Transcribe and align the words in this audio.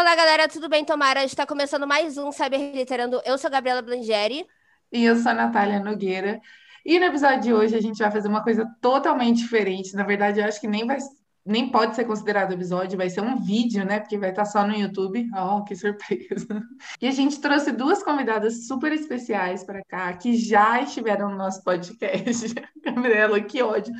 Olá, 0.00 0.16
galera, 0.16 0.48
tudo 0.48 0.66
bem? 0.66 0.82
Tomara, 0.82 1.24
está 1.24 1.44
começando 1.44 1.86
mais 1.86 2.16
um 2.16 2.32
Cyberliterando. 2.32 3.20
Eu 3.22 3.36
sou 3.36 3.48
a 3.48 3.50
Gabriela 3.50 3.82
Blangeri. 3.82 4.46
E 4.90 5.04
eu 5.04 5.14
sou 5.14 5.30
a 5.30 5.34
Natália 5.34 5.78
Nogueira. 5.78 6.40
E 6.86 6.98
no 6.98 7.04
episódio 7.04 7.40
de 7.42 7.52
hoje 7.52 7.76
a 7.76 7.82
gente 7.82 7.98
vai 7.98 8.10
fazer 8.10 8.26
uma 8.26 8.42
coisa 8.42 8.66
totalmente 8.80 9.42
diferente. 9.42 9.94
Na 9.94 10.02
verdade, 10.02 10.40
eu 10.40 10.46
acho 10.46 10.58
que 10.58 10.66
nem 10.66 10.86
vai, 10.86 10.96
nem 11.44 11.70
pode 11.70 11.96
ser 11.96 12.06
considerado 12.06 12.54
episódio, 12.54 12.96
vai 12.96 13.10
ser 13.10 13.20
um 13.20 13.36
vídeo, 13.42 13.84
né? 13.84 14.00
Porque 14.00 14.16
vai 14.16 14.30
estar 14.30 14.46
só 14.46 14.66
no 14.66 14.74
YouTube. 14.74 15.28
Oh, 15.36 15.64
que 15.64 15.76
surpresa! 15.76 16.62
E 16.98 17.06
a 17.06 17.10
gente 17.10 17.38
trouxe 17.38 17.70
duas 17.70 18.02
convidadas 18.02 18.66
super 18.66 18.92
especiais 18.94 19.62
para 19.64 19.84
cá, 19.84 20.14
que 20.14 20.34
já 20.34 20.80
estiveram 20.80 21.28
no 21.28 21.36
nosso 21.36 21.62
podcast. 21.62 22.54
Gabriela, 22.82 23.38
que 23.42 23.62
ódio. 23.62 23.92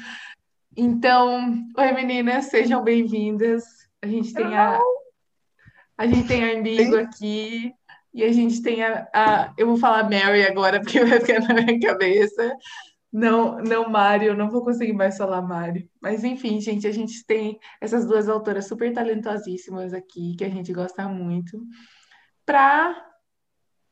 Então, 0.75 1.63
oi 1.77 1.93
meninas, 1.93 2.47
sejam 2.47 2.83
bem-vindas. 2.83 3.65
A 4.01 4.07
gente 4.07 4.33
tem 4.33 4.57
a, 4.57 4.81
a 6.01 6.07
gente 6.07 6.27
tem 6.27 6.43
a 6.43 6.59
Amigo 6.59 6.97
aqui 6.97 7.75
e 8.15 8.25
a 8.25 8.33
gente 8.33 8.63
tem 8.63 8.83
a, 8.83 9.07
a, 9.13 9.53
Eu 9.59 9.67
vou 9.67 9.77
falar 9.77 10.05
Mary 10.05 10.47
agora, 10.47 10.81
porque 10.81 11.05
vai 11.05 11.21
ficar 11.21 11.41
na 11.41 11.53
minha 11.53 11.79
cabeça. 11.79 12.57
Não, 13.13 13.59
não 13.59 13.91
Mário, 13.91 14.29
eu 14.29 14.35
não 14.35 14.49
vou 14.49 14.65
conseguir 14.65 14.95
mais 14.95 15.19
falar 15.19 15.43
Mário. 15.43 15.87
Mas 16.01 16.25
enfim, 16.25 16.59
gente, 16.59 16.87
a 16.87 16.91
gente 16.91 17.23
tem 17.27 17.61
essas 17.83 18.07
duas 18.07 18.31
autoras 18.31 18.67
super 18.67 18.91
talentosíssimas 18.95 19.93
aqui, 19.93 20.35
que 20.39 20.45
a 20.45 20.49
gente 20.49 20.73
gosta 20.73 21.07
muito, 21.07 21.63
para 22.47 23.07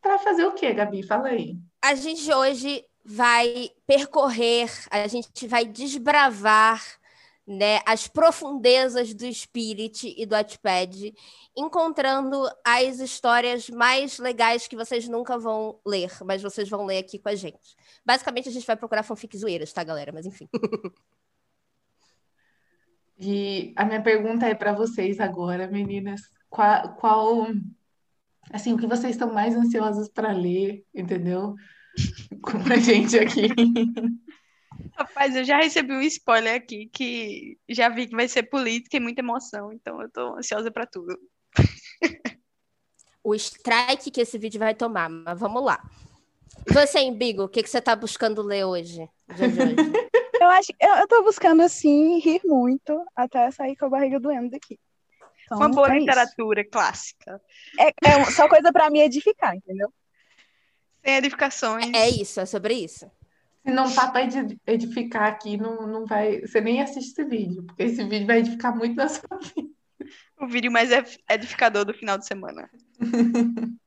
para 0.01 0.19
fazer 0.19 0.47
o 0.47 0.55
quê, 0.55 0.73
Gabi? 0.73 1.03
Fala 1.03 1.29
aí. 1.29 1.59
A 1.85 1.95
gente 1.95 2.33
hoje 2.33 2.87
vai 3.05 3.71
percorrer, 3.87 4.71
a 4.91 5.07
gente 5.09 5.47
vai 5.47 5.67
desbravar 5.67 6.81
né, 7.49 7.81
as 7.87 8.07
profundezas 8.07 9.15
do 9.15 9.33
Spirit 9.33 10.15
e 10.19 10.27
do 10.27 10.35
Wattpad, 10.35 11.15
encontrando 11.57 12.47
as 12.63 13.01
histórias 13.01 13.71
mais 13.71 14.19
legais 14.19 14.69
que 14.69 14.77
vocês 14.77 15.09
nunca 15.09 15.39
vão 15.39 15.81
ler, 15.85 16.11
mas 16.27 16.43
vocês 16.43 16.69
vão 16.69 16.85
ler 16.85 16.99
aqui 16.99 17.19
com 17.19 17.31
a 17.31 17.35
gente. 17.35 17.75
Basicamente, 18.05 18.51
a 18.51 18.53
gente 18.53 18.67
vai 18.67 18.77
procurar 18.77 19.03
fanfic 19.03 19.35
zoeiras, 19.39 19.73
tá, 19.73 19.83
galera? 19.83 20.13
Mas 20.13 20.27
enfim. 20.27 20.47
E 23.21 23.73
a 23.75 23.85
minha 23.85 24.01
pergunta 24.01 24.47
é 24.47 24.55
para 24.55 24.73
vocês 24.73 25.19
agora, 25.19 25.67
meninas. 25.67 26.21
Qual, 26.49 26.95
qual, 26.95 27.49
assim, 28.53 28.73
o 28.73 28.79
que 28.79 28.87
vocês 28.87 29.17
estão 29.17 29.35
mais 29.35 29.57
ansiosas 29.57 30.09
para 30.09 30.31
ler, 30.31 30.87
entendeu? 30.95 31.57
Com 32.41 32.59
a 32.73 32.77
gente 32.77 33.19
aqui. 33.19 33.49
Rapaz, 34.97 35.35
eu 35.37 35.45
já 35.45 35.59
recebi 35.59 35.93
um 35.93 36.03
spoiler 36.03 36.57
aqui 36.57 36.89
que 36.93 37.59
já 37.69 37.89
vi 37.89 38.07
que 38.07 38.17
vai 38.17 38.29
ser 38.29 38.45
política 38.45 38.97
e 38.97 39.01
muita 39.01 39.21
emoção, 39.21 39.73
então 39.73 40.01
eu 40.03 40.11
tô 40.11 40.37
ansiosa 40.37 40.71
para 40.71 40.87
tudo. 40.87 41.19
o 43.23 43.35
strike 43.35 44.11
que 44.11 44.21
esse 44.21 44.39
vídeo 44.39 44.59
vai 44.59 44.75
tomar, 44.75 45.09
mas 45.09 45.39
vamos 45.39 45.63
lá. 45.63 45.83
Você, 46.73 47.01
Embigo, 47.01 47.45
o 47.45 47.49
que, 47.49 47.63
que 47.63 47.71
você 47.71 47.81
tá 47.81 47.95
buscando 47.95 48.43
ler 48.43 48.65
hoje? 48.65 49.09
eu 50.41 50.49
acho 50.49 50.73
eu, 50.81 50.95
eu 50.97 51.09
tô 51.09 51.23
buscando 51.23 51.63
assim 51.63 52.19
rir 52.19 52.41
muito 52.45 53.05
até 53.15 53.51
sair 53.51 53.77
com 53.77 53.87
a 53.87 53.91
barriga 53.91 54.19
doendo 54.19 54.51
daqui. 54.51 54.79
Então, 55.45 55.59
Uma 55.59 55.69
boa 55.69 55.95
é 55.95 55.99
literatura 55.99 56.61
isso. 56.61 56.71
clássica. 56.71 57.41
É, 57.79 57.89
é 58.07 58.25
só 58.31 58.49
coisa 58.49 58.71
para 58.71 58.91
me 58.91 59.01
edificar, 59.01 59.55
entendeu? 59.55 59.93
Sem 61.05 61.17
edificações. 61.17 61.95
É 61.95 62.09
isso, 62.09 62.41
é 62.41 62.47
sobre 62.47 62.75
isso. 62.75 63.11
Se 63.69 63.75
não 63.75 63.95
tá 63.95 64.11
para 64.11 64.23
edificar 64.67 65.25
aqui, 65.25 65.59
não, 65.59 65.87
não 65.87 66.07
vai. 66.07 66.41
Você 66.41 66.59
nem 66.59 66.81
assiste 66.81 67.11
esse 67.11 67.25
vídeo, 67.29 67.65
porque 67.65 67.83
esse 67.83 68.03
vídeo 68.03 68.27
vai 68.27 68.39
edificar 68.39 68.75
muito 68.75 68.97
na 68.97 69.11
sua 69.11 69.29
vida. 69.55 69.69
O 70.41 70.47
vídeo 70.49 70.73
mais 70.73 70.89
edificador 71.29 71.85
do 71.85 71.93
final 71.93 72.17
de 72.17 72.25
semana. 72.25 72.71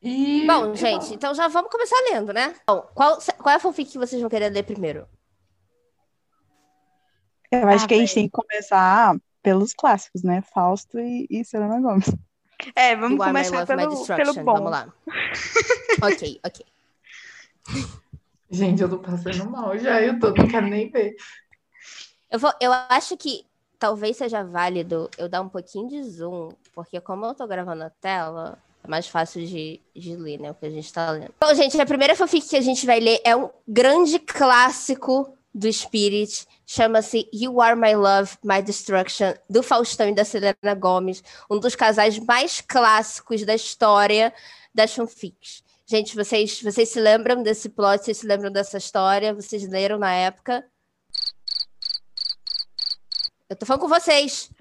e... 0.00 0.46
Bom, 0.46 0.76
gente, 0.76 1.12
então 1.12 1.34
já 1.34 1.48
vamos 1.48 1.72
começar 1.72 1.96
lendo, 2.12 2.32
né? 2.32 2.54
Bom, 2.68 2.82
qual, 2.94 3.18
qual 3.38 3.52
é 3.52 3.56
a 3.56 3.58
fanfic 3.58 3.90
que 3.90 3.98
vocês 3.98 4.20
vão 4.20 4.30
querer 4.30 4.50
ler 4.50 4.62
primeiro? 4.62 5.08
Eu 7.50 7.66
acho 7.66 7.84
ah, 7.86 7.88
que 7.88 7.94
a 7.94 7.98
gente 7.98 8.14
tem 8.14 8.28
que 8.28 8.32
começar 8.32 9.16
pelos 9.42 9.74
clássicos, 9.74 10.22
né? 10.22 10.40
Fausto 10.54 11.00
e, 11.00 11.26
e 11.28 11.44
Selena 11.44 11.80
Gomes. 11.80 12.06
É, 12.76 12.94
vamos 12.94 13.18
you 13.18 13.24
começar 13.24 13.66
pelo, 13.66 14.06
pelo 14.06 14.34
bom. 14.34 14.54
Vamos 14.54 14.70
lá. 14.70 14.94
ok, 16.00 16.40
ok. 16.44 16.64
Gente, 18.50 18.82
eu 18.82 18.88
tô 18.88 18.98
passando 18.98 19.48
mal 19.48 19.78
já, 19.78 20.02
eu 20.02 20.18
tô, 20.18 20.30
não 20.30 20.48
quero 20.48 20.66
nem 20.66 20.90
ver. 20.90 21.14
Eu, 22.30 22.38
vou, 22.38 22.52
eu 22.60 22.72
acho 22.88 23.16
que 23.16 23.44
talvez 23.78 24.16
seja 24.16 24.42
válido 24.42 25.08
eu 25.16 25.28
dar 25.28 25.40
um 25.40 25.48
pouquinho 25.48 25.88
de 25.88 26.02
zoom, 26.02 26.50
porque 26.74 27.00
como 27.00 27.26
eu 27.26 27.34
tô 27.34 27.46
gravando 27.46 27.84
a 27.84 27.90
tela, 27.90 28.58
é 28.82 28.88
mais 28.88 29.06
fácil 29.06 29.46
de, 29.46 29.80
de 29.94 30.16
ler, 30.16 30.38
né? 30.38 30.50
O 30.50 30.54
que 30.54 30.66
a 30.66 30.70
gente 30.70 30.92
tá 30.92 31.10
lendo. 31.12 31.32
Bom, 31.40 31.54
gente, 31.54 31.80
a 31.80 31.86
primeira 31.86 32.16
fanfic 32.16 32.48
que 32.48 32.56
a 32.56 32.60
gente 32.60 32.84
vai 32.84 32.98
ler 32.98 33.20
é 33.24 33.36
um 33.36 33.50
grande 33.66 34.18
clássico 34.18 35.36
do 35.54 35.72
Spirit. 35.72 36.46
Chama-se 36.66 37.28
You 37.32 37.60
Are 37.60 37.78
My 37.78 37.94
Love, 37.94 38.32
My 38.42 38.62
Destruction, 38.62 39.34
do 39.48 39.62
Faustão 39.62 40.08
e 40.08 40.14
da 40.14 40.24
Selena 40.24 40.74
Gomes. 40.78 41.22
Um 41.50 41.58
dos 41.58 41.74
casais 41.74 42.18
mais 42.18 42.60
clássicos 42.60 43.44
da 43.44 43.54
história 43.54 44.32
das 44.74 44.94
fanfics. 44.94 45.62
Gente, 45.90 46.14
vocês, 46.14 46.62
vocês 46.62 46.88
se 46.88 47.00
lembram 47.00 47.42
desse 47.42 47.68
plot? 47.68 48.04
Vocês 48.04 48.18
se 48.18 48.24
lembram 48.24 48.52
dessa 48.52 48.78
história? 48.78 49.34
Vocês 49.34 49.68
leram 49.68 49.98
na 49.98 50.14
época? 50.14 50.64
Eu 53.48 53.56
tô 53.56 53.66
falando 53.66 53.80
com 53.80 53.88
vocês. 53.88 54.52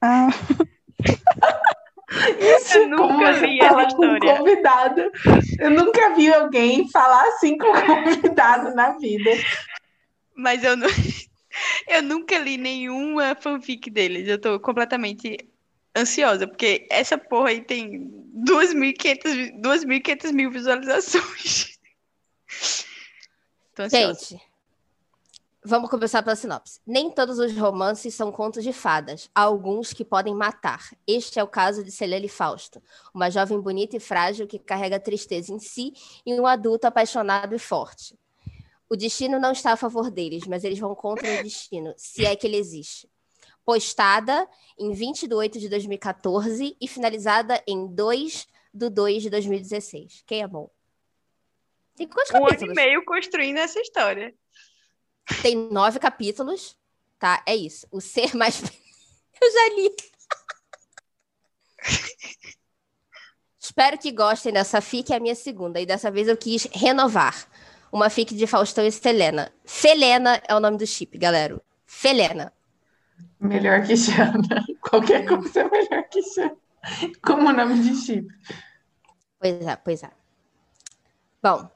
Ah. 0.00 0.28
Isso, 2.38 2.78
eu 2.78 2.88
nunca 2.90 3.32
vi 3.32 3.60
essa 3.60 3.82
história. 3.88 4.36
convidado. 4.36 5.10
Eu 5.58 5.70
nunca 5.70 6.14
vi 6.14 6.32
alguém 6.32 6.88
falar 6.90 7.26
assim 7.30 7.58
com 7.58 7.66
convidado 7.82 8.76
na 8.76 8.96
vida. 8.98 9.30
Mas 10.32 10.62
eu, 10.62 10.76
não, 10.76 10.86
eu 11.88 12.02
nunca 12.04 12.38
li 12.38 12.56
nenhuma 12.56 13.34
fanfic 13.34 13.90
deles. 13.90 14.28
Eu 14.28 14.40
tô 14.40 14.60
completamente 14.60 15.38
ansiosa, 15.96 16.46
porque 16.46 16.86
essa 16.90 17.18
porra 17.18 17.50
aí 17.50 17.60
tem 17.60 18.08
2.500 18.34 20.32
mil 20.32 20.50
visualizações. 20.50 21.78
Tô 23.74 23.82
ansiosa. 23.82 24.20
Gente, 24.20 24.42
vamos 25.64 25.90
começar 25.90 26.22
pela 26.22 26.36
sinopse. 26.36 26.80
Nem 26.86 27.10
todos 27.10 27.38
os 27.38 27.56
romances 27.56 28.14
são 28.14 28.30
contos 28.30 28.62
de 28.62 28.72
fadas. 28.72 29.30
Há 29.34 29.42
alguns 29.42 29.92
que 29.92 30.04
podem 30.04 30.34
matar. 30.34 30.90
Este 31.06 31.38
é 31.38 31.42
o 31.42 31.48
caso 31.48 31.84
de 31.84 31.90
Celele 31.90 32.28
Fausto, 32.28 32.82
uma 33.12 33.30
jovem 33.30 33.60
bonita 33.60 33.96
e 33.96 34.00
frágil 34.00 34.46
que 34.46 34.58
carrega 34.58 35.00
tristeza 35.00 35.52
em 35.52 35.58
si 35.58 35.92
e 36.24 36.34
um 36.40 36.46
adulto 36.46 36.86
apaixonado 36.86 37.54
e 37.54 37.58
forte. 37.58 38.18
O 38.90 38.96
destino 38.96 39.38
não 39.38 39.52
está 39.52 39.72
a 39.72 39.76
favor 39.76 40.10
deles, 40.10 40.46
mas 40.46 40.64
eles 40.64 40.78
vão 40.78 40.94
contra 40.94 41.40
o 41.40 41.42
destino, 41.42 41.92
se 41.96 42.24
é 42.24 42.34
que 42.34 42.46
ele 42.46 42.56
existe 42.56 43.06
postada 43.68 44.48
em 44.78 44.94
20 44.94 45.28
de 45.28 45.34
8 45.34 45.58
de 45.58 45.68
2014 45.68 46.74
e 46.80 46.88
finalizada 46.88 47.62
em 47.66 47.86
2 47.86 48.48
de 48.72 48.88
2 48.88 49.24
de 49.24 49.28
2016. 49.28 50.24
Quem 50.26 50.40
é 50.40 50.48
bom? 50.48 50.70
Tem 51.94 52.08
quantos 52.08 52.30
um 52.30 52.40
capítulos? 52.40 52.62
Um 52.62 52.64
ano 52.64 52.72
e 52.72 52.74
meio 52.74 53.04
construindo 53.04 53.58
essa 53.58 53.78
história. 53.78 54.34
Tem 55.42 55.54
nove 55.54 55.98
capítulos, 55.98 56.78
tá? 57.18 57.42
É 57.44 57.54
isso. 57.54 57.86
O 57.90 58.00
ser 58.00 58.34
mais... 58.34 58.58
Eu 59.38 59.52
já 59.52 59.68
li. 59.74 59.94
Espero 63.60 63.98
que 63.98 64.10
gostem 64.10 64.50
dessa 64.50 64.80
FIC, 64.80 65.12
é 65.12 65.16
a 65.16 65.20
minha 65.20 65.34
segunda. 65.34 65.78
E 65.78 65.84
dessa 65.84 66.10
vez 66.10 66.26
eu 66.26 66.38
quis 66.38 66.64
renovar. 66.72 67.46
Uma 67.92 68.08
FIC 68.08 68.34
de 68.34 68.46
Faustão 68.46 68.86
e 68.86 68.90
Selena. 68.90 69.52
Felena 69.62 70.42
é 70.48 70.54
o 70.54 70.60
nome 70.60 70.78
do 70.78 70.86
chip, 70.86 71.18
galera. 71.18 71.60
Felena. 71.84 72.50
Melhor 73.40 73.82
que 73.86 73.96
Xana. 73.96 74.64
Qualquer 74.80 75.26
coisa 75.26 75.60
é 75.60 75.70
melhor 75.70 76.08
que 76.08 76.22
Xana. 76.22 76.56
Como 77.22 77.48
o 77.48 77.52
nome 77.52 77.80
de 77.80 77.94
chip. 77.94 78.28
Pois 79.38 79.66
é, 79.66 79.76
pois 79.76 80.02
é. 80.02 80.10
Bom, 81.42 81.70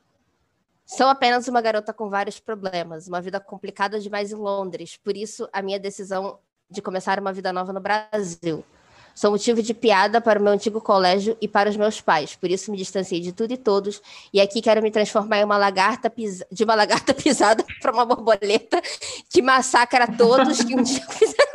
sou 0.84 1.06
apenas 1.06 1.46
uma 1.46 1.60
garota 1.60 1.92
com 1.92 2.08
vários 2.08 2.40
problemas, 2.40 3.06
uma 3.06 3.20
vida 3.20 3.38
complicada 3.38 4.00
demais 4.00 4.32
em 4.32 4.36
Londres, 4.36 4.96
por 4.96 5.16
isso 5.16 5.48
a 5.52 5.62
minha 5.62 5.78
decisão 5.78 6.38
de 6.68 6.82
começar 6.82 7.20
uma 7.20 7.32
vida 7.32 7.52
nova 7.52 7.72
no 7.72 7.80
Brasil. 7.80 8.64
Sou 9.14 9.30
motivo 9.30 9.62
de 9.62 9.74
piada 9.74 10.20
para 10.20 10.38
o 10.38 10.42
meu 10.42 10.52
antigo 10.52 10.80
colégio 10.80 11.36
e 11.40 11.48
para 11.48 11.68
os 11.68 11.76
meus 11.76 12.00
pais. 12.00 12.34
Por 12.34 12.50
isso 12.50 12.70
me 12.70 12.76
distanciei 12.76 13.20
de 13.20 13.32
tudo 13.32 13.52
e 13.52 13.56
todos. 13.56 14.00
E 14.32 14.40
aqui 14.40 14.62
quero 14.62 14.82
me 14.82 14.90
transformar 14.90 15.38
em 15.38 15.44
uma 15.44 15.56
lagarta 15.56 16.08
pis... 16.08 16.42
de 16.50 16.64
uma 16.64 16.74
lagarta 16.74 17.12
pisada 17.14 17.64
para 17.80 17.92
uma 17.92 18.04
borboleta 18.04 18.80
que 19.30 19.42
massacra 19.42 20.06
todos 20.06 20.62
que 20.64 20.74
um 20.74 20.82
dia 20.82 21.04
fizeram. 21.10 21.52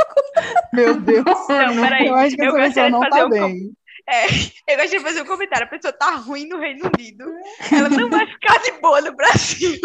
Meu 0.73 0.99
Deus. 0.99 1.25
Não, 1.25 1.81
peraí. 1.81 2.07
Eu 2.07 2.15
acho 2.15 2.35
que 2.35 2.45
Eu 2.45 2.57
essa 2.57 2.67
pessoa 2.67 2.89
não 2.89 3.01
fazer 3.01 3.19
tá 3.19 3.25
um 3.25 3.29
bem. 3.29 3.77
É, 4.09 4.25
eu 4.25 4.77
gostaria 4.77 4.87
de 4.87 4.99
fazer 4.99 5.21
um 5.21 5.25
comentário. 5.25 5.65
A 5.65 5.69
pessoa 5.69 5.91
tá 5.91 6.11
ruim 6.15 6.47
no 6.47 6.59
Reino 6.59 6.89
Unido. 6.97 7.25
Ela 7.71 7.89
não 7.89 8.09
vai 8.09 8.25
ficar 8.25 8.57
de 8.59 8.71
boa 8.79 9.01
no 9.01 9.13
Brasil. 9.13 9.79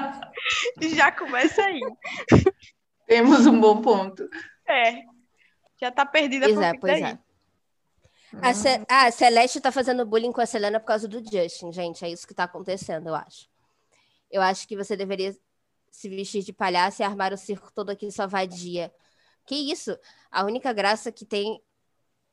Já 0.80 1.12
começa 1.12 1.62
aí. 1.62 1.80
Temos 3.06 3.46
um 3.46 3.60
bom 3.60 3.82
ponto. 3.82 4.26
É. 4.66 5.02
Já 5.80 5.90
tá 5.90 6.04
perdida 6.04 6.46
Pois 6.46 6.56
por 6.56 6.64
é, 6.64 6.78
pois 6.78 7.00
daí. 7.00 7.12
é. 7.12 7.18
A, 8.42 8.54
Ce- 8.54 8.84
ah, 8.88 9.06
a 9.06 9.10
Celeste 9.10 9.60
tá 9.60 9.72
fazendo 9.72 10.04
bullying 10.06 10.30
com 10.32 10.40
a 10.40 10.46
Selena 10.46 10.78
por 10.78 10.86
causa 10.86 11.08
do 11.08 11.18
Justin, 11.18 11.72
gente. 11.72 12.04
É 12.04 12.08
isso 12.08 12.26
que 12.26 12.34
tá 12.34 12.44
acontecendo, 12.44 13.08
eu 13.08 13.14
acho. 13.14 13.48
Eu 14.30 14.40
acho 14.42 14.68
que 14.68 14.76
você 14.76 14.96
deveria 14.96 15.36
se 15.90 16.08
vestir 16.08 16.44
de 16.44 16.52
palhaço 16.52 17.02
e 17.02 17.04
armar 17.04 17.32
o 17.32 17.36
circo 17.36 17.72
todo 17.74 17.90
aqui 17.90 18.10
sua 18.12 18.26
vadia. 18.26 18.92
Que 19.44 19.56
isso? 19.72 19.98
A 20.30 20.44
única 20.44 20.72
graça 20.72 21.10
que 21.10 21.24
tem 21.24 21.60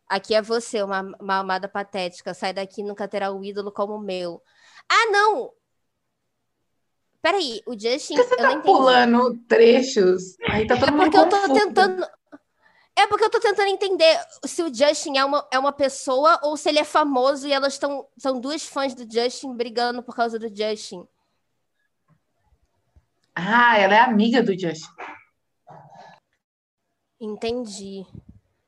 aqui 0.07 0.35
é 0.35 0.41
você, 0.41 0.83
uma, 0.83 1.15
amada 1.19 1.67
patética. 1.67 2.33
Sai 2.35 2.53
daqui 2.53 2.81
e 2.81 2.83
nunca 2.83 3.07
terá 3.07 3.31
um 3.31 3.44
ídolo 3.44 3.71
como 3.71 3.95
o 3.95 3.99
meu. 3.99 4.44
Ah, 4.88 5.09
não! 5.11 5.51
Peraí, 7.21 7.61
o 7.65 7.73
Justin. 7.73 8.15
Por 8.15 8.23
que 8.23 8.29
você 8.29 8.35
tá 8.38 8.59
pulando 8.61 9.35
trechos? 9.47 10.38
Aí 10.47 10.67
tá 10.67 10.77
todo 10.77 10.89
É 10.89 10.91
mundo 10.91 11.03
porque 11.05 11.17
eu 11.17 11.27
tô 11.29 11.39
confuso. 11.41 11.53
tentando. 11.65 12.07
É 12.97 13.05
porque 13.05 13.23
eu 13.23 13.29
tô 13.29 13.39
tentando 13.39 13.69
entender 13.69 14.19
se 14.44 14.63
o 14.63 14.73
Justin 14.73 15.17
é 15.17 15.23
uma, 15.23 15.47
é 15.51 15.59
uma 15.59 15.71
pessoa 15.71 16.39
ou 16.41 16.57
se 16.57 16.67
ele 16.67 16.79
é 16.79 16.83
famoso 16.83 17.47
e 17.47 17.53
elas 17.53 17.73
estão. 17.73 18.07
São 18.17 18.39
duas 18.39 18.65
fãs 18.65 18.95
do 18.95 19.03
Justin 19.09 19.55
brigando 19.55 20.01
por 20.01 20.15
causa 20.15 20.39
do 20.39 20.49
Justin. 20.49 21.07
Ah, 23.35 23.77
ela 23.77 23.94
é 23.94 23.99
amiga 23.99 24.41
do 24.41 24.59
Justin. 24.59 24.89
Entendi. 27.21 28.03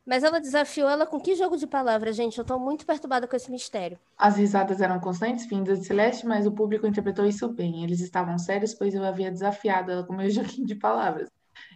Mas 0.05 0.23
ela 0.23 0.39
desafiou 0.39 0.87
ela 0.87 1.07
com 1.07 1.19
que 1.19 1.35
jogo 1.35 1.57
de 1.57 1.65
palavras, 1.65 2.15
gente? 2.15 2.37
Eu 2.37 2.45
tô 2.45 2.59
muito 2.59 2.85
perturbada 2.85 3.27
com 3.27 3.35
esse 3.35 3.49
mistério. 3.49 3.99
As 4.15 4.37
risadas 4.37 4.79
eram 4.79 4.99
constantes, 4.99 5.47
vindas 5.47 5.79
de 5.79 5.85
Celeste, 5.85 6.27
mas 6.27 6.45
o 6.45 6.51
público 6.51 6.85
interpretou 6.85 7.25
isso 7.25 7.47
bem. 7.47 7.83
Eles 7.83 7.99
estavam 7.99 8.37
sérios, 8.37 8.75
pois 8.75 8.93
eu 8.93 9.03
havia 9.03 9.31
desafiado 9.31 9.91
ela 9.91 10.03
com 10.03 10.13
meu 10.13 10.29
joguinho 10.29 10.67
de 10.67 10.75
palavras. 10.75 11.29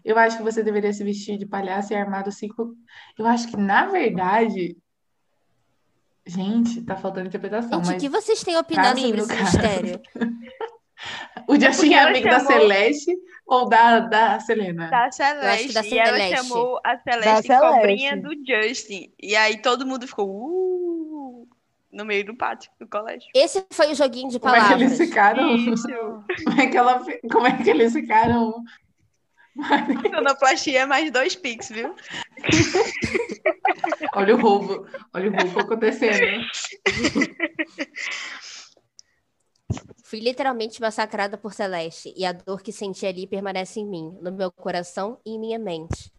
Eu 0.03 0.17
acho 0.17 0.38
que 0.38 0.44
você 0.44 0.61
deveria 0.63 0.91
se 0.94 1.03
vestir 1.03 1.38
de 1.38 1.45
palhaço 1.45 1.94
e 1.94 1.95
armar 1.95 2.27
o 2.27 2.31
cinco. 2.31 2.75
Eu 3.17 3.25
acho 3.25 3.47
que, 3.47 3.55
na 3.57 3.85
verdade. 3.85 4.77
Gente, 6.25 6.81
tá 6.83 6.95
faltando 6.95 7.27
interpretação, 7.27 7.79
Gente, 7.83 7.89
o 7.89 7.91
mas 7.94 8.01
que 8.01 8.09
vocês 8.09 8.44
têm 8.44 8.55
mim, 8.95 9.01
sobre 9.01 9.17
no 9.17 9.23
esse 9.23 9.38
caso. 9.38 9.57
mistério? 9.57 10.01
o 11.47 11.55
Justin 11.59 11.69
porque 11.81 11.94
é 11.95 12.00
amigo 12.00 12.29
da 12.29 12.39
chamou- 12.39 12.47
Celeste 12.61 13.11
ou 13.45 13.67
da, 13.67 14.00
da 14.00 14.39
Selena? 14.39 14.89
Da 14.89 15.11
Celeste. 15.11 15.73
da 15.73 15.85
E 15.85 15.97
ela 16.00 16.07
Celeste. 16.17 16.35
chamou 16.47 16.79
a 16.81 16.95
Da 16.95 17.01
Celeste 17.11 17.47
Celeste. 17.47 17.75
cobrinha 17.75 18.21
do 18.21 18.29
Justin. 18.47 19.11
E 19.21 19.35
aí 19.35 19.61
todo 19.61 19.85
mundo 19.85 20.07
ficou 20.07 20.29
uh, 20.29 21.47
no 21.91 22.05
meio 22.05 22.25
do 22.25 22.38
pátio 22.38 22.71
do 22.79 22.88
colégio. 22.88 23.27
Esse 23.35 23.65
foi 23.73 23.91
o 23.91 23.95
joguinho 23.95 24.29
de 24.29 24.39
Como 24.39 24.55
é 24.55 24.59
que 24.59 24.63
palavras. 24.65 24.94
eles 24.94 25.09
ficaram? 25.09 25.55
Isso. 25.57 25.88
Como 26.45 26.61
é 26.61 26.67
que 26.67 26.77
ela, 26.77 27.03
como 27.29 27.47
é 27.47 27.57
que 27.61 27.69
eles 27.69 27.91
ficaram? 27.91 28.63
Sonoplastia 30.15 30.88
mais 30.88 31.11
dois 31.11 31.35
pix, 31.35 31.69
viu? 31.69 31.95
Olha 34.15 34.35
o 34.35 34.39
roubo, 34.39 34.88
olha 35.13 35.29
o 35.29 35.33
roubo 35.33 35.59
acontecendo. 35.61 36.45
Fui 40.03 40.19
literalmente 40.19 40.79
massacrada 40.79 41.38
por 41.38 41.53
Celeste, 41.53 42.13
e 42.15 42.25
a 42.25 42.31
dor 42.31 42.61
que 42.61 42.71
senti 42.71 43.05
ali 43.05 43.25
permanece 43.25 43.79
em 43.79 43.88
mim, 43.88 44.17
no 44.21 44.31
meu 44.31 44.51
coração 44.51 45.19
e 45.25 45.31
em 45.31 45.39
minha 45.39 45.59
mente. 45.59 46.11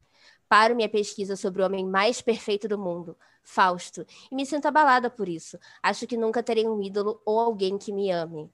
Paro 0.49 0.75
minha 0.75 0.89
pesquisa 0.89 1.37
sobre 1.37 1.63
o 1.63 1.67
homem 1.67 1.87
mais 1.87 2.21
perfeito 2.21 2.67
do 2.69 2.79
mundo, 2.79 3.17
Fausto, 3.43 4.05
e 4.31 4.35
me 4.35 4.45
sinto 4.45 4.67
abalada 4.67 5.09
por 5.09 5.29
isso. 5.29 5.59
Acho 5.83 6.07
que 6.07 6.17
nunca 6.17 6.43
terei 6.43 6.67
um 6.69 6.83
ídolo 6.83 7.21
ou 7.25 7.39
alguém 7.39 7.79
que 7.79 7.93
me 7.93 8.11
ame. 8.11 8.51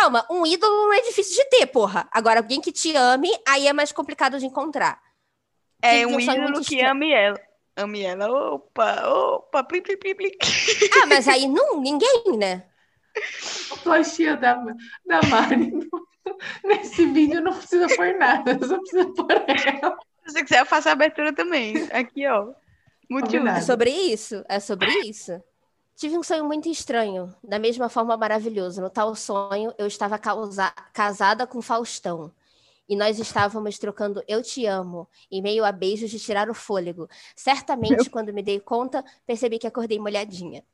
Calma, 0.00 0.24
um 0.30 0.46
ídolo 0.46 0.74
não 0.74 0.94
é 0.94 1.02
difícil 1.02 1.36
de 1.36 1.50
ter, 1.50 1.66
porra. 1.66 2.08
Agora, 2.10 2.40
alguém 2.40 2.58
que 2.58 2.72
te 2.72 2.96
ame, 2.96 3.28
aí 3.46 3.68
é 3.68 3.72
mais 3.74 3.92
complicado 3.92 4.38
de 4.38 4.46
encontrar. 4.46 4.98
É 5.82 6.06
um 6.06 6.18
ídolo 6.18 6.52
muito 6.52 6.62
que 6.62 6.80
ame 6.80 7.12
ela. 7.12 7.38
Ame 7.76 8.00
ela. 8.00 8.30
Opa, 8.54 9.06
opa, 9.06 9.62
plim, 9.62 9.82
plim, 9.82 9.98
plim, 9.98 10.14
plim. 10.14 10.30
Ah, 11.02 11.06
mas 11.06 11.28
aí 11.28 11.46
não, 11.46 11.82
ninguém, 11.82 12.38
né? 12.38 12.64
A 13.72 13.76
plastia 13.76 14.38
da, 14.38 14.54
da 15.04 15.20
Mari 15.28 15.70
nesse 16.64 17.04
vídeo 17.04 17.42
não 17.42 17.52
precisa 17.52 17.86
pôr 17.94 18.14
nada, 18.14 18.58
só 18.66 18.78
precisa 18.78 19.04
pôr 19.12 19.32
ela. 19.32 19.98
Se 20.24 20.32
você 20.32 20.42
quiser, 20.42 20.60
eu 20.60 20.66
faço 20.66 20.88
a 20.88 20.92
abertura 20.92 21.30
também. 21.34 21.74
Aqui, 21.92 22.26
ó. 22.26 22.54
Combinado. 23.06 23.58
É 23.58 23.60
sobre 23.60 23.90
isso? 23.90 24.42
É 24.48 24.60
sobre 24.60 24.90
isso? 25.00 25.42
Tive 26.00 26.16
um 26.16 26.22
sonho 26.22 26.46
muito 26.46 26.66
estranho, 26.66 27.30
da 27.44 27.58
mesma 27.58 27.90
forma 27.90 28.16
maravilhoso. 28.16 28.80
No 28.80 28.88
tal 28.88 29.14
sonho, 29.14 29.70
eu 29.76 29.86
estava 29.86 30.18
causa- 30.18 30.72
casada 30.94 31.46
com 31.46 31.60
Faustão. 31.60 32.32
E 32.88 32.96
nós 32.96 33.18
estávamos 33.18 33.78
trocando 33.78 34.24
Eu 34.26 34.42
Te 34.42 34.64
Amo, 34.64 35.06
em 35.30 35.42
meio 35.42 35.62
a 35.62 35.70
beijos 35.70 36.08
de 36.10 36.18
tirar 36.18 36.48
o 36.48 36.54
fôlego. 36.54 37.06
Certamente, 37.36 38.08
quando 38.08 38.32
me 38.32 38.42
dei 38.42 38.58
conta, 38.58 39.04
percebi 39.26 39.58
que 39.58 39.66
acordei 39.66 39.98
molhadinha. 39.98 40.64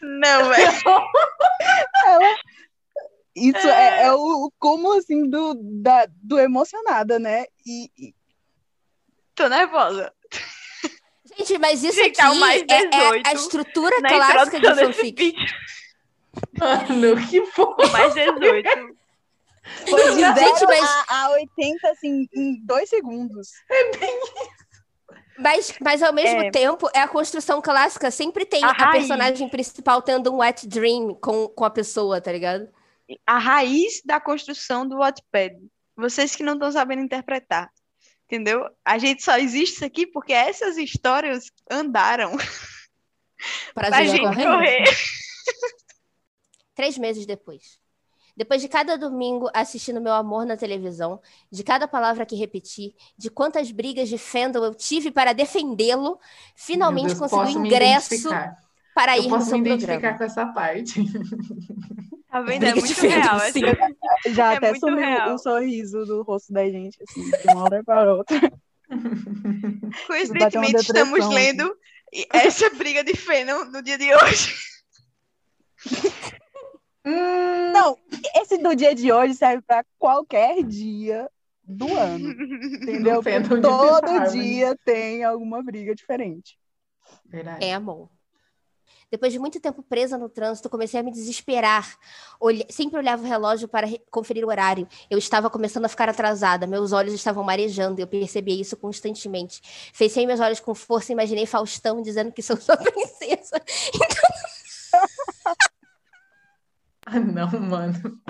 Não, 0.00 0.48
velho. 0.48 0.72
Ela... 2.06 2.36
Isso 3.36 3.68
é, 3.68 4.04
é 4.04 4.12
o, 4.14 4.46
o 4.46 4.52
como 4.58 4.94
assim 4.96 5.28
do, 5.28 5.54
da, 5.82 6.06
do 6.22 6.38
emocionada, 6.40 7.18
né? 7.18 7.44
E, 7.66 7.90
e- 7.98 8.14
Tô 9.34 9.46
nervosa. 9.50 10.10
Gente, 11.38 11.58
mas 11.58 11.82
isso 11.82 11.94
Gente, 11.96 12.20
é 12.20 12.24
aqui 12.24 12.42
é, 12.70 12.76
é 12.80 12.88
18 12.90 13.26
a 13.28 13.32
estrutura 13.32 13.96
clássica 14.02 14.60
de 14.60 14.74
fanfic. 14.74 15.34
Mano, 16.58 17.26
que 17.28 17.40
porra. 17.52 17.88
Mais 17.90 18.14
18. 18.14 18.68
foi 19.88 20.02
de 20.10 20.20
Gente, 20.20 20.58
0 20.58 20.66
mas- 20.66 21.04
a, 21.08 21.24
a 21.26 21.30
80, 21.30 21.88
assim, 21.90 22.26
em 22.34 22.64
dois 22.64 22.88
segundos. 22.88 23.48
Mas, 25.38 25.74
mas 25.80 26.02
ao 26.02 26.12
mesmo 26.12 26.42
É. 26.42 26.50
tempo, 26.50 26.88
é 26.94 27.00
a 27.00 27.08
construção 27.08 27.60
clássica. 27.60 28.10
Sempre 28.10 28.44
tem 28.44 28.62
A 28.62 28.68
a, 28.68 28.72
raiz. 28.72 28.98
personagem 28.98 29.48
principal 29.48 30.02
tendo 30.02 30.32
um 30.32 30.38
wet 30.38 30.66
dream 30.68 31.14
com, 31.14 31.48
com 31.48 31.64
a 31.64 31.70
pessoa, 31.70 32.20
tá 32.20 32.30
ligado? 32.30 32.68
A 33.26 33.38
raiz 33.38 34.02
da 34.04 34.20
construção 34.20 34.86
do 34.86 34.98
Wattpad. 34.98 35.56
Vocês 35.96 36.36
que 36.36 36.42
não 36.42 36.54
estão 36.54 36.70
sabendo 36.70 37.02
interpretar. 37.02 37.70
Entendeu? 38.32 38.66
A 38.82 38.96
gente 38.96 39.22
só 39.22 39.36
existe 39.36 39.74
isso 39.74 39.84
aqui 39.84 40.06
porque 40.06 40.32
essas 40.32 40.78
histórias 40.78 41.52
andaram 41.70 42.34
Pra 43.74 43.88
pra 43.90 44.04
gente 44.04 44.22
correr. 44.22 44.44
correr. 44.46 44.84
Três 46.74 46.96
meses 46.96 47.26
depois. 47.26 47.78
Depois 48.34 48.62
de 48.62 48.68
cada 48.68 48.96
domingo 48.96 49.50
assistindo 49.52 50.00
meu 50.00 50.14
amor 50.14 50.46
na 50.46 50.56
televisão, 50.56 51.20
de 51.50 51.62
cada 51.62 51.86
palavra 51.86 52.24
que 52.24 52.34
repeti, 52.34 52.94
de 53.18 53.28
quantas 53.28 53.70
brigas 53.70 54.08
de 54.08 54.16
fandom 54.16 54.64
eu 54.64 54.74
tive 54.74 55.10
para 55.10 55.34
defendê-lo, 55.34 56.18
finalmente 56.56 57.08
Deus, 57.08 57.18
consegui 57.18 57.42
posso 57.42 57.58
o 57.58 57.66
ingresso 57.66 58.30
para 58.94 59.18
Eu 59.18 59.24
ir 59.24 59.28
no 59.28 59.36
posso 59.36 59.50
seu 59.50 59.58
me 59.58 59.66
identificar 59.68 59.92
programa. 60.16 60.18
com 60.18 60.24
essa 60.24 60.46
parte. 60.46 61.04
Tá 62.30 62.40
vendo? 62.40 62.64
É 62.64 62.70
Briga 62.72 62.80
muito 62.86 63.00
real. 63.02 63.22
fandom, 63.22 63.36
essa- 63.44 63.52
sim. 63.52 63.60
Já 64.30 64.54
É 64.54 64.56
até 64.56 64.74
sumiu 64.74 64.96
real. 64.98 65.34
o 65.34 65.38
sorriso 65.38 66.04
do 66.06 66.22
rosto 66.22 66.52
da 66.52 66.64
gente, 66.68 66.96
assim, 67.02 67.22
de 67.30 67.48
uma 67.52 67.64
hora 67.64 67.82
para 67.84 68.14
outra. 68.14 68.38
Coincidentemente, 70.06 70.72
depressão, 70.72 70.80
estamos 71.06 71.20
assim. 71.20 71.34
lendo 71.34 71.76
essa 72.32 72.70
briga 72.70 73.02
de 73.02 73.14
fandom 73.16 73.64
no 73.66 73.82
dia 73.82 73.98
de 73.98 74.14
hoje. 74.14 74.54
Hum, 77.04 77.72
Não, 77.72 77.98
esse 78.36 78.58
do 78.58 78.74
dia 78.76 78.94
de 78.94 79.10
hoje 79.12 79.34
serve 79.34 79.62
para 79.66 79.84
qualquer 79.98 80.62
dia 80.62 81.28
do 81.64 81.92
ano, 81.96 82.30
entendeu? 82.30 83.22
Todo 83.60 84.30
dia 84.30 84.76
tem 84.84 85.24
alguma 85.24 85.62
briga 85.62 85.94
diferente. 85.94 86.56
Verdade. 87.26 87.64
É 87.64 87.74
amor. 87.74 88.08
Depois 89.12 89.30
de 89.30 89.38
muito 89.38 89.60
tempo 89.60 89.82
presa 89.82 90.16
no 90.16 90.26
trânsito, 90.26 90.70
comecei 90.70 90.98
a 90.98 91.02
me 91.02 91.10
desesperar. 91.12 91.98
Olhe- 92.40 92.66
Sempre 92.70 92.98
olhava 92.98 93.22
o 93.22 93.26
relógio 93.26 93.68
para 93.68 93.86
re- 93.86 94.00
conferir 94.10 94.42
o 94.42 94.48
horário. 94.48 94.88
Eu 95.10 95.18
estava 95.18 95.50
começando 95.50 95.84
a 95.84 95.88
ficar 95.88 96.08
atrasada. 96.08 96.66
Meus 96.66 96.92
olhos 96.92 97.12
estavam 97.12 97.44
marejando 97.44 98.00
e 98.00 98.02
eu 98.02 98.06
percebia 98.06 98.58
isso 98.58 98.74
constantemente. 98.74 99.60
Fechei 99.92 100.26
meus 100.26 100.40
olhos 100.40 100.60
com 100.60 100.74
força 100.74 101.12
e 101.12 101.14
imaginei 101.14 101.44
Faustão 101.44 102.00
dizendo 102.00 102.32
que 102.32 102.42
sou 102.42 102.56
sua 102.56 102.74
princesa. 102.80 103.60
Ah, 107.04 107.18
não, 107.18 107.48
mano. 107.60 108.20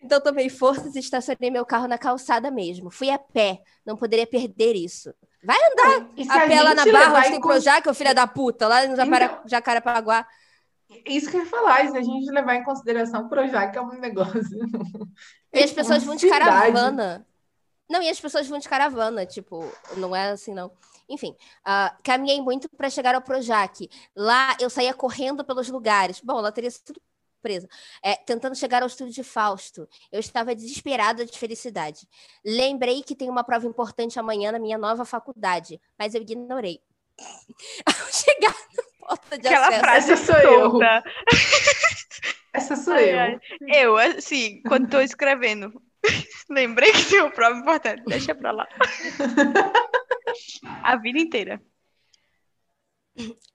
Então 0.00 0.20
tomei 0.20 0.48
forças 0.48 0.94
e 0.94 1.00
estacionei 1.00 1.50
meu 1.50 1.66
carro 1.66 1.88
na 1.88 1.98
calçada 1.98 2.48
mesmo. 2.50 2.90
Fui 2.90 3.10
a 3.10 3.18
pé, 3.18 3.60
não 3.84 3.96
poderia 3.96 4.26
perder 4.26 4.74
isso. 4.74 5.12
Vai 5.46 5.56
andar 5.72 6.08
E 6.16 6.28
a 6.28 6.46
pé 6.48 6.60
lá 6.62 6.74
na 6.74 6.84
Barra, 6.84 7.22
tem 7.22 7.40
cons- 7.40 7.52
Projac, 7.52 7.88
ô 7.88 7.94
filha 7.94 8.12
da 8.14 8.26
puta, 8.26 8.66
lá 8.66 8.86
no 8.86 8.96
Japara- 8.96 9.24
Então- 9.26 9.42
Jacarepaguá. 9.46 10.26
Isso 11.06 11.30
que 11.30 11.36
eu 11.36 11.40
ia 11.40 11.46
falar, 11.46 11.88
se 11.88 11.96
a 11.96 12.02
gente 12.02 12.30
levar 12.30 12.56
em 12.56 12.64
consideração 12.64 13.22
o 13.26 13.28
Projac 13.28 13.76
é 13.76 13.80
um 13.80 13.92
negócio. 13.98 14.40
E 15.52 15.62
as 15.62 15.72
pessoas 15.72 16.02
vão 16.04 16.16
de 16.16 16.28
caravana. 16.28 17.26
Não, 17.88 18.02
e 18.02 18.08
as 18.10 18.20
pessoas 18.20 18.48
vão 18.48 18.58
de 18.58 18.68
caravana, 18.68 19.24
tipo, 19.24 19.64
não 19.96 20.14
é 20.14 20.30
assim, 20.30 20.52
não. 20.52 20.70
Enfim, 21.08 21.36
ah, 21.64 21.96
caminhei 22.02 22.40
muito 22.42 22.68
para 22.76 22.90
chegar 22.90 23.14
ao 23.14 23.22
Projac. 23.22 23.88
Lá 24.16 24.56
eu 24.58 24.68
saía 24.68 24.92
correndo 24.92 25.44
pelos 25.44 25.68
lugares. 25.68 26.20
Bom, 26.20 26.38
ela 26.40 26.50
teria 26.50 26.70
sido 26.70 27.00
presa. 27.46 27.68
É, 28.02 28.16
tentando 28.16 28.56
chegar 28.56 28.82
ao 28.82 28.88
estúdio 28.88 29.14
de 29.14 29.22
Fausto. 29.22 29.88
Eu 30.10 30.18
estava 30.18 30.52
desesperada 30.52 31.24
de 31.24 31.38
felicidade. 31.38 32.08
Lembrei 32.44 33.02
que 33.04 33.14
tem 33.14 33.30
uma 33.30 33.44
prova 33.44 33.66
importante 33.68 34.18
amanhã 34.18 34.50
na 34.50 34.58
minha 34.58 34.76
nova 34.76 35.04
faculdade, 35.04 35.80
mas 35.96 36.12
eu 36.14 36.22
ignorei. 36.22 36.80
Ao 37.86 38.12
chegar 38.12 38.54
na 38.76 39.06
porta 39.06 39.38
de 39.38 39.46
Aquela 39.46 39.68
acesso. 39.68 39.80
frase 39.80 40.12
Essa 40.12 40.32
sou 40.32 40.40
eu. 40.40 40.80
Essa 42.52 42.74
sou 42.76 42.94
Ai, 42.94 43.14
eu. 43.14 43.18
ai. 43.20 43.38
Eu, 43.68 43.96
assim, 43.96 44.60
quando 44.66 44.90
tô 44.90 45.00
escrevendo, 45.00 45.70
lembrei 46.50 46.90
que 46.90 47.04
tem 47.04 47.20
uma 47.20 47.30
prova 47.30 47.58
importante. 47.58 48.02
Deixa 48.06 48.34
pra 48.34 48.50
lá. 48.50 48.66
A 50.82 50.96
vida 50.96 51.18
inteira. 51.20 51.62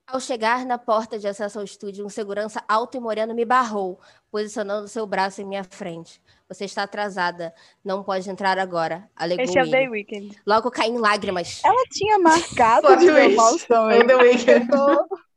Ao 0.06 0.20
chegar 0.20 0.66
na 0.66 0.76
porta 0.76 1.18
de 1.18 1.26
acesso 1.26 1.58
ao 1.58 1.64
estúdio, 1.64 2.04
um 2.04 2.08
segurança 2.08 2.62
alto 2.68 2.96
e 2.96 3.00
moreno 3.00 3.34
me 3.34 3.44
barrou, 3.44 3.98
posicionando 4.30 4.88
seu 4.88 5.06
braço 5.06 5.40
em 5.40 5.44
minha 5.44 5.64
frente. 5.64 6.20
Você 6.48 6.64
está 6.64 6.82
atrasada, 6.82 7.54
não 7.84 8.02
pode 8.02 8.28
entrar 8.28 8.58
agora, 8.58 9.08
alegou 9.16 9.44
Esse 9.44 9.58
é 9.58 9.62
o. 9.62 9.70
Day 9.70 9.88
Weekend. 9.88 10.38
Logo 10.46 10.70
caí 10.70 10.90
em 10.90 10.98
lágrimas. 10.98 11.62
Ela 11.64 11.84
tinha 11.90 12.18
marcado 12.18 12.88
ver 12.98 13.38
o 13.38 13.58
The 14.04 14.12
Eu 14.12 14.18
Weeknd. 14.18 14.68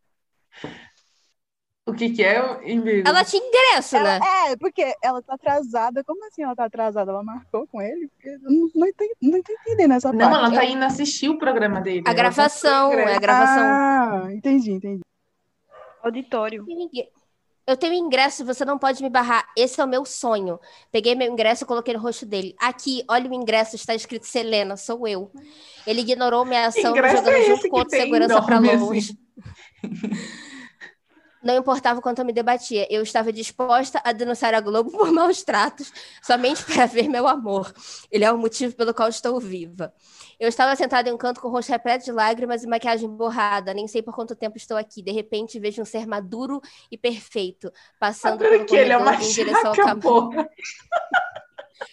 O 1.87 1.93
que 1.93 2.09
que 2.09 2.23
é, 2.23 2.39
Embigo? 2.71 3.07
Ela 3.07 3.23
tinha 3.23 3.43
ingresso, 3.45 3.95
Ela- 3.95 4.17
né? 4.19 4.25
é, 4.49 4.55
porque 4.57 4.95
ela 5.03 5.21
tá 5.21 5.35
atrasada. 5.35 6.03
Como 6.03 6.25
assim 6.25 6.41
ela 6.41 6.55
tá 6.55 6.65
atrasada? 6.65 7.11
Ela 7.11 7.23
marcou 7.23 7.67
com 7.67 7.79
ele? 7.79 8.09
Eu 8.23 8.39
não, 8.39 8.69
não, 8.73 8.87
entendi, 8.87 9.13
não 9.21 9.43
tô 9.43 9.53
entendendo 9.53 9.91
essa 9.93 10.11
Não, 10.11 10.17
parte. 10.17 10.35
ela 10.35 10.51
tá 10.51 10.65
indo 10.65 10.83
assistir 10.83 11.29
o 11.29 11.37
programa 11.37 11.79
dele. 11.81 12.01
A 12.05 12.09
Ela 12.09 12.17
gravação, 12.17 12.91
é 12.91 13.13
a 13.13 13.19
gravação. 13.19 13.63
Ah, 13.63 14.27
entendi, 14.31 14.71
entendi. 14.71 15.01
Auditório. 16.01 16.65
Eu 17.67 17.77
tenho 17.77 17.93
ingresso 17.93 18.41
e 18.41 18.45
você 18.45 18.65
não 18.65 18.79
pode 18.79 19.03
me 19.03 19.09
barrar. 19.09 19.47
Esse 19.55 19.79
é 19.79 19.83
o 19.83 19.87
meu 19.87 20.05
sonho. 20.05 20.59
Peguei 20.91 21.13
meu 21.13 21.31
ingresso 21.31 21.65
e 21.65 21.67
coloquei 21.67 21.93
no 21.93 21.99
rosto 21.99 22.25
dele. 22.25 22.55
Aqui, 22.59 23.03
olha 23.07 23.29
o 23.29 23.33
ingresso, 23.33 23.75
está 23.75 23.93
escrito 23.93 24.25
Selena, 24.25 24.75
sou 24.75 25.07
eu. 25.07 25.31
Ele 25.85 26.01
ignorou 26.01 26.45
minha 26.45 26.65
ação, 26.65 26.95
jogando 26.95 27.27
é 27.29 27.41
junto 27.43 27.69
com 27.69 27.77
outro 27.77 27.95
segurança 27.95 28.41
para 28.41 28.59
nome, 28.59 28.71
assim? 28.99 29.17
Não 31.45 31.55
importava 31.55 31.99
o 31.99 32.01
quanto 32.01 32.19
eu 32.19 32.25
me 32.25 32.33
debatia, 32.33 32.87
eu 32.89 33.03
estava 33.03 33.31
disposta 33.31 34.01
a 34.03 34.11
denunciar 34.11 34.55
a 34.55 34.59
Globo 34.59 34.89
por 34.97 35.11
maus 35.11 35.43
tratos, 35.43 35.93
somente 36.23 36.65
para 36.65 36.87
ver 36.87 37.07
meu 37.07 37.27
amor. 37.27 37.71
Ele 38.11 38.25
é 38.25 38.31
o 38.31 38.37
motivo 38.37 38.75
pelo 38.75 38.95
qual 38.95 39.07
estou 39.09 39.39
viva. 39.39 39.93
Eu 40.39 40.49
estava 40.49 40.75
sentada 40.75 41.07
em 41.07 41.13
um 41.13 41.17
canto 41.17 41.39
com 41.39 41.47
o 41.47 41.51
rosto 41.51 41.69
repleto 41.69 42.03
de 42.03 42.11
lágrimas 42.11 42.63
e 42.63 42.67
maquiagem 42.67 43.07
borrada. 43.07 43.75
Nem 43.75 43.87
sei 43.87 44.01
por 44.01 44.15
quanto 44.15 44.35
tempo 44.35 44.57
estou 44.57 44.75
aqui. 44.75 45.03
De 45.03 45.11
repente, 45.11 45.59
vejo 45.59 45.83
um 45.83 45.85
ser 45.85 46.07
maduro 46.07 46.59
e 46.91 46.97
perfeito 46.97 47.71
passando 47.99 48.33
Agora 48.33 48.49
pelo 48.49 48.65
que 48.65 48.75
ele 48.75 48.91
é 48.91 48.97
uma 48.97 49.13
em 49.13 49.29
direção 49.29 49.71
ao 49.71 49.99
porra. 49.99 50.49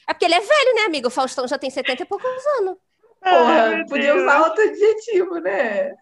É 0.08 0.14
porque 0.14 0.24
ele 0.24 0.34
é 0.34 0.40
velho, 0.40 0.74
né, 0.76 0.82
amigo? 0.82 1.08
O 1.08 1.10
Faustão 1.10 1.46
já 1.46 1.58
tem 1.58 1.68
70 1.68 2.02
e 2.04 2.06
poucos 2.06 2.28
anos. 2.58 2.76
Porra, 3.20 3.84
podia 3.88 4.12
Deus. 4.12 4.22
usar 4.22 4.40
outro 4.42 4.62
adjetivo, 4.62 5.38
né? 5.40 5.92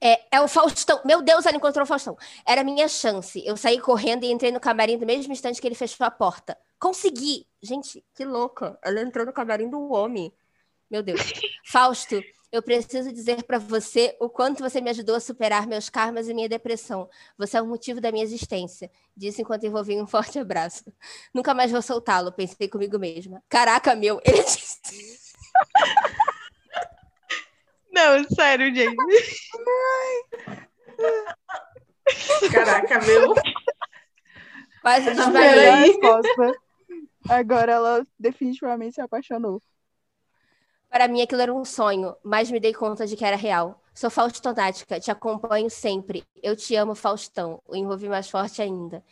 É, 0.00 0.36
é 0.36 0.40
o 0.40 0.48
Faustão. 0.48 1.00
Meu 1.04 1.20
Deus, 1.22 1.44
ela 1.44 1.56
encontrou 1.56 1.84
o 1.84 1.86
Faustão. 1.86 2.16
Era 2.46 2.62
a 2.62 2.64
minha 2.64 2.88
chance. 2.88 3.44
Eu 3.44 3.56
saí 3.56 3.78
correndo 3.78 4.24
e 4.24 4.32
entrei 4.32 4.50
no 4.50 4.60
camarim 4.60 4.96
no 4.96 5.06
mesmo 5.06 5.32
instante 5.32 5.60
que 5.60 5.68
ele 5.68 5.74
fechou 5.74 6.06
a 6.06 6.10
porta. 6.10 6.56
Consegui! 6.78 7.46
Gente, 7.62 8.04
que 8.14 8.24
louca. 8.24 8.78
Ela 8.82 9.02
entrou 9.02 9.26
no 9.26 9.32
camarim 9.32 9.68
do 9.68 9.90
homem. 9.92 10.32
Meu 10.90 11.02
Deus. 11.02 11.20
Fausto, 11.66 12.22
eu 12.50 12.62
preciso 12.62 13.12
dizer 13.12 13.44
pra 13.44 13.58
você 13.58 14.16
o 14.18 14.28
quanto 14.28 14.62
você 14.62 14.80
me 14.80 14.90
ajudou 14.90 15.14
a 15.14 15.20
superar 15.20 15.66
meus 15.66 15.88
karmas 15.88 16.28
e 16.28 16.34
minha 16.34 16.48
depressão. 16.48 17.08
Você 17.38 17.58
é 17.58 17.62
o 17.62 17.66
motivo 17.66 18.00
da 18.00 18.10
minha 18.10 18.24
existência. 18.24 18.90
Disse 19.16 19.42
enquanto 19.42 19.64
envolvia 19.64 20.02
um 20.02 20.06
forte 20.06 20.38
abraço. 20.38 20.92
Nunca 21.32 21.54
mais 21.54 21.70
vou 21.70 21.82
soltá-lo, 21.82 22.32
pensei 22.32 22.68
comigo 22.68 22.98
mesma. 22.98 23.42
Caraca, 23.48 23.94
meu. 23.94 24.20
Ele 24.24 24.42
disse. 24.42 24.80
Não, 27.92 28.24
sério, 28.24 28.74
gente. 28.74 28.96
Caraca, 32.52 33.00
meu. 33.00 33.34
Quase 34.82 35.06
Não, 35.14 35.24
desmaiei. 35.24 35.50
peraí. 35.54 35.68
A 35.68 35.74
resposta. 35.76 36.52
Agora 37.28 37.72
ela 37.72 38.06
definitivamente 38.18 38.94
se 38.94 39.00
apaixonou. 39.00 39.62
Para 40.88 41.06
mim, 41.06 41.22
aquilo 41.22 41.42
era 41.42 41.54
um 41.54 41.64
sonho, 41.64 42.16
mas 42.24 42.50
me 42.50 42.58
dei 42.58 42.74
conta 42.74 43.06
de 43.06 43.16
que 43.16 43.24
era 43.24 43.36
real. 43.36 43.80
Sou 43.94 44.10
faustonática, 44.10 44.98
te 44.98 45.10
acompanho 45.10 45.70
sempre. 45.70 46.24
Eu 46.42 46.56
te 46.56 46.74
amo, 46.74 46.94
Faustão. 46.94 47.62
O 47.66 47.76
envolvi 47.76 48.08
mais 48.08 48.28
forte 48.28 48.60
ainda. 48.62 49.04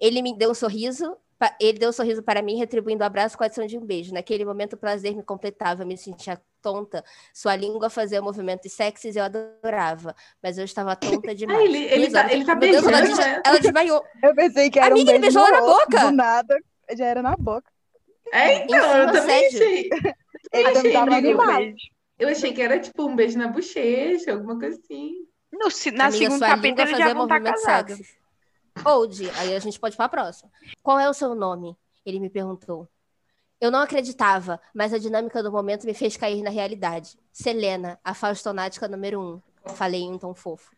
Ele 0.00 0.20
me 0.22 0.36
deu 0.36 0.50
um 0.50 0.54
sorriso, 0.54 1.16
ele 1.60 1.78
deu 1.78 1.88
um 1.88 1.92
sorriso 1.92 2.22
para 2.22 2.42
mim, 2.42 2.56
retribuindo 2.58 3.02
o 3.02 3.06
abraço 3.06 3.36
com 3.36 3.42
a 3.44 3.46
adição 3.46 3.66
de 3.66 3.78
um 3.78 3.84
beijo. 3.84 4.12
Naquele 4.12 4.44
momento, 4.44 4.74
o 4.74 4.76
prazer 4.76 5.14
me 5.16 5.22
completava, 5.22 5.82
eu 5.82 5.86
me 5.86 5.96
sentia 5.96 6.40
tonta. 6.60 7.04
Sua 7.34 7.56
língua 7.56 7.88
fazia 7.90 8.20
movimentos 8.22 8.72
sexys 8.72 9.16
e 9.16 9.18
eu 9.18 9.24
adorava. 9.24 10.14
Mas 10.42 10.58
eu 10.58 10.64
estava 10.64 10.94
tonta 10.96 11.34
demais. 11.34 11.58
Ah, 11.62 11.64
ele, 11.64 11.78
ele, 11.84 12.08
Duas 12.08 12.12
tá, 12.12 12.32
ele 12.32 12.44
tá 12.44 12.54
Meu 12.54 12.70
Deus, 12.70 12.86
ela, 12.86 12.96
beijando, 13.00 13.16
des- 13.16 13.26
né? 13.26 13.42
ela 13.44 13.58
desmaiou. 13.58 14.04
Eu 14.22 14.34
pensei 14.34 14.70
que 14.70 14.78
era 14.78 14.88
Amiga, 14.88 15.10
um 15.10 15.14
ele 15.14 15.20
beijo 15.22 15.38
beijou 15.40 15.54
ela 15.56 15.66
na 15.66 15.72
boca. 15.74 16.00
Do 16.06 16.12
nada, 16.12 16.58
já 16.96 17.06
era 17.06 17.22
na 17.22 17.36
boca. 17.36 17.70
É, 18.32 18.64
então, 18.64 18.96
eu 18.98 19.12
também 19.12 19.46
achei. 19.46 19.90
Ele 20.52 20.62
achei, 20.68 20.72
também 20.74 20.92
tava 20.92 21.14
animado. 21.16 21.74
Eu 22.18 22.28
achei 22.28 22.52
que 22.52 22.60
era 22.62 22.78
tipo 22.78 23.06
um 23.06 23.16
beijo 23.16 23.38
na 23.38 23.48
bochecha, 23.48 24.32
alguma 24.32 24.58
coisa 24.58 24.78
assim. 24.78 25.26
No, 25.52 25.68
na 25.92 26.06
Amiga, 26.06 26.10
segunda 26.24 26.46
capítulo 26.46 26.88
eles 26.88 26.98
já 26.98 27.12
vão 27.14 27.22
estar 27.24 27.34
movimentos 27.40 27.62
casados. 27.62 27.96
sexys. 27.96 28.16
Old, 28.84 29.30
aí 29.38 29.54
a 29.54 29.58
gente 29.58 29.78
pode 29.78 29.96
para 29.96 30.06
a 30.06 30.08
próxima. 30.08 30.50
Qual 30.82 30.98
é 30.98 31.08
o 31.08 31.14
seu 31.14 31.34
nome? 31.34 31.76
Ele 32.04 32.18
me 32.18 32.30
perguntou. 32.30 32.88
Eu 33.60 33.70
não 33.70 33.80
acreditava, 33.80 34.60
mas 34.74 34.92
a 34.92 34.98
dinâmica 34.98 35.42
do 35.42 35.52
momento 35.52 35.86
me 35.86 35.94
fez 35.94 36.16
cair 36.16 36.42
na 36.42 36.50
realidade. 36.50 37.16
Selena, 37.32 37.98
a 38.02 38.12
faustonática 38.12 38.88
número 38.88 39.20
um. 39.20 39.40
Falei 39.74 40.00
em 40.00 40.12
um 40.12 40.18
tom 40.18 40.34
fofo. 40.34 40.72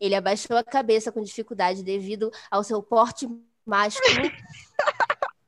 Ele 0.00 0.14
abaixou 0.14 0.56
a 0.56 0.64
cabeça 0.64 1.12
com 1.12 1.22
dificuldade 1.22 1.84
devido 1.84 2.32
ao 2.50 2.64
seu 2.64 2.82
porte 2.82 3.28
másculo. 3.64 4.30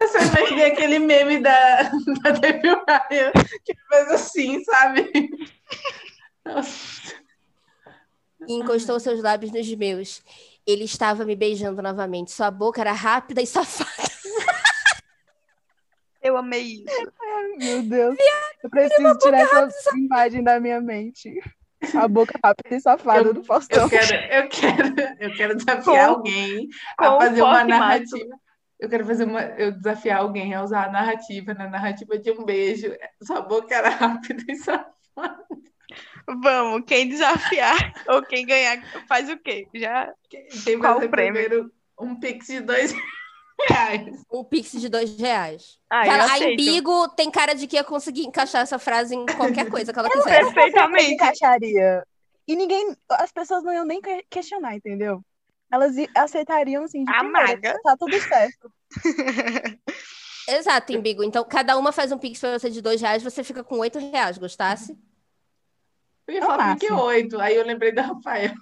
Só 0.06 0.18
imaginei 0.20 0.66
aquele 0.66 0.98
meme 0.98 1.40
da, 1.40 1.82
da 2.22 2.30
Debbie 2.30 2.68
Ryan, 2.68 3.32
que 3.64 3.74
faz 3.88 4.08
assim, 4.12 4.62
sabe? 4.62 5.10
Nossa. 6.44 7.14
e 8.46 8.54
encostou 8.54 9.00
seus 9.00 9.20
lábios 9.20 9.50
nos 9.50 9.74
meus. 9.74 10.22
Ele 10.66 10.84
estava 10.84 11.24
me 11.24 11.36
beijando 11.36 11.80
novamente. 11.80 12.32
Sua 12.32 12.50
boca 12.50 12.80
era 12.80 12.92
rápida 12.92 13.40
e 13.40 13.46
safada. 13.46 13.90
Eu 16.22 16.36
amei 16.36 16.62
isso. 16.84 17.12
Meu 17.58 17.82
Deus. 17.82 18.16
Eu 18.62 18.70
preciso 18.70 19.18
tirar 19.18 19.40
essa 19.68 19.96
imagem 19.96 20.42
da 20.42 20.58
minha 20.58 20.80
mente. 20.80 21.32
A 21.94 22.08
boca 22.08 22.36
rápida 22.42 22.74
e 22.74 22.80
safada 22.80 23.28
Eu- 23.28 23.34
do 23.34 23.44
Faustão. 23.44 23.84
Eu 23.84 23.88
quero, 23.90 24.14
eu 24.34 24.48
quero, 24.48 24.94
eu 25.20 25.36
quero 25.36 25.54
desafiar 25.56 25.84
Com- 26.08 26.14
alguém 26.14 26.68
com 26.98 27.04
a 27.04 27.20
fazer 27.20 27.42
uma 27.42 27.64
narrativa. 27.64 28.36
Eu 28.78 28.88
quero 28.90 29.06
fazer 29.06 29.24
uma, 29.24 29.40
eu 29.42 29.72
desafiar 29.72 30.18
alguém 30.18 30.52
a 30.52 30.62
usar 30.62 30.86
a 30.86 30.90
narrativa, 30.92 31.54
na 31.54 31.68
narrativa 31.68 32.18
de 32.18 32.30
um 32.32 32.44
beijo. 32.44 32.92
Sua 33.22 33.40
boca 33.40 33.74
era 33.74 33.88
rápida 33.88 34.42
e 34.48 34.56
safada. 34.56 35.46
Vamos, 36.28 36.84
quem 36.86 37.08
desafiar 37.08 37.76
ou 38.08 38.22
quem 38.22 38.44
ganhar 38.46 38.82
faz 39.08 39.28
o 39.30 39.36
quê? 39.38 39.66
Já 39.74 40.12
Quem 40.64 40.78
Qual 40.78 40.98
o 40.98 41.08
prêmio? 41.08 41.32
primeiro 41.34 41.72
um 42.00 42.18
pix 42.18 42.46
de 42.48 42.60
dois 42.60 42.92
reais. 43.68 44.22
Um 44.30 44.44
pix 44.44 44.72
de 44.72 44.88
dois 44.88 45.16
reais. 45.18 45.78
Ah, 45.88 46.04
Cara, 46.04 46.32
a. 46.32 46.38
Embigo 46.38 47.08
tem 47.10 47.30
cara 47.30 47.54
de 47.54 47.66
que 47.66 47.76
ia 47.76 47.84
conseguir 47.84 48.22
encaixar 48.26 48.62
essa 48.62 48.78
frase 48.78 49.14
em 49.14 49.24
qualquer 49.24 49.70
coisa 49.70 49.92
que 49.92 49.98
ela 49.98 50.08
quiser. 50.10 50.42
Eu 50.42 50.52
Perfeitamente. 50.52 51.12
encaixaria. 51.12 52.02
E 52.48 52.54
ninguém, 52.54 52.94
as 53.10 53.32
pessoas 53.32 53.62
não 53.64 53.72
iam 53.72 53.84
nem 53.84 54.00
que- 54.00 54.24
questionar, 54.30 54.74
entendeu? 54.76 55.20
Elas 55.72 55.94
aceitariam 56.16 56.84
assim 56.84 57.02
de 57.04 57.10
A 57.10 57.18
primeira. 57.20 57.46
maga. 57.48 57.80
Tá 57.82 57.96
tudo 57.98 58.20
certo. 58.20 58.70
Exato, 60.48 60.92
Embigo. 60.92 61.24
Então, 61.24 61.44
cada 61.44 61.76
uma 61.76 61.90
faz 61.92 62.12
um 62.12 62.18
pix 62.18 62.38
pra 62.38 62.58
você 62.58 62.70
de 62.70 62.80
dois 62.80 63.00
reais, 63.00 63.22
você 63.22 63.42
fica 63.42 63.64
com 63.64 63.78
oito 63.78 63.98
reais. 63.98 64.38
Gostasse? 64.38 64.96
Eu 66.26 66.34
ia 66.34 66.40
É 66.40 66.44
falar 66.46 66.76
que 66.76 66.88
máximo. 66.90 67.02
oito. 67.08 67.40
Aí 67.40 67.56
eu 67.56 67.64
lembrei 67.64 67.92
da 67.92 68.02
Rafael. 68.02 68.52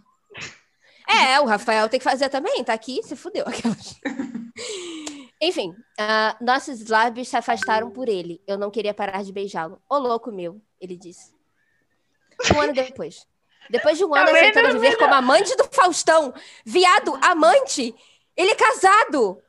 É, 1.09 1.38
o 1.40 1.44
Rafael 1.44 1.88
tem 1.88 1.99
que 2.00 2.04
fazer 2.04 2.28
também, 2.30 2.64
tá 2.64 2.73
aqui, 2.73 3.02
se 3.02 3.14
fudeu. 3.14 3.44
Aquelas. 3.47 4.00
Enfim, 5.40 5.75
ah, 5.99 6.37
nossos 6.40 6.87
lábios 6.88 7.28
se 7.28 7.37
afastaram 7.37 7.90
por 7.90 8.09
ele. 8.09 8.40
Eu 8.47 8.56
não 8.56 8.71
queria 8.71 8.94
parar 8.94 9.23
de 9.23 9.33
beijá-lo. 9.33 9.80
Ô 9.88 9.99
louco 9.99 10.33
meu, 10.33 10.61
ele 10.80 10.97
disse. 10.97 11.35
Um 12.54 12.61
ano 12.61 12.73
depois. 12.73 13.26
Depois 13.71 13.99
de 13.99 14.04
um 14.04 14.14
ano 14.14 14.30
aceitando 14.30 14.73
viver 14.73 14.97
como 14.97 15.14
amante 15.14 15.54
do 15.56 15.64
Faustão. 15.71 16.33
Viado, 16.64 17.18
amante! 17.23 17.94
Ele 18.37 18.50
é 18.50 18.54
casado! 18.54 19.40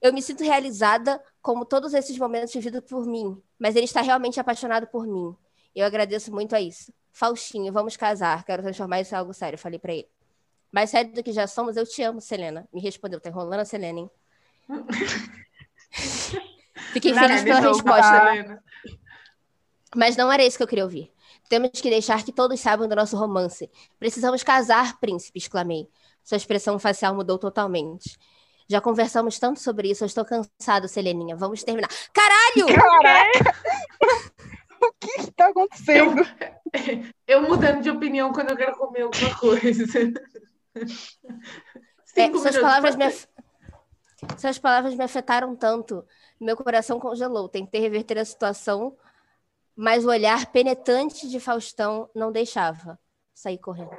Eu 0.00 0.12
me 0.12 0.22
sinto 0.22 0.44
realizada 0.44 1.22
como 1.40 1.64
todos 1.64 1.94
esses 1.94 2.16
momentos 2.18 2.52
vividos 2.52 2.82
por 2.88 3.06
mim. 3.06 3.40
Mas 3.58 3.74
ele 3.76 3.84
está 3.86 4.00
realmente 4.02 4.38
apaixonado 4.38 4.86
por 4.86 5.06
mim. 5.06 5.34
Eu 5.74 5.86
agradeço 5.86 6.32
muito 6.32 6.54
a 6.54 6.60
isso. 6.60 6.92
Faustinho, 7.14 7.72
vamos 7.72 7.96
casar. 7.96 8.44
Quero 8.44 8.60
transformar 8.60 9.00
isso 9.00 9.14
em 9.14 9.18
algo 9.18 9.32
sério. 9.32 9.56
Falei 9.56 9.78
pra 9.78 9.94
ele. 9.94 10.08
Mais 10.72 10.90
sério 10.90 11.12
do 11.12 11.22
que 11.22 11.32
já 11.32 11.46
somos, 11.46 11.76
eu 11.76 11.86
te 11.86 12.02
amo, 12.02 12.20
Selena. 12.20 12.68
Me 12.74 12.80
respondeu. 12.80 13.20
Tá 13.20 13.28
enrolando 13.28 13.60
a 13.60 13.64
Selena, 13.64 14.00
hein? 14.00 14.10
Fiquei 16.92 17.12
Nada 17.12 17.28
feliz 17.28 17.44
pela 17.44 17.60
resposta. 17.60 18.34
Helena. 18.34 18.60
Mas 19.94 20.16
não 20.16 20.30
era 20.30 20.44
isso 20.44 20.56
que 20.56 20.64
eu 20.64 20.66
queria 20.66 20.82
ouvir. 20.82 21.12
Temos 21.48 21.80
que 21.80 21.88
deixar 21.88 22.24
que 22.24 22.32
todos 22.32 22.58
saibam 22.58 22.88
do 22.88 22.96
nosso 22.96 23.16
romance. 23.16 23.70
Precisamos 23.96 24.42
casar, 24.42 24.98
príncipe, 24.98 25.38
exclamei. 25.38 25.88
Sua 26.24 26.36
expressão 26.36 26.80
facial 26.80 27.14
mudou 27.14 27.38
totalmente. 27.38 28.18
Já 28.68 28.80
conversamos 28.80 29.38
tanto 29.38 29.60
sobre 29.60 29.88
isso, 29.88 30.02
eu 30.02 30.06
estou 30.06 30.24
cansado, 30.24 30.88
Seleninha. 30.88 31.36
Vamos 31.36 31.62
terminar. 31.62 31.88
Caralho! 32.12 32.66
Caraca! 32.74 33.54
o 34.82 34.92
que 34.98 35.20
está 35.20 35.48
acontecendo? 35.48 36.20
Eu 36.20 36.63
mudando 37.48 37.82
de 37.82 37.90
opinião 37.90 38.32
quando 38.32 38.50
eu 38.50 38.56
quero 38.56 38.76
comer 38.76 39.02
alguma 39.02 39.38
coisa. 39.38 39.84
É, 42.16 42.30
suas 42.32 42.56
palavras 42.58 42.96
me 42.96 43.04
af- 43.04 43.28
Suas 44.38 44.58
palavras 44.58 44.94
me 44.94 45.04
afetaram 45.04 45.54
tanto. 45.56 46.04
Meu 46.40 46.56
coração 46.56 46.98
congelou. 46.98 47.48
Tentei 47.48 47.80
reverter 47.80 48.18
a 48.18 48.24
situação, 48.24 48.96
mas 49.76 50.04
o 50.04 50.08
olhar 50.08 50.50
penetrante 50.52 51.28
de 51.28 51.38
Faustão 51.40 52.08
não 52.14 52.32
deixava. 52.32 52.98
Saí 53.34 53.58
correndo. 53.58 53.96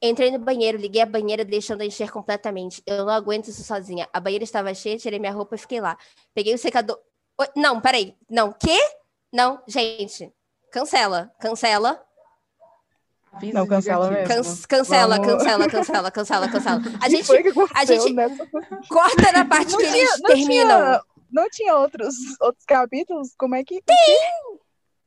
Entrei 0.00 0.32
no 0.32 0.38
banheiro, 0.38 0.78
liguei 0.78 1.00
a 1.00 1.06
banheira, 1.06 1.44
deixando 1.44 1.82
a 1.82 1.86
encher 1.86 2.10
completamente. 2.10 2.82
Eu 2.84 3.04
não 3.04 3.12
aguento 3.12 3.48
isso 3.48 3.62
sozinha. 3.62 4.08
A 4.12 4.18
banheira 4.18 4.42
estava 4.42 4.74
cheia, 4.74 4.98
tirei 4.98 5.18
minha 5.20 5.32
roupa 5.32 5.54
e 5.54 5.58
fiquei 5.58 5.80
lá. 5.80 5.96
Peguei 6.34 6.52
o 6.54 6.58
secador. 6.58 6.98
Oi, 7.38 7.46
Não, 7.56 7.80
peraí. 7.80 8.16
Não, 8.28 8.52
quê? 8.52 8.76
Não, 9.32 9.62
gente. 9.68 10.32
Cancela, 10.72 11.30
cancela. 11.38 12.04
Aviso 13.30 13.54
Não, 13.54 13.66
cancela 13.66 14.10
mesmo. 14.10 14.26
Can- 14.28 14.66
cancela, 14.68 15.16
Vamos- 15.16 15.32
cancela, 15.32 15.68
cancela, 15.70 16.10
cancela, 16.10 16.48
cancela. 16.50 16.80
A 17.00 17.04
que 17.04 17.10
gente 17.10 17.26
que 17.26 17.52
a 17.74 17.84
gente- 17.84 18.12
nessa- 18.12 18.46
corta 18.88 19.32
na 19.32 19.44
parte 19.44 19.72
Não 19.72 19.78
que 19.78 19.84
tinha- 19.86 19.96
eles 19.98 20.20
não 20.20 20.26
terminam. 20.28 20.80
Tinha, 20.80 21.02
não 21.30 21.48
tinha 21.50 21.76
outros, 21.76 22.14
outros 22.40 22.64
capítulos? 22.66 23.34
Como 23.38 23.54
é 23.54 23.62
que. 23.64 23.82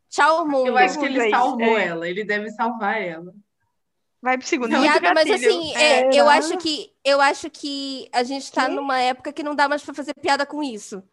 Tchau, 0.10 0.48
mundo. 0.48 0.67
Eu 0.67 0.77
acho 0.77 0.98
que 1.00 1.05
ele 1.05 1.29
salvou 1.29 1.77
é. 1.77 1.86
ela. 1.88 2.07
Ele 2.07 2.24
deve 2.24 2.50
salvar 2.51 3.01
ela. 3.01 3.34
Vai 4.22 4.38
pro 4.38 4.48
segundo. 4.48 4.69
Viado, 4.79 5.03
mas 5.13 5.29
assim, 5.29 5.75
é, 5.75 6.07
eu 6.07 6.12
Será? 6.13 6.31
acho 6.34 6.57
que 6.57 6.91
eu 7.03 7.22
acho 7.22 7.50
que 7.50 8.10
a 8.12 8.24
gente 8.24 8.51
tá 8.51 8.65
Quê? 8.67 8.72
numa 8.72 9.00
época 9.00 9.31
que 9.34 9.43
não 9.43 9.53
dá 9.53 9.67
mais 9.67 9.84
pra 9.84 9.93
fazer 9.93 10.13
piada 10.15 10.45
com 10.48 10.63
isso. 10.63 11.03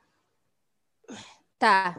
Tá. 1.58 1.96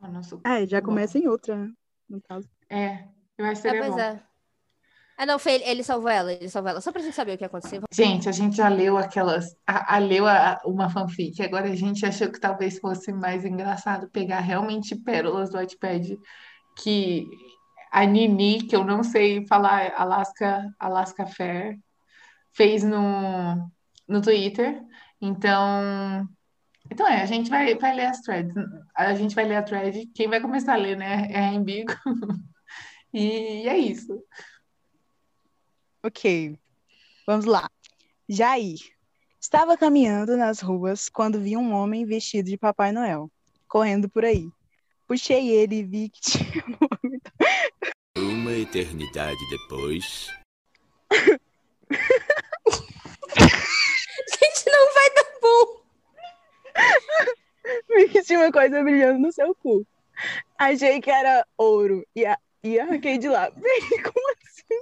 Nosso... 0.00 0.40
É, 0.44 0.66
já 0.66 0.80
começa 0.82 1.18
em 1.18 1.26
outra, 1.26 1.56
né? 1.56 1.72
No 2.14 2.20
caso. 2.22 2.48
É, 2.70 3.04
eu 3.36 3.44
acho 3.46 3.60
que 3.62 3.68
Ah, 3.68 3.72
seria 3.72 3.80
pois 3.80 3.94
bom. 3.94 4.00
é. 4.00 4.22
Ah, 5.16 5.26
não, 5.26 5.38
foi 5.38 5.52
ele, 5.54 5.64
ele 5.64 5.82
salvou 5.84 6.08
ela, 6.10 6.32
ele 6.32 6.48
salvou 6.48 6.70
ela. 6.70 6.80
Só 6.80 6.90
pra 6.90 7.00
gente 7.00 7.14
saber 7.14 7.34
o 7.34 7.38
que 7.38 7.44
aconteceu. 7.44 7.82
Gente, 7.92 8.28
a 8.28 8.32
gente 8.32 8.56
já 8.56 8.68
leu 8.68 8.98
aquelas. 8.98 9.54
A, 9.66 9.94
a- 9.94 9.98
leu 9.98 10.26
a- 10.26 10.60
uma 10.64 10.90
fanfic. 10.90 11.40
Agora 11.42 11.66
a 11.70 11.74
gente 11.76 12.04
achou 12.04 12.30
que 12.30 12.40
talvez 12.40 12.78
fosse 12.78 13.12
mais 13.12 13.44
engraçado 13.44 14.08
pegar 14.10 14.40
realmente 14.40 14.96
pérolas 14.96 15.50
do 15.50 15.56
Wattpad 15.56 16.18
que 16.82 17.26
a 17.92 18.04
Nini, 18.04 18.62
que 18.66 18.74
eu 18.74 18.84
não 18.84 19.04
sei 19.04 19.46
falar, 19.46 19.92
Alaska, 19.96 20.68
Alaska 20.80 21.26
Fair, 21.26 21.78
fez 22.52 22.82
no, 22.82 23.70
no 24.08 24.20
Twitter. 24.20 24.82
Então, 25.20 26.28
então 26.90 27.08
é, 27.08 27.22
a 27.22 27.26
gente 27.26 27.50
vai, 27.50 27.74
vai 27.74 27.94
ler 27.94 28.06
as 28.06 28.20
threads. 28.20 28.54
A 28.96 29.14
gente 29.14 29.34
vai 29.34 29.44
ler 29.44 29.56
a 29.56 29.62
thread. 29.62 30.06
Quem 30.14 30.28
vai 30.28 30.40
começar 30.40 30.74
a 30.74 30.76
ler, 30.76 30.96
né, 30.96 31.28
é 31.30 31.38
a 31.38 31.52
Embigo. 31.52 31.92
E 33.16 33.68
é 33.68 33.78
isso. 33.78 34.20
Ok, 36.04 36.58
vamos 37.24 37.44
lá. 37.44 37.70
Jair. 38.28 38.80
Estava 39.40 39.76
caminhando 39.76 40.36
nas 40.36 40.58
ruas 40.58 41.08
quando 41.08 41.40
vi 41.40 41.56
um 41.56 41.72
homem 41.72 42.04
vestido 42.04 42.50
de 42.50 42.58
Papai 42.58 42.90
Noel, 42.90 43.30
correndo 43.68 44.08
por 44.08 44.24
aí. 44.24 44.48
Puxei 45.06 45.48
ele 45.48 45.76
e 45.76 45.84
vi 45.84 46.08
que 46.08 46.20
tinha 46.20 46.64
um. 48.16 48.20
Uma 48.20 48.52
eternidade 48.52 49.38
depois. 49.48 50.28
Gente, 53.36 54.66
não 54.66 54.94
vai 54.94 55.14
dar 55.14 55.40
bom. 55.40 55.83
Vi 57.88 58.08
que 58.08 58.22
tinha 58.22 58.40
uma 58.40 58.52
coisa 58.52 58.82
brilhando 58.82 59.18
no 59.18 59.32
seu 59.32 59.54
cu. 59.54 59.86
Achei 60.58 61.00
que 61.00 61.10
era 61.10 61.46
ouro 61.56 62.06
e, 62.14 62.24
a, 62.24 62.38
e 62.62 62.78
arranquei 62.78 63.18
de 63.18 63.28
lá. 63.28 63.50
Vem, 63.56 64.02
como 64.02 64.34
assim? 64.46 64.80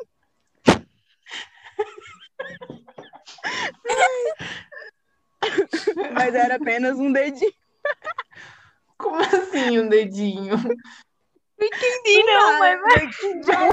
Mas 6.13 6.35
era 6.35 6.57
apenas 6.57 6.99
um 6.99 7.13
dedinho. 7.13 7.53
Como 8.97 9.17
assim 9.17 9.81
um 9.81 9.89
dedinho? 9.89 10.55
Entendi, 11.61 12.23
não, 12.25 12.59
mas 12.59 12.81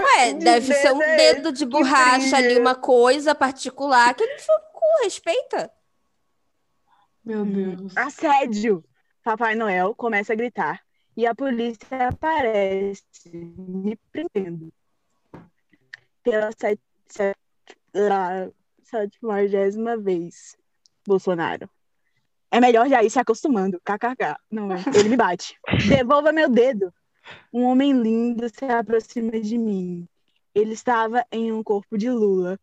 Ué, 0.04 0.34
De 0.34 0.46
deve 0.46 0.74
ser 0.74 0.92
um 0.92 1.00
dedo 1.00 1.50
é 1.50 1.52
de 1.52 1.66
borracha 1.66 2.38
ali, 2.38 2.60
uma 2.60 2.76
coisa 2.76 3.34
particular 3.34 4.14
que 4.14 4.24
ele 4.24 4.40
foi 4.40 4.56
no 4.56 4.62
cu, 4.72 5.04
respeita. 5.04 5.72
Meu 7.26 7.46
Deus. 7.46 7.98
Assédio! 7.98 8.84
Papai 9.30 9.54
Noel 9.54 9.94
começa 9.94 10.34
a 10.34 10.36
gritar 10.36 10.82
e 11.15 11.28
a 11.28 11.36
polícia 11.36 12.08
aparece 12.08 13.04
me 13.30 13.96
prendendo. 14.12 14.74
Pela 16.24 16.50
sete- 16.58 16.82
sétimagésima 18.82 19.96
vez, 19.98 20.58
Bolsonaro. 21.06 21.70
É 22.50 22.60
melhor 22.60 22.89
já 22.89 23.04
ir 23.04 23.12
se 23.12 23.20
acostumando. 23.20 23.80
KKK. 23.82 24.36
Não 24.50 24.72
é. 24.72 24.84
Ele 24.98 25.10
me 25.10 25.18
bate. 25.18 25.60
Devolva 25.88 26.32
meu 26.32 26.50
dedo. 26.50 26.92
Um 27.54 27.65
homem 27.65 27.94
lindo 27.94 28.50
se 28.50 28.65
aproxima 28.65 29.39
de 29.39 29.60
mim. 29.60 30.08
Ele 30.56 30.74
estava 30.74 31.24
em 31.32 31.52
um 31.52 31.62
corpo 31.62 32.00
de 32.00 32.10
Lula. 32.10 32.60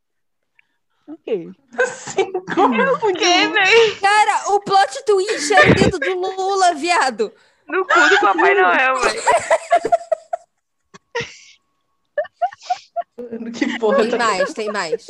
Ok. 1.08 1.52
Assim, 1.80 2.32
como 2.32 3.12
quê, 3.14 3.48
velho? 3.48 4.00
Cara, 4.00 4.52
o 4.52 4.60
plot 4.60 5.04
twist 5.04 5.52
é 5.54 5.70
o 5.70 5.74
dedo 5.74 5.98
do 5.98 6.14
Lula, 6.14 6.74
viado. 6.74 7.32
No 7.68 7.86
cu 7.86 8.08
do 8.08 8.20
Papai 8.20 8.54
Noel, 8.54 9.00
velho. 9.00 9.22
que 13.52 13.78
porra 13.78 14.02
Tem 14.02 14.10
tá 14.10 14.18
mais, 14.18 14.52
tem 14.52 14.72
mais. 14.72 15.06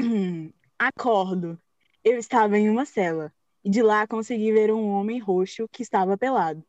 Hum, 0.00 0.52
Acordo. 0.78 1.58
Eu 2.02 2.18
estava 2.18 2.58
em 2.58 2.68
uma 2.68 2.84
cela 2.84 3.32
e 3.64 3.70
de 3.70 3.80
lá 3.80 4.06
consegui 4.06 4.52
ver 4.52 4.70
um 4.70 4.88
homem 4.88 5.18
roxo 5.18 5.68
que 5.72 5.82
estava 5.82 6.18
pelado. 6.18 6.62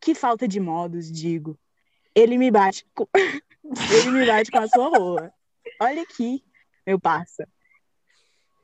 Que 0.00 0.14
falta 0.14 0.48
de 0.48 0.58
modos, 0.60 1.10
digo. 1.10 1.58
Ele 2.14 2.38
me 2.38 2.50
bate 2.50 2.86
com... 2.94 3.06
Ele 3.92 4.10
me 4.10 4.26
bate 4.26 4.50
com 4.50 4.58
a 4.58 4.68
sua 4.68 4.88
rola. 4.88 5.32
Olha 5.84 6.00
aqui, 6.00 6.42
meu 6.86 6.98
parça. 6.98 7.46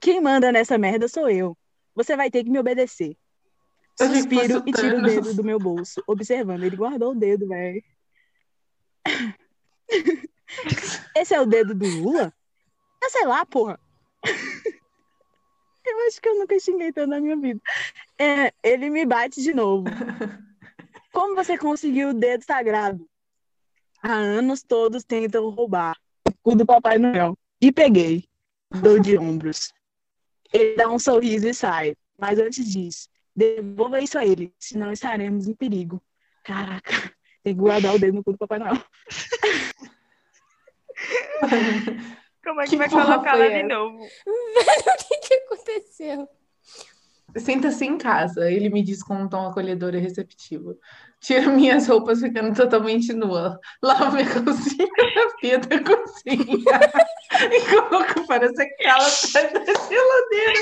Quem 0.01 0.23
manda 0.23 0.51
nessa 0.51 0.79
merda 0.79 1.07
sou 1.07 1.29
eu. 1.29 1.55
Você 1.95 2.17
vai 2.17 2.31
ter 2.31 2.43
que 2.43 2.49
me 2.49 2.59
obedecer. 2.59 3.15
Eu 4.01 4.09
Suspiro 4.09 4.63
e 4.67 4.73
tiro 4.73 4.97
o 4.97 5.03
dedo 5.03 5.35
do 5.35 5.45
meu 5.45 5.59
bolso, 5.59 6.03
observando. 6.07 6.63
Ele 6.63 6.77
guardou 6.77 7.13
o 7.13 7.15
dedo, 7.15 7.47
velho. 7.47 7.85
Esse 11.15 11.35
é 11.35 11.41
o 11.43 11.45
dedo 11.45 11.75
do 11.75 11.87
Lula? 11.87 12.33
Ah, 13.05 13.11
sei 13.11 13.27
lá, 13.27 13.45
porra. 13.45 13.79
Eu 15.85 16.07
acho 16.07 16.23
que 16.23 16.29
eu 16.31 16.39
nunca 16.39 16.59
xinguei 16.59 16.91
tanto 16.91 17.11
na 17.11 17.21
minha 17.21 17.37
vida. 17.37 17.61
É, 18.19 18.55
ele 18.63 18.89
me 18.89 19.05
bate 19.05 19.43
de 19.43 19.53
novo. 19.53 19.85
Como 21.13 21.35
você 21.35 21.59
conseguiu 21.59 22.09
o 22.09 22.15
dedo 22.15 22.43
sagrado? 22.45 23.07
Há 24.03 24.15
anos 24.15 24.63
todos 24.63 25.05
tentam 25.05 25.51
roubar 25.51 26.01
cu 26.43 26.55
do 26.55 26.67
Papai 26.67 26.99
Noel. 26.99 27.37
E 27.61 27.73
peguei. 27.73 28.29
Dou 28.71 29.01
de 29.01 29.19
ombros. 29.19 29.73
Ele 30.53 30.77
dá 30.77 30.89
um 30.89 30.99
sorriso 30.99 31.49
e 31.49 31.55
sai. 31.55 31.97
Mas 32.19 32.39
antes 32.39 32.71
disso, 32.71 33.09
devolva 33.35 34.01
isso 34.01 34.19
a 34.19 34.27
ele, 34.27 34.53
senão 34.59 34.93
estaremos 34.93 35.49
em 35.49 35.55
perigo. 35.55 36.03
Caraca, 36.45 36.93
tem 37.43 37.55
que 37.55 37.61
guardar 37.61 37.95
o 37.95 37.99
dedo 37.99 38.17
no 38.17 38.25
cu 38.25 38.33
do 38.33 38.39
Papai 38.39 38.59
Noel. 38.59 38.75
Como 42.45 42.61
é 42.61 42.65
que, 42.65 42.71
Que 42.71 42.77
vai 42.77 42.89
colocar 42.89 43.37
lá 43.37 43.49
de 43.49 43.63
novo? 43.63 44.05
o 44.05 45.09
que, 45.09 45.19
que 45.19 45.35
aconteceu? 45.35 46.29
Sinta-se 47.37 47.85
em 47.85 47.97
casa, 47.97 48.51
ele 48.51 48.69
me 48.69 48.83
diz 48.83 49.03
com 49.03 49.15
um 49.15 49.29
tom 49.29 49.49
acolhedor 49.49 49.95
e 49.95 49.99
receptivo. 49.99 50.77
Tiro 51.21 51.51
minhas 51.51 51.87
roupas 51.87 52.21
ficando 52.21 52.55
totalmente 52.55 53.13
nua. 53.13 53.59
Lavo 53.83 54.17
minha 54.17 54.27
cozinha 54.27 54.89
na 55.15 55.37
pia 55.39 55.59
da 55.59 55.79
cozinha. 55.79 56.81
e 57.53 57.61
coloco 57.71 58.27
para 58.27 58.49
secá-la 58.49 59.07
atrás 59.07 59.53
da 59.53 59.65
geladeira. 59.89 60.61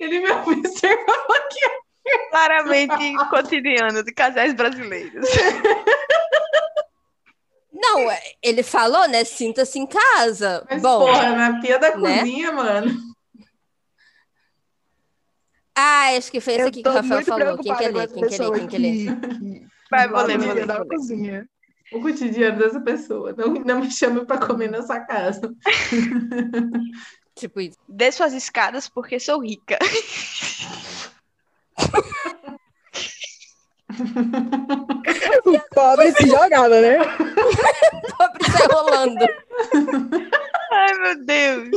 Ele 0.00 0.20
me 0.20 0.30
observava 0.30 1.36
aqui. 1.36 1.86
Claramente 2.30 3.14
cotidiano 3.30 4.02
de 4.02 4.12
casais 4.12 4.54
brasileiros. 4.54 5.28
Não, 7.72 8.10
é, 8.10 8.20
ele 8.42 8.62
falou, 8.62 9.06
né? 9.06 9.22
Sinta-se 9.24 9.78
em 9.78 9.86
casa. 9.86 10.66
Mas, 10.70 10.80
Bom, 10.80 11.00
porra, 11.00 11.30
na 11.32 11.60
pia 11.60 11.78
da 11.78 11.94
né? 11.96 12.20
cozinha, 12.20 12.52
mano. 12.52 13.05
Ah, 15.76 16.16
acho 16.16 16.30
que 16.32 16.40
foi 16.40 16.54
esse 16.54 16.62
aqui 16.68 16.82
que 16.82 16.88
o 16.88 16.92
Rafael 16.92 17.22
falou. 17.24 17.58
Quem 17.58 17.74
quer 17.74 17.92
ler? 17.92 18.08
Quem 18.08 18.26
quer 18.26 18.40
ler? 18.40 18.58
Quem 18.58 18.66
quer 18.68 18.78
ler? 18.78 19.16
que- 19.38 19.66
Vai, 19.90 20.08
vou 20.08 20.22
ler, 20.22 20.34
a 20.34 20.38
vou 20.38 20.52
ler, 20.54 20.66
da 20.66 20.84
cozinha. 20.84 21.48
O 21.92 22.00
cotidiano 22.00 22.58
dessa 22.58 22.80
pessoa. 22.80 23.32
Não, 23.38 23.54
não 23.54 23.80
me 23.80 23.90
chame 23.90 24.24
para 24.26 24.44
comer 24.44 24.68
na 24.70 24.82
sua 24.82 25.00
casa. 25.00 25.54
Tipo 27.36 27.60
isso. 27.60 27.76
Desço 27.88 28.24
as 28.24 28.32
escadas 28.32 28.88
porque 28.88 29.20
sou 29.20 29.40
rica. 29.42 29.78
O 35.44 35.58
pobre 35.74 36.12
se 36.12 36.26
jogava, 36.26 36.80
né? 36.80 36.98
Pobre 38.18 38.50
sai 38.50 38.66
rolando. 38.72 39.26
Ai, 40.72 40.98
meu 40.98 41.24
Deus. 41.24 41.70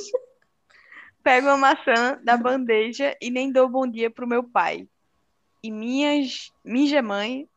Pego 1.29 1.45
uma 1.45 1.57
maçã 1.57 2.19
da 2.23 2.35
bandeja 2.35 3.15
e 3.21 3.29
nem 3.29 3.51
dou 3.51 3.69
bom 3.69 3.85
dia 3.85 4.09
pro 4.09 4.25
meu 4.25 4.43
pai. 4.43 4.87
E 5.61 5.69
minhas, 5.69 6.51
minha 6.65 7.03
mãe 7.03 7.47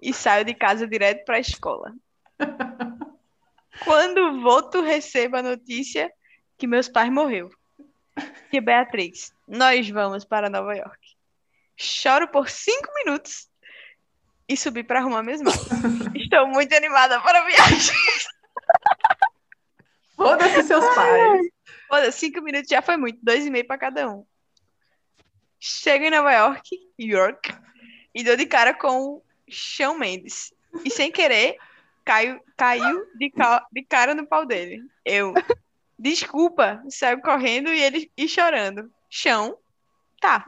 e 0.00 0.14
saio 0.14 0.44
de 0.44 0.54
casa 0.54 0.86
direto 0.86 1.24
para 1.24 1.34
a 1.34 1.40
escola. 1.40 1.92
Quando 3.84 4.40
volto, 4.40 4.82
recebo 4.82 5.36
a 5.36 5.42
notícia 5.42 6.12
que 6.56 6.68
meus 6.68 6.88
pais 6.88 7.10
morreu. 7.10 7.50
Que 8.52 8.60
Beatriz, 8.60 9.34
nós 9.48 9.90
vamos 9.90 10.24
para 10.24 10.48
Nova 10.48 10.76
York. 10.76 11.16
Choro 11.76 12.28
por 12.28 12.48
cinco 12.48 12.88
minutos 13.04 13.48
e 14.48 14.56
subi 14.56 14.84
para 14.84 15.00
arrumar 15.00 15.24
minhas 15.24 15.42
malas. 15.42 15.66
Estou 16.14 16.46
muito 16.46 16.72
animada 16.72 17.20
para 17.20 17.40
a 17.40 17.44
viagem. 17.44 17.96
Foda-se 20.14 20.62
seus 20.62 20.84
pais. 20.94 21.57
Olha, 21.90 22.12
cinco 22.12 22.40
minutos 22.42 22.68
já 22.68 22.82
foi 22.82 22.96
muito, 22.96 23.18
dois 23.22 23.46
e 23.46 23.50
meio 23.50 23.66
para 23.66 23.78
cada 23.78 24.10
um. 24.10 24.24
Chego 25.60 26.04
em 26.04 26.10
Nova 26.10 26.32
York, 26.32 26.68
York, 27.00 27.52
e 28.14 28.22
dou 28.22 28.36
de 28.36 28.46
cara 28.46 28.72
com 28.74 29.14
o 29.14 29.22
Shawn 29.48 29.98
Mendes. 29.98 30.52
E 30.84 30.90
sem 30.90 31.10
querer, 31.10 31.56
caiu, 32.04 32.40
caiu 32.56 33.06
de, 33.16 33.30
ca- 33.30 33.66
de 33.72 33.82
cara 33.82 34.14
no 34.14 34.26
pau 34.26 34.46
dele. 34.46 34.82
Eu, 35.04 35.34
desculpa, 35.98 36.82
saio 36.90 37.20
correndo 37.20 37.70
e 37.72 37.80
ele 37.82 38.12
e 38.16 38.28
chorando. 38.28 38.92
Chão, 39.10 39.58
tá. 40.20 40.44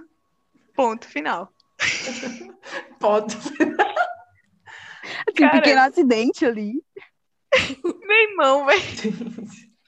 Ponto 0.75 1.09
final. 1.09 1.53
Foto. 3.01 3.35
Assim, 5.27 5.45
um 5.47 5.51
pequeno 5.51 5.81
acidente 5.81 6.45
ali. 6.45 6.83
Meu 7.83 8.31
irmão, 8.31 8.67
velho. 8.67 8.81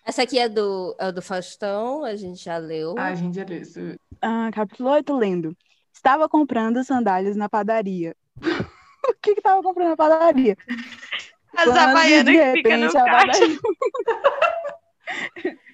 Essa 0.05 0.23
aqui 0.23 0.39
é 0.39 0.49
do, 0.49 0.97
é 0.99 1.13
do 1.13 1.23
Faustão, 1.23 2.05
a 2.05 2.17
gente 2.17 2.43
já 2.45 2.57
leu. 2.59 2.95
Ai, 2.99 3.15
gente, 3.17 3.39
olha 3.41 3.55
isso. 3.55 3.79
Ah, 4.21 4.51
capítulo 4.53 4.91
8, 4.91 5.17
lendo. 5.17 5.57
Estava 5.93 6.29
comprando 6.29 6.83
sandálias 6.83 7.37
na 7.37 7.49
padaria. 7.49 8.17
o 9.09 9.15
que 9.23 9.35
que 9.37 9.41
tava 9.41 9.63
comprando 9.63 9.91
na 9.91 9.97
padaria? 9.97 10.57
As 11.55 11.65
Quando, 11.65 11.79
havaianas 11.79 12.33
de 12.35 12.41
que 12.41 12.53
ficam 12.57 12.77
no 12.79 12.87
repente, 12.87 12.97
a 12.97 13.05
caixa. 13.05 13.27
padaria- 13.27 13.59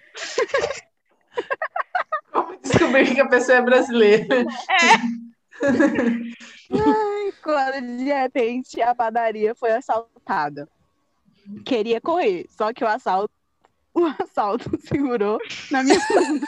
Como 2.32 2.56
descobrir 2.60 3.14
que 3.14 3.20
a 3.20 3.28
pessoa 3.28 3.58
é 3.58 3.62
brasileira? 3.62 4.44
Quando 7.42 7.96
de 7.98 8.04
repente 8.04 8.82
a 8.82 8.94
padaria 8.94 9.54
foi 9.54 9.70
assaltada. 9.70 10.68
Queria 11.64 12.00
correr, 12.00 12.46
só 12.50 12.72
que 12.72 12.84
o 12.84 12.88
assalto, 12.88 13.32
o 13.94 14.04
assalto 14.04 14.70
segurou 14.80 15.38
na 15.70 15.82
minha 15.82 15.98
bunda. 16.08 16.46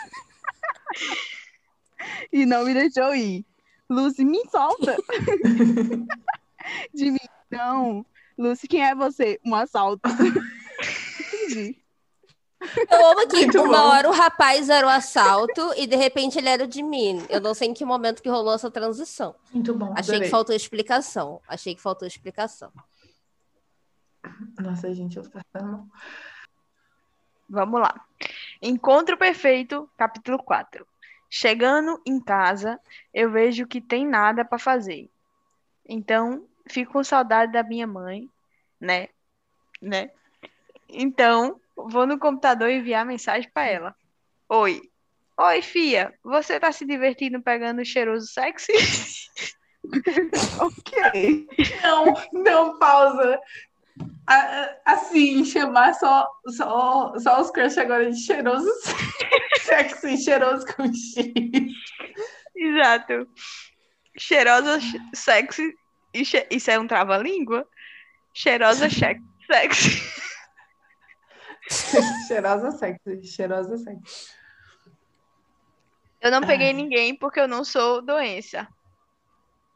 e 2.33 2.47
não 2.47 2.65
me 2.65 2.75
deixou 2.75 3.15
ir. 3.15 3.45
Lucy, 3.89 4.25
me 4.25 4.41
solta. 4.49 4.97
de 6.95 7.11
mim, 7.11 7.19
não. 7.51 8.07
Lucy, 8.39 8.69
quem 8.69 8.85
é 8.85 8.95
você? 8.95 9.41
Um 9.45 9.55
assalto. 9.55 10.09
Entendi. 10.09 11.77
Eu 12.91 13.07
amo 13.07 13.27
que 13.27 13.37
Muito 13.37 13.63
uma 13.63 13.79
bom. 13.79 13.89
hora 13.89 14.09
o 14.09 14.13
rapaz 14.13 14.69
era 14.69 14.87
o 14.87 14.91
assalto 14.91 15.73
e 15.77 15.87
de 15.87 15.97
repente 15.97 16.39
ele 16.39 16.49
era 16.49 16.65
o 16.65 16.69
de 16.69 16.83
mim. 16.83 17.25
Eu 17.31 17.41
não 17.41 17.55
sei 17.55 17.69
em 17.69 17.75
que 17.75 17.85
momento 17.87 18.23
que 18.23 18.29
rolou 18.29 18.55
essa 18.55 18.71
transição. 18.71 19.35
Muito 19.53 19.75
bom. 19.75 19.93
Achei 19.93 20.15
adorei. 20.15 20.21
que 20.21 20.29
faltou 20.29 20.55
explicação. 20.55 21.41
Achei 21.49 21.75
que 21.75 21.81
faltou 21.81 22.07
explicação. 22.07 22.71
Nossa, 24.61 24.93
gente, 24.95 25.17
eu 25.17 25.23
tô 25.23 25.31
passando 25.31 25.73
mal. 25.73 25.87
Vamos 27.51 27.81
lá. 27.81 28.01
Encontro 28.63 29.17
perfeito, 29.17 29.91
capítulo 29.97 30.39
4. 30.39 30.87
Chegando 31.29 32.01
em 32.07 32.21
casa, 32.21 32.79
eu 33.13 33.29
vejo 33.29 33.67
que 33.67 33.81
tem 33.81 34.07
nada 34.07 34.45
para 34.45 34.57
fazer. 34.57 35.11
Então, 35.89 36.47
fico 36.69 36.93
com 36.93 37.03
saudade 37.03 37.51
da 37.51 37.65
minha 37.65 37.89
mãe, 37.89 38.31
né? 38.81 39.09
Né? 39.83 40.11
Então, 40.89 41.61
vou 41.75 42.07
no 42.07 42.21
computador 42.21 42.71
enviar 42.71 43.05
mensagem 43.05 43.51
para 43.53 43.67
ela. 43.67 43.97
Oi. 44.49 44.81
Oi, 45.37 45.63
fia. 45.63 46.15
Você 46.23 46.61
tá 46.61 46.71
se 46.71 46.87
divertindo 46.87 47.43
pegando 47.43 47.81
o 47.81 47.85
cheiroso 47.85 48.29
sexy? 48.29 48.73
Ok. 50.61 51.49
Não, 51.83 52.15
não, 52.33 52.79
pausa. 52.79 53.41
Assim, 54.85 55.45
chamar 55.45 55.95
só, 55.95 56.29
só, 56.49 57.13
só 57.19 57.41
os 57.41 57.51
crush 57.51 57.79
agora 57.79 58.11
de 58.11 58.19
cheiroso 58.19 58.69
sexy, 59.63 60.17
cheiroso 60.19 60.67
com 60.75 60.85
X. 60.87 61.17
Exato. 62.55 63.29
Cheirosa, 64.19 64.81
ch- 64.81 65.01
sexy. 65.15 65.75
e 66.15 66.25
che- 66.25 66.47
Isso 66.51 66.71
é 66.71 66.79
um 66.79 66.87
trava-língua? 66.87 67.67
Cheirosa, 68.35 68.87
che- 68.91 69.21
sexy. 69.51 70.01
Cheirosa 72.29 72.71
sexy, 72.73 73.23
cheirosa 73.25 73.77
sexy. 73.79 74.31
Eu 76.21 76.31
não 76.31 76.41
peguei 76.43 76.69
Ai. 76.69 76.73
ninguém 76.75 77.15
porque 77.17 77.41
eu 77.41 77.49
não 77.49 77.65
sou 77.65 78.03
doença. 78.03 78.69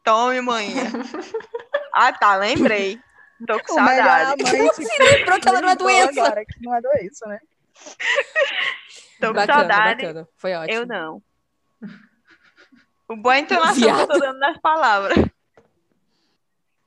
Tome, 0.05 0.41
manhã. 0.43 0.85
Ah, 1.95 2.13
tá, 2.13 2.37
lembrei. 2.37 3.01
Tô 3.47 3.63
com 3.65 3.75
O 3.75 3.85
melhor 3.85 4.07
saudade. 4.07 4.43
amante 4.43 4.85
Se 4.85 5.03
lembrou 5.03 5.41
que 5.41 5.49
ela 5.49 5.61
não 5.61 5.69
é 5.69 5.77
doença. 5.77 6.21
Agora, 6.25 6.45
que 6.45 6.63
não 6.63 6.75
é 6.75 6.81
doença, 6.81 7.27
né? 7.27 7.41
Tô 9.21 9.29
com 9.29 9.35
Bacana, 9.35 9.59
saudade. 9.61 10.03
bacana. 10.03 10.29
Foi 10.37 10.55
ótimo. 10.55 10.75
Eu 10.79 10.87
não. 10.87 11.23
O 13.09 13.17
boa 13.17 13.39
entonação 13.39 13.75
que 13.75 13.85
eu 14.03 14.07
tô 14.09 14.19
dando 14.19 14.39
nas 14.39 14.59
palavras. 14.59 15.17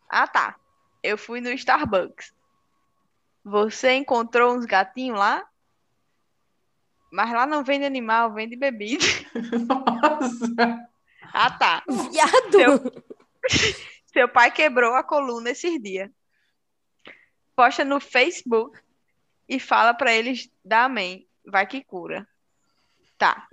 Ah, 0.10 0.28
tá. 0.28 0.56
Eu 1.04 1.18
fui 1.18 1.42
no 1.42 1.50
Starbucks. 1.52 2.34
Você 3.44 3.94
encontrou 3.94 4.56
uns 4.56 4.66
gatinhos 4.66 5.18
lá? 5.18 5.46
Mas 7.12 7.32
lá 7.32 7.46
não 7.46 7.64
vende 7.64 7.86
animal, 7.86 8.34
vende 8.34 8.56
bebida. 8.56 9.06
Nossa. 9.68 10.88
Ah, 11.34 11.52
tá. 11.52 11.84
Viado! 12.12 13.04
Seu 14.12 14.28
pai 14.30 14.52
quebrou 14.52 14.94
a 14.96 15.04
coluna 15.04 15.52
esses 15.52 15.82
dias. 15.82 16.10
Posta 17.58 17.84
no 17.84 18.00
Facebook 18.00 18.80
e 19.50 19.60
fala 19.60 19.92
pra 19.96 20.14
eles 20.14 20.48
dar 20.64 20.84
amém. 20.86 21.28
Vai 21.44 21.66
que 21.66 21.84
cura. 21.84 22.28
Tá. 23.18 23.48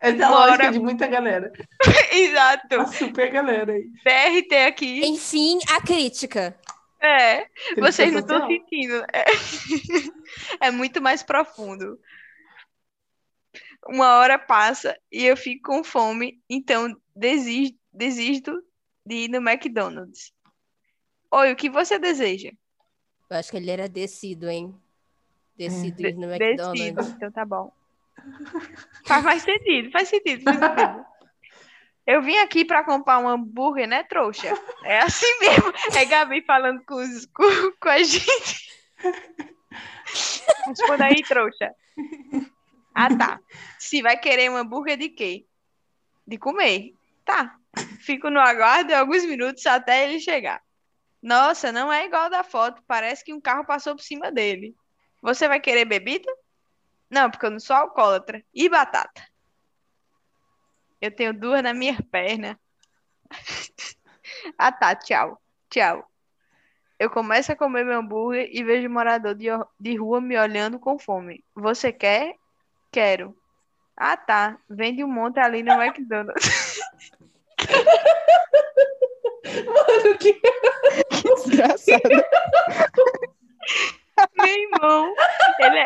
Essa 0.00 0.16
é 0.16 0.24
a 0.24 0.28
Uma 0.28 0.38
lógica 0.46 0.62
hora- 0.64 0.72
de 0.72 0.78
muita 0.78 1.06
galera. 1.06 1.52
Exato. 2.10 2.74
Uma 2.76 2.86
super 2.86 3.30
galera 3.30 3.72
aí. 3.74 3.84
BRT 4.02 4.54
aqui. 4.66 5.04
Enfim, 5.04 5.58
a 5.68 5.82
crítica. 5.82 6.58
É. 6.98 7.48
Vocês 7.78 8.10
não 8.14 8.22
Crítica 8.22 8.34
estão 8.34 8.46
sentindo. 8.48 9.04
É. 9.12 9.24
É 10.68 10.70
muito 10.70 11.02
mais 11.02 11.22
profundo. 11.22 12.00
Uma 13.86 14.16
hora 14.16 14.38
passa 14.38 14.96
e 15.10 15.26
eu 15.26 15.36
fico 15.36 15.70
com 15.70 15.84
fome, 15.84 16.40
então 16.48 16.96
desisto, 17.14 17.76
desisto 17.92 18.62
de 19.04 19.24
ir 19.24 19.28
no 19.28 19.36
McDonald's. 19.46 20.32
Oi, 21.32 21.52
o 21.52 21.56
que 21.56 21.70
você 21.70 21.98
deseja? 21.98 22.50
Eu 23.30 23.36
acho 23.38 23.50
que 23.50 23.56
ele 23.56 23.70
era 23.70 23.88
descido, 23.88 24.48
hein? 24.50 24.74
Descido 25.56 26.06
É. 26.06 26.12
no 26.12 26.28
Decido. 26.28 26.62
McDonald's. 26.62 27.08
Então 27.10 27.32
tá 27.32 27.44
bom. 27.44 27.72
Faz 29.06 29.24
mais 29.24 29.42
sentido, 29.42 29.90
faz 29.90 30.08
sentido, 30.08 30.44
faz 30.44 30.58
sentido. 30.58 31.06
Eu 32.06 32.20
vim 32.20 32.36
aqui 32.38 32.64
pra 32.64 32.84
comprar 32.84 33.18
um 33.18 33.28
hambúrguer, 33.28 33.88
né, 33.88 34.02
trouxa? 34.02 34.48
É 34.84 34.98
assim 34.98 35.38
mesmo. 35.40 35.72
É 35.96 36.04
Gabi 36.04 36.42
falando 36.42 36.82
com, 36.84 36.96
os- 36.96 37.26
com, 37.26 37.44
com 37.80 37.88
a 37.88 38.02
gente. 38.02 38.70
Responda 40.66 41.06
aí, 41.06 41.22
trouxa. 41.22 41.74
Ah, 42.94 43.16
tá. 43.16 43.40
Se 43.78 44.02
vai 44.02 44.18
querer 44.18 44.50
um 44.50 44.56
hambúrguer 44.56 44.96
de 44.98 45.08
quê? 45.08 45.46
De 46.26 46.36
comer. 46.38 46.92
Tá. 47.24 47.56
Fico 48.00 48.28
no 48.30 48.40
aguardo 48.40 48.92
alguns 48.94 49.24
minutos 49.24 49.64
até 49.66 50.04
ele 50.08 50.20
chegar. 50.20 50.60
Nossa, 51.22 51.70
não 51.70 51.92
é 51.92 52.04
igual 52.04 52.28
da 52.28 52.42
foto. 52.42 52.82
Parece 52.86 53.24
que 53.24 53.32
um 53.32 53.40
carro 53.40 53.64
passou 53.64 53.94
por 53.94 54.02
cima 54.02 54.32
dele. 54.32 54.74
Você 55.22 55.46
vai 55.46 55.60
querer 55.60 55.84
bebida? 55.84 56.28
Não, 57.08 57.30
porque 57.30 57.46
eu 57.46 57.50
não 57.50 57.60
sou 57.60 57.76
alcoólatra. 57.76 58.44
E 58.52 58.68
batata? 58.68 59.22
Eu 61.00 61.14
tenho 61.14 61.32
duas 61.32 61.62
na 61.62 61.72
minha 61.72 61.96
perna. 62.10 62.58
ah, 64.58 64.72
tá. 64.72 64.96
Tchau. 64.96 65.40
Tchau. 65.70 66.08
Eu 66.98 67.08
começo 67.10 67.52
a 67.52 67.56
comer 67.56 67.84
meu 67.84 67.98
hambúrguer 67.98 68.48
e 68.52 68.62
vejo 68.64 68.88
morador 68.88 69.34
de, 69.34 69.46
de 69.78 69.96
rua 69.96 70.20
me 70.20 70.36
olhando 70.38 70.78
com 70.78 70.98
fome. 70.98 71.44
Você 71.54 71.92
quer? 71.92 72.34
Quero. 72.90 73.36
Ah, 73.96 74.16
tá. 74.16 74.58
Vende 74.68 75.04
um 75.04 75.08
monte 75.08 75.38
ali 75.38 75.62
no 75.62 75.72
McDonald's. 75.82 76.80
Mano, 79.44 80.18
que 80.18 80.40
Desgraçado. 81.36 82.02
Meu 84.36 84.46
irmão, 84.46 85.14
ele 85.58 85.78
é, 85.78 85.84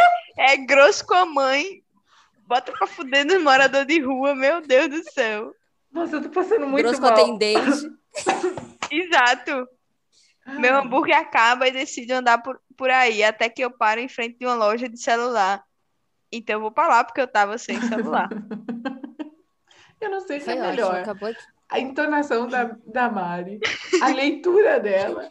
é 0.53 0.57
grosso 0.57 1.07
com 1.07 1.15
a 1.15 1.25
mãe. 1.27 1.83
Bota 2.47 2.73
pra 2.73 2.87
fuder 2.87 3.25
nos 3.25 3.43
moradores 3.43 3.87
de 3.87 4.01
rua, 4.01 4.35
meu 4.35 4.61
Deus 4.61 4.89
do 4.89 5.03
céu. 5.13 5.53
Nossa, 5.91 6.17
eu 6.17 6.23
tô 6.23 6.29
passando 6.29 6.67
muito 6.67 6.85
Grosso 6.87 7.01
com 7.01 7.07
mal. 7.09 7.15
atendente. 7.17 7.89
Exato. 8.91 9.69
Meu 10.47 10.77
hambúrguer 10.77 11.17
acaba 11.17 11.67
e 11.67 11.73
decido 11.73 12.13
andar 12.13 12.39
por, 12.43 12.61
por 12.77 12.89
aí, 12.91 13.25
até 13.25 13.49
que 13.49 13.63
eu 13.63 13.71
paro 13.71 14.01
em 14.01 14.09
frente 14.09 14.39
de 14.39 14.47
uma 14.47 14.55
loja 14.55 14.89
de 14.89 15.01
celular. 15.01 15.63
Então 16.31 16.57
eu 16.57 16.61
vou 16.61 16.71
pra 16.71 16.87
lá 16.87 17.03
porque 17.05 17.21
eu 17.21 17.27
tava 17.29 17.59
sem 17.59 17.81
celular. 17.81 18.29
Eu 20.01 20.11
não 20.11 20.21
sei 20.21 20.39
se 20.39 20.45
Foi 20.45 20.55
é 20.55 20.59
ótimo, 20.59 20.71
melhor. 20.71 20.95
acabou 21.01 21.29
aqui. 21.31 21.43
A 21.69 21.81
entonação 21.81 22.47
da, 22.47 22.77
da 22.87 23.11
Mari, 23.11 23.59
a 24.01 24.09
leitura 24.09 24.79
dela, 24.79 25.29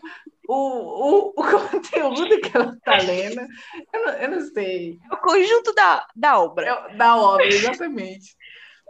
o, 0.48 0.54
o, 0.54 1.28
o 1.30 1.34
conteúdo 1.34 2.40
que 2.42 2.52
ela 2.56 2.76
tá 2.84 2.98
lendo. 2.98 3.42
Eu 3.94 4.06
não, 4.06 4.14
eu 4.14 4.32
não 4.32 4.42
sei. 4.54 5.00
É 5.10 5.14
o 5.14 5.18
conjunto 5.18 5.74
da, 5.74 6.06
da 6.16 6.40
obra. 6.40 6.68
É 6.92 6.96
da 6.98 7.16
obra, 7.18 7.46
exatamente. 7.48 8.36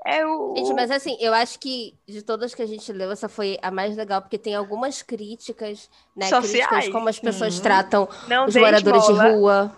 É 0.07 0.25
o. 0.25 0.53
Gente, 0.57 0.73
mas 0.73 0.89
assim, 0.91 1.17
eu 1.19 1.33
acho 1.33 1.59
que 1.59 1.95
de 2.07 2.21
todas 2.23 2.53
que 2.53 2.61
a 2.61 2.65
gente 2.67 2.91
leu, 2.91 3.11
essa 3.11 3.27
foi 3.29 3.57
a 3.61 3.69
mais 3.71 3.95
legal, 3.95 4.21
porque 4.21 4.37
tem 4.37 4.53
algumas 4.55 5.01
críticas, 5.01 5.89
né? 6.15 6.27
Sociais. 6.27 6.67
Críticas 6.67 6.89
como 6.93 7.09
as 7.09 7.19
pessoas 7.19 7.57
Uhum. 7.57 7.63
tratam 7.63 8.09
não 8.27 8.45
os 8.45 8.55
moradores 8.55 9.03
esmola. 9.03 9.23
de 9.29 9.35
rua. 9.35 9.75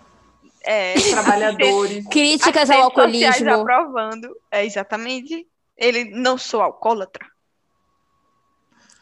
É, 0.64 0.94
Trabalhadores. 1.10 2.06
Críticas 2.08 2.68
as 2.70 2.76
ao 2.76 2.90
sociais 2.92 3.42
alcoolismo. 3.42 3.50
aprovando. 3.62 4.36
É, 4.50 4.64
exatamente. 4.64 5.46
Ele 5.76 6.04
não 6.10 6.36
sou 6.36 6.60
alcoólatra. 6.60 7.26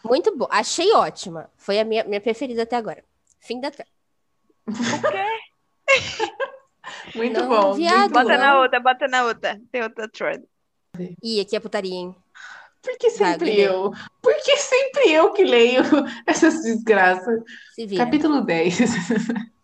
Muito 0.06 0.36
bom. 0.36 0.46
Achei 0.50 0.92
ótima. 0.92 1.50
Foi 1.56 1.78
a 1.78 1.84
minha, 1.84 2.04
minha 2.04 2.20
preferida 2.20 2.62
até 2.62 2.76
agora. 2.76 3.04
Fim 3.40 3.60
da 3.60 3.70
tela. 3.70 3.88
O 4.66 4.72
quê? 4.72 5.26
Muito 7.14 7.40
Não, 7.40 7.48
bom. 7.48 7.74
viado. 7.74 8.12
Bota 8.12 8.24
bom. 8.32 8.38
na 8.38 8.60
outra, 8.60 8.80
bota 8.80 9.08
na 9.08 9.24
outra. 9.24 9.60
Tem 9.70 9.82
outra 9.82 10.08
thread. 10.08 10.44
Ih, 11.22 11.40
aqui 11.40 11.56
é 11.56 11.60
putaria, 11.60 11.94
hein? 11.94 12.14
Por 12.82 12.96
que 12.98 13.10
sempre 13.10 13.50
Vai, 13.50 13.60
eu? 13.60 13.90
Por 14.22 14.34
que 14.36 14.56
sempre 14.56 15.10
eu 15.10 15.32
que 15.32 15.44
leio 15.44 15.82
essas 16.26 16.62
desgraças? 16.62 17.42
Capítulo 17.96 18.42
10. 18.42 18.78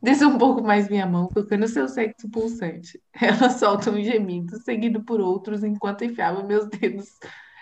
Desça 0.00 0.28
um 0.28 0.38
pouco 0.38 0.62
mais 0.62 0.88
minha 0.88 1.06
mão, 1.06 1.26
tocando 1.26 1.66
seu 1.66 1.88
sexo 1.88 2.30
pulsante. 2.30 3.02
Ela 3.20 3.50
solta 3.50 3.90
um 3.90 4.00
gemido, 4.00 4.56
seguido 4.62 5.02
por 5.02 5.20
outros, 5.20 5.64
enquanto 5.64 6.04
enfiava 6.04 6.44
meus 6.44 6.68
dedos 6.68 7.18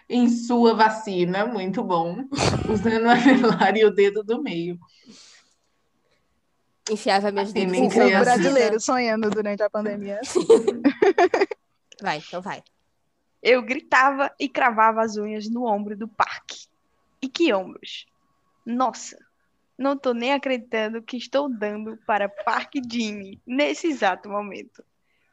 em 0.08 0.28
sua 0.28 0.74
vacina. 0.74 1.46
Muito 1.46 1.82
bom. 1.82 2.24
Usando 2.68 3.04
o 3.06 3.10
anelar 3.10 3.76
e 3.76 3.84
o 3.84 3.90
dedo 3.90 4.22
do 4.22 4.42
meio. 4.42 4.78
Enfiava 6.88 7.32
meus 7.32 7.48
Assim, 7.48 7.66
dedos 7.66 7.74
em 7.76 7.86
O 7.86 7.90
criança. 7.90 8.24
brasileiro 8.24 8.80
sonhando 8.80 9.28
durante 9.30 9.62
a 9.62 9.70
pandemia. 9.70 10.20
Vai, 12.00 12.18
então 12.18 12.42
vai. 12.42 12.62
Eu 13.42 13.62
gritava 13.62 14.30
e 14.38 14.50
cravava 14.50 15.02
as 15.02 15.16
unhas 15.16 15.48
no 15.48 15.64
ombro 15.64 15.96
do 15.96 16.06
parque. 16.06 16.66
E 17.22 17.28
que 17.28 17.54
ombros! 17.54 18.06
Nossa, 18.66 19.16
não 19.78 19.96
tô 19.96 20.12
nem 20.12 20.34
acreditando 20.34 21.00
que 21.00 21.16
estou 21.16 21.48
dando 21.48 21.96
para 22.06 22.28
Parque 22.28 22.82
Jimmy 22.86 23.40
nesse 23.46 23.86
exato 23.86 24.28
momento. 24.28 24.84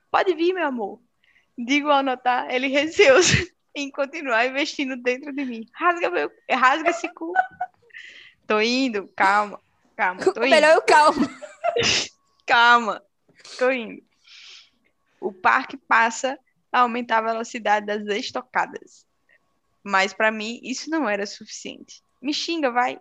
Pode 0.09 0.33
vir, 0.35 0.53
meu 0.53 0.65
amor. 0.65 1.01
Digo 1.57 1.89
ao 1.89 2.01
notar 2.01 2.49
ele 2.49 2.67
receoso 2.67 3.45
em 3.75 3.89
continuar 3.89 4.45
investindo 4.45 4.95
dentro 4.97 5.33
de 5.33 5.45
mim. 5.45 5.67
Rasga, 5.73 6.09
meu, 6.09 6.31
rasga 6.51 6.89
esse 6.91 7.07
cu. 7.13 7.33
Tô 8.45 8.59
indo, 8.61 9.07
calma, 9.15 9.59
calma, 9.95 10.21
tô 10.21 10.31
O 10.41 10.45
indo. 10.45 10.49
melhor 10.49 10.71
é 10.71 10.77
o 10.77 10.81
calmo. 10.81 11.21
Calma, 12.45 13.01
tô 13.57 13.71
indo. 13.71 14.03
O 15.21 15.31
parque 15.31 15.77
passa 15.77 16.37
a 16.69 16.81
aumentar 16.81 17.19
a 17.19 17.31
velocidade 17.31 17.85
das 17.85 18.05
estocadas. 18.17 19.07
Mas 19.81 20.13
para 20.13 20.29
mim 20.29 20.59
isso 20.61 20.89
não 20.89 21.07
era 21.09 21.25
suficiente. 21.25 22.03
Me 22.21 22.33
xinga, 22.33 22.69
vai. 22.69 22.99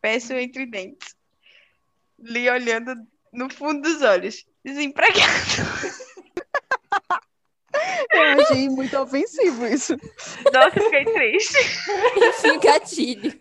Peço 0.00 0.32
entre 0.32 0.64
dentes. 0.64 1.14
Li 2.18 2.48
olhando 2.48 2.94
no 3.30 3.50
fundo 3.50 3.82
dos 3.82 4.00
olhos. 4.00 4.46
Desempregado. 4.64 5.20
Eu 8.44 8.56
achei 8.56 8.68
muito 8.68 8.98
ofensivo 8.98 9.66
isso. 9.66 9.96
Nossa, 10.52 10.70
fiquei 10.70 11.04
triste. 11.04 11.58
Enfim, 12.16 12.58
gatilho. 12.60 13.40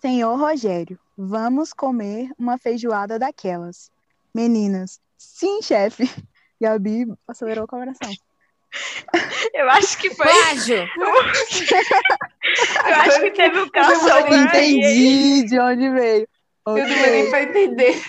Senhor 0.00 0.36
Rogério, 0.38 0.98
vamos 1.16 1.72
comer 1.72 2.30
uma 2.38 2.56
feijoada 2.58 3.18
daquelas. 3.18 3.90
Meninas, 4.34 5.00
sim, 5.16 5.60
chefe. 5.62 6.08
Gabi 6.60 7.06
acelerou 7.26 7.64
o 7.64 7.68
coração. 7.68 8.12
Eu 9.54 9.70
acho 9.70 9.96
que 9.98 10.10
foi. 10.14 10.26
Plágio. 10.26 10.86
Eu 12.86 12.94
acho 12.96 13.20
que 13.20 13.30
teve 13.30 13.58
um 13.58 13.64
Eu 13.64 13.70
calção. 13.70 14.28
Entendi 14.28 15.44
de 15.44 15.58
onde 15.58 15.88
veio. 15.90 16.28
Eu 16.66 16.74
demorei 16.74 17.20
Ok. 17.28 17.30
pra 17.30 17.42
entender. 17.42 18.02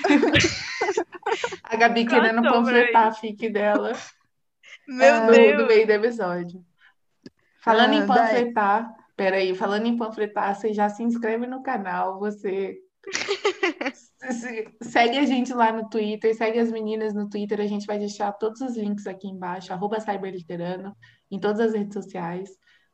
A 1.63 1.75
Gabi 1.75 2.05
querendo 2.05 2.41
panfletar 2.41 3.07
a 3.07 3.11
fic 3.11 3.49
dela 3.49 3.93
Meu 4.87 5.13
Ah, 5.13 5.25
Deus. 5.31 5.57
no 5.61 5.67
meio 5.67 5.85
do 5.87 5.91
episódio. 5.93 6.65
Falando 7.61 7.91
Ah, 7.91 7.95
em 7.95 8.05
daí- 8.05 8.07
panfletar, 8.07 8.95
peraí, 9.15 9.53
falando 9.55 9.85
em 9.85 9.97
panfletar, 9.97 10.55
você 10.55 10.73
já 10.73 10.89
se 10.89 11.03
inscreve 11.03 11.45
no 11.45 11.61
canal, 11.61 12.17
você 12.19 12.77
se- 13.11 14.09
se- 14.31 14.77
segue 14.81 15.17
a 15.17 15.25
gente 15.25 15.53
lá 15.53 15.71
no 15.71 15.89
Twitter, 15.89 16.35
segue 16.35 16.59
as 16.59 16.71
meninas 16.71 17.13
no 17.13 17.29
Twitter, 17.29 17.59
a 17.61 17.67
gente 17.67 17.85
vai 17.85 17.97
deixar 17.99 18.31
todos 18.33 18.61
os 18.61 18.75
links 18.77 19.05
aqui 19.07 19.27
embaixo, 19.27 19.71
arroba 19.73 19.99
cyberliterano, 19.99 20.95
em 21.31 21.39
todas 21.39 21.59
as 21.59 21.73
redes 21.73 21.93
sociais. 21.93 22.49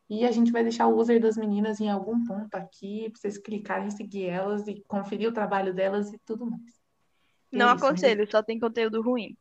E 0.10 0.23
a 0.25 0.31
gente 0.31 0.51
vai 0.51 0.62
deixar 0.63 0.86
o 0.88 0.95
user 0.99 1.19
das 1.19 1.36
meninas 1.36 1.79
em 1.79 1.89
algum 1.89 2.23
ponto 2.25 2.53
aqui, 2.55 3.10
pra 3.10 3.19
vocês 3.21 3.38
clicarem, 3.39 3.89
seguir 3.89 4.25
elas 4.27 4.67
e 4.67 4.84
conferir 4.88 5.29
o 5.29 5.34
trabalho 5.34 5.73
delas 5.73 6.13
e 6.13 6.19
tudo 6.25 6.45
mais. 6.45 6.74
Não 7.51 7.73
isso, 7.73 7.86
aconselho, 7.86 8.29
só 8.29 8.43
tem 8.43 8.60
conteúdo 8.60 9.01
ruim. 9.01 9.36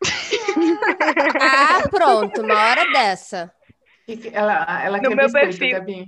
Ah, 1.40 1.80
pronto. 1.90 2.42
Uma 2.42 2.54
hora 2.64 2.84
dessa. 2.92 3.52
Ela, 4.32 4.82
ela 4.84 5.00
No 5.00 5.08
quer 5.10 5.16
meu 5.16 5.26
biscoito, 5.26 5.46
perfil. 5.58 5.70
Gabi. 5.70 6.04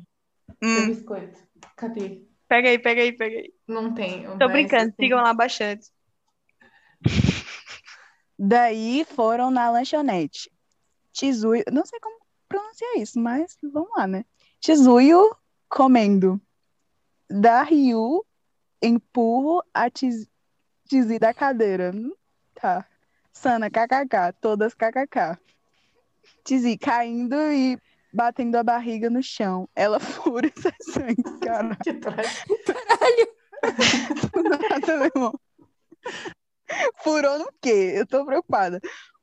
Quer 0.46 0.64
Hum, 0.64 0.86
biscoito. 0.86 1.38
Cadê? 1.76 2.22
pega 2.48 2.68
aí, 2.68 2.78
pega 2.78 3.02
aí, 3.02 3.12
pega 3.12 3.38
aí. 3.38 3.52
Não 3.66 3.94
tem. 3.94 4.24
Tô 4.38 4.48
brincando, 4.48 4.92
sigam 4.98 5.22
lá 5.22 5.32
bastante. 5.32 5.88
Daí 8.38 9.04
foram 9.04 9.50
na 9.50 9.70
lanchonete. 9.70 10.50
Chizuyo, 11.12 11.64
não 11.72 11.84
sei 11.84 12.00
como 12.00 12.18
pronunciar 12.48 12.96
isso, 12.96 13.18
mas 13.20 13.56
vamos 13.62 13.90
lá, 13.96 14.06
né? 14.06 14.24
Chizuyo 14.64 15.36
comendo. 15.68 16.40
Da 17.30 17.62
Ryu 17.62 18.24
empurro 18.82 19.62
a 19.72 19.88
Chiz- 19.94 20.28
Chizi 20.92 21.18
da 21.18 21.32
cadeira. 21.32 21.90
Tá. 22.54 22.84
Sana, 23.32 23.70
kkk, 23.70 24.34
todas 24.42 24.74
kkk. 24.74 25.38
Chizi 26.46 26.76
caindo 26.76 27.34
e 27.50 27.78
batendo 28.12 28.56
a 28.56 28.62
barriga 28.62 29.08
no 29.08 29.22
chão. 29.22 29.66
Ela 29.74 29.98
fura 30.04 30.46
e 30.46 30.60
sai 30.60 30.74
sangue, 30.82 31.22
cara. 31.40 31.74
Trás. 31.76 32.44
Do 34.34 34.42
nada, 34.42 34.96
meu 34.98 35.06
irmão. 35.06 35.40
Furou 37.02 37.38
no 37.38 37.50
quê? 37.62 37.94
Eu 37.96 38.06
tô 38.06 38.26
preocupada. 38.26 38.78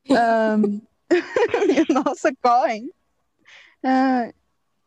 Ahn, 0.09 0.81
Nossa, 1.93 2.31
correm. 2.41 2.91
Ah, 3.83 4.33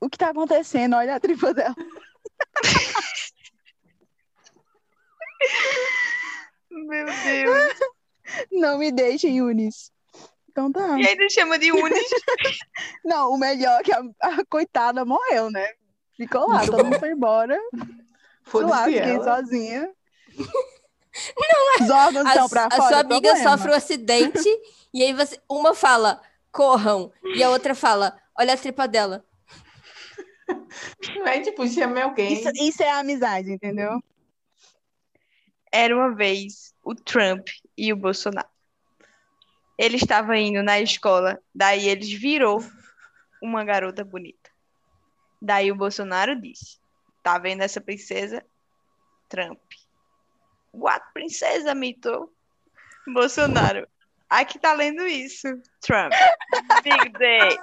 o 0.00 0.10
que 0.10 0.18
tá 0.18 0.30
acontecendo? 0.30 0.96
Olha 0.96 1.14
a 1.14 1.20
tripa 1.20 1.54
dela. 1.54 1.76
Meu 6.92 7.06
Deus. 7.06 7.74
Não 8.52 8.76
me 8.76 8.92
deixe, 8.92 9.26
Yunis. 9.28 9.90
Então 10.50 10.70
tá. 10.70 11.00
E 11.00 11.06
ainda 11.06 11.26
chama 11.30 11.58
de 11.58 11.72
Unis. 11.72 12.04
Não, 13.02 13.32
o 13.32 13.38
melhor 13.38 13.80
é 13.80 13.82
que 13.82 13.92
a, 13.92 14.02
a 14.20 14.44
coitada 14.44 15.02
morreu, 15.02 15.50
né? 15.50 15.66
Ficou 16.14 16.46
lá, 16.50 16.66
todo 16.66 16.84
mundo 16.84 16.98
foi 16.98 17.12
embora. 17.12 17.58
Sei 18.50 18.60
lá, 18.60 18.84
fiquei 18.84 19.00
ela. 19.00 19.24
sozinha. 19.24 19.90
Os 21.80 21.88
órgãos 21.90 22.26
A, 22.26 22.28
estão 22.30 22.48
pra 22.50 22.66
a 22.66 22.70
fora. 22.76 22.88
sua 22.88 22.98
é 22.98 23.00
amiga 23.00 23.30
problema. 23.30 23.50
sofre 23.50 23.72
um 23.72 23.74
acidente 23.74 24.48
e 24.92 25.02
aí 25.02 25.12
você, 25.14 25.40
uma 25.48 25.74
fala, 25.74 26.20
corram, 26.50 27.10
e 27.34 27.42
a 27.42 27.48
outra 27.48 27.74
fala, 27.74 28.14
olha 28.38 28.52
a 28.52 28.56
tripa 28.56 28.86
dela. 28.86 29.24
Não 31.14 31.26
é 31.26 31.40
tipo, 31.40 31.66
chame 31.66 32.00
alguém. 32.02 32.34
Isso, 32.34 32.50
isso 32.60 32.82
é 32.82 32.90
amizade, 32.90 33.50
entendeu? 33.50 34.02
Era 35.72 35.96
uma 35.96 36.14
vez 36.14 36.74
o 36.84 36.94
Trump 36.94 37.48
e 37.76 37.92
o 37.92 37.96
Bolsonaro. 37.96 38.48
Ele 39.78 39.96
estava 39.96 40.36
indo 40.36 40.62
na 40.62 40.78
escola, 40.78 41.40
daí 41.54 41.88
eles 41.88 42.12
virou 42.12 42.62
uma 43.42 43.64
garota 43.64 44.04
bonita. 44.04 44.50
Daí 45.40 45.72
o 45.72 45.74
Bolsonaro 45.74 46.40
disse: 46.40 46.78
Tá 47.22 47.38
vendo 47.38 47.62
essa 47.62 47.80
princesa? 47.80 48.44
Trump. 49.28 49.58
What 50.74 51.04
princesa, 51.14 51.74
Mito? 51.74 52.30
Bolsonaro. 53.06 53.88
Aqui 54.28 54.58
tá 54.58 54.72
lendo 54.72 55.06
isso. 55.06 55.48
Trump. 55.80 56.12
Big 56.84 57.08
day. 57.18 57.58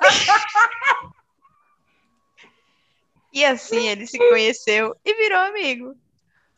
E 3.31 3.45
assim 3.45 3.87
ele 3.87 4.07
se 4.07 4.17
conheceu 4.17 4.95
e 5.05 5.13
virou 5.13 5.39
amigo. 5.39 5.95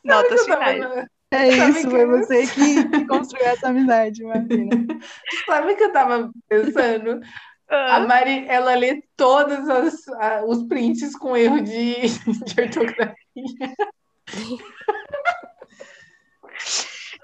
Notas 0.03 0.43
finais. 0.43 1.07
É 1.33 1.47
isso, 1.47 1.89
foi 1.89 2.05
você 2.05 2.45
que, 2.47 2.89
que 2.89 3.05
construiu 3.07 3.45
essa 3.47 3.69
amizade, 3.69 4.21
Martina. 4.23 4.69
Sabe 5.47 5.71
o 5.71 5.77
que 5.77 5.83
eu 5.83 5.91
tava 5.93 6.29
pensando? 6.49 7.21
A 7.69 7.95
Ah, 7.95 7.99
Mari, 8.01 8.45
ela 8.49 8.75
lê 8.75 9.01
todos 9.15 9.69
as- 9.69 10.07
a- 10.09 10.43
os 10.45 10.63
prints 10.67 11.15
com 11.17 11.37
erro 11.37 11.61
de, 11.61 11.95
de 12.45 12.61
ortografia. 12.61 13.15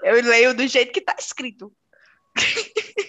eu 0.02 0.14
leio 0.22 0.54
do 0.54 0.66
jeito 0.66 0.92
que 0.92 1.00
tá 1.00 1.14
escrito. 1.18 1.72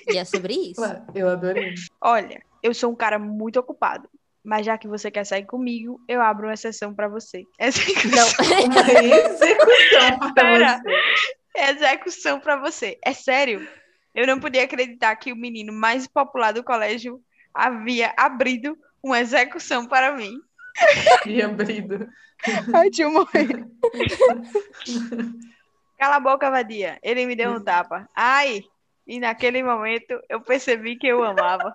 E 0.08 0.18
é 0.18 0.26
sobre 0.26 0.54
isso. 0.54 0.82
Eu 1.16 1.30
adorei. 1.30 1.76
Olha, 2.02 2.42
eu 2.62 2.74
sou 2.74 2.92
um 2.92 2.96
cara 2.96 3.18
muito 3.20 3.58
ocupado. 3.60 4.10
Mas 4.44 4.66
já 4.66 4.78
que 4.78 4.88
você 4.88 5.12
quer 5.12 5.26
sair 5.26 5.46
comigo, 5.46 6.00
eu 6.08 6.22
abro 6.22 6.48
uma 6.48 6.54
exceção 6.54 6.94
pra 6.94 7.08
você. 7.08 7.44
Execução, 7.60 8.10
Não, 8.10 8.66
Uma 8.66 9.04
execução 9.04 10.34
para 10.34 10.78
você. 10.78 10.92
execução 11.56 12.40
pra 12.40 12.56
você. 12.56 12.98
É 13.04 13.14
sério. 13.14 13.68
Eu 14.16 14.26
não 14.26 14.40
podia 14.40 14.64
acreditar 14.64 15.16
que 15.18 15.32
o 15.32 15.36
menino 15.36 15.72
mais 15.74 16.08
popular 16.08 16.54
do 16.54 16.64
colégio 16.64 17.22
havia 17.54 18.14
abrido 18.18 18.78
uma 19.04 19.20
execução 19.20 19.86
para 19.86 20.14
mim. 20.16 20.40
E 21.26 21.42
abrido. 21.42 22.08
Ai, 22.74 22.90
tio 22.90 23.12
morreu. 23.12 23.70
Cala 25.98 26.16
a 26.16 26.20
boca, 26.20 26.50
vadia. 26.50 26.98
Ele 27.04 27.26
me 27.26 27.36
deu 27.36 27.52
um 27.52 27.64
tapa. 27.64 28.08
Ai! 28.16 28.64
E 29.06 29.20
naquele 29.20 29.62
momento 29.62 30.20
eu 30.30 30.40
percebi 30.42 30.96
que 30.96 31.08
eu 31.08 31.24
amava. 31.24 31.74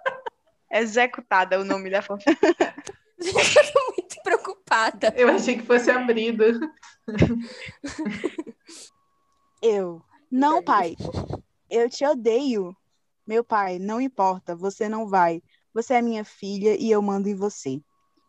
Executada 0.71 1.57
é 1.57 1.59
o 1.59 1.65
nome 1.65 1.91
da 1.91 2.03
fanfic. 2.03 2.39
eu 3.19 3.73
tô 3.73 3.93
muito 3.97 4.23
preocupada. 4.23 5.13
Eu 5.17 5.29
achei 5.29 5.57
que 5.57 5.63
fosse 5.65 5.91
abrido. 5.91 6.45
Eu. 9.63 10.03
Não, 10.31 10.63
pai. 10.63 10.97
Eu 11.71 11.89
te 11.89 12.05
odeio. 12.05 12.77
Meu 13.27 13.43
pai, 13.43 13.79
não 13.79 14.01
importa, 14.01 14.55
você 14.55 14.89
não 14.89 15.09
vai. 15.09 15.43
Você 15.73 15.95
é 15.95 16.03
minha 16.03 16.25
filha 16.25 16.77
e 16.79 16.91
eu 16.91 17.01
mando 17.01 17.29
em 17.29 17.35
você. 17.35 17.81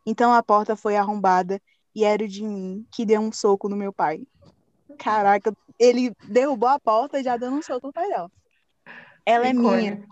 Então 0.05 0.31
a 0.31 0.41
porta 0.41 0.75
foi 0.75 0.95
arrombada 0.95 1.61
e 1.93 2.05
era 2.05 2.23
o 2.23 2.27
de 2.27 2.43
mim 2.43 2.85
que 2.91 3.05
deu 3.05 3.19
um 3.19 3.31
soco 3.31 3.67
no 3.67 3.75
meu 3.75 3.91
pai. 3.91 4.25
Caraca, 4.97 5.53
ele 5.77 6.13
derrubou 6.29 6.69
a 6.69 6.79
porta 6.79 7.21
já 7.21 7.35
dando 7.35 7.57
um 7.57 7.61
soco 7.61 7.87
no 7.87 7.93
pai 7.93 8.07
dela. 8.07 8.31
Ela 9.25 9.47
é 9.47 9.53
minha. 9.53 10.05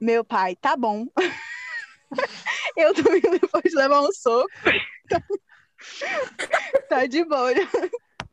Meu 0.00 0.24
pai, 0.24 0.56
tá 0.56 0.76
bom. 0.76 1.06
eu 2.76 2.94
também 2.94 3.20
depois 3.20 3.64
de 3.64 3.76
levar 3.76 4.02
um 4.02 4.12
soco. 4.12 4.48
tá 6.88 7.06
de 7.06 7.24
boa. 7.24 7.52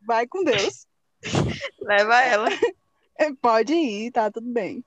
Vai 0.06 0.28
com 0.28 0.44
Deus. 0.44 0.86
Leva 1.80 2.22
ela. 2.22 2.50
Pode 3.42 3.74
ir, 3.74 4.12
tá 4.12 4.30
tudo 4.30 4.52
bem. 4.52 4.84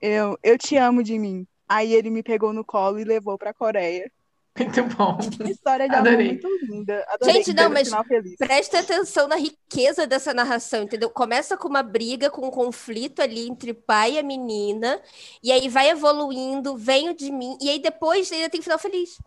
Eu, 0.00 0.38
eu 0.42 0.58
te 0.58 0.76
amo 0.76 1.02
de 1.02 1.18
mim. 1.18 1.46
Aí 1.68 1.92
ele 1.92 2.10
me 2.10 2.22
pegou 2.22 2.52
no 2.52 2.64
colo 2.64 2.98
e 2.98 3.04
levou 3.04 3.38
pra 3.38 3.54
Coreia. 3.54 4.10
Muito 4.56 4.84
bom. 4.96 5.18
História 5.50 5.88
de 5.88 5.94
amor 5.96 6.12
muito 6.12 6.48
linda. 6.62 7.04
Adorei 7.08 7.34
Gente, 7.34 7.52
não, 7.52 7.68
mas-. 7.70 7.90
Presta 8.38 8.78
atenção 8.78 9.26
na 9.26 9.34
riqueza 9.34 10.06
dessa 10.06 10.32
narração, 10.32 10.84
entendeu? 10.84 11.10
Começa 11.10 11.56
com 11.56 11.66
uma 11.66 11.82
briga, 11.82 12.30
com 12.30 12.46
um 12.46 12.50
conflito 12.52 13.20
ali 13.20 13.48
entre 13.48 13.74
pai 13.74 14.12
e 14.12 14.18
a 14.20 14.22
menina, 14.22 15.02
e 15.42 15.50
aí 15.50 15.68
vai 15.68 15.90
evoluindo, 15.90 16.76
vem 16.76 17.08
o 17.10 17.14
de 17.16 17.32
mim, 17.32 17.58
e 17.60 17.68
aí 17.68 17.80
depois 17.80 18.30
ainda 18.30 18.48
tem 18.48 18.62
final 18.62 18.78
feliz. 18.78 19.18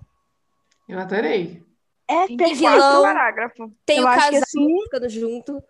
Eu 0.88 0.98
adorei. 0.98 1.62
É 2.10 2.24
Em 2.24 2.38
perfeito. 2.38 2.60
vilão. 2.60 2.78
quatro 2.80 3.02
parágrafo. 3.04 3.74
Tem 3.86 3.98
Eu 3.98 4.04
o 4.04 4.08
casal 4.08 4.42
assim- 4.42 4.82
ficando 4.84 5.10
junto. 5.10 5.62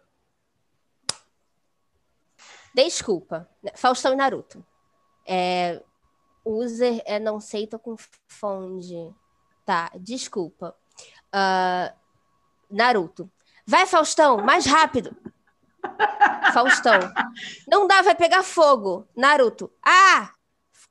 Desculpa. 2.75 3.49
Faustão 3.75 4.13
e 4.13 4.15
Naruto. 4.15 4.63
É, 5.25 5.81
user 6.45 7.01
é 7.05 7.19
não 7.19 7.39
sei, 7.39 7.65
tô 7.65 7.79
com 7.79 7.95
confunde. 8.29 9.11
Tá, 9.67 9.91
desculpa. 9.99 10.73
Ah, 11.29 11.93
Naruto. 12.71 13.29
Vai, 13.65 13.85
Faustão, 13.85 14.37
mais 14.37 14.65
rápido. 14.65 15.13
Faustão. 16.53 16.97
Não 17.69 17.85
dá, 17.85 18.01
vai 18.01 18.15
pegar 18.15 18.43
fogo. 18.43 19.05
Naruto. 19.13 19.69
Ah! 19.85 20.31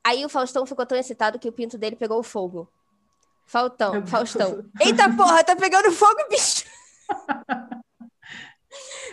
Aí 0.05 0.27
o 0.27 0.29
Faustão 0.29 0.67
ficou 0.67 0.85
tão 0.85 0.99
excitado 0.99 1.39
que 1.39 1.49
o 1.49 1.53
pinto 1.53 1.79
dele 1.79 1.97
pegou 1.97 2.23
fogo. 2.23 2.71
Faustão, 3.47 3.93
Meu 3.93 4.03
Deus. 4.03 4.11
Faustão. 4.11 4.71
Eita 4.79 5.09
porra, 5.17 5.43
tá 5.43 5.57
pegando 5.57 5.91
fogo, 5.91 6.29
bicho. 6.29 6.67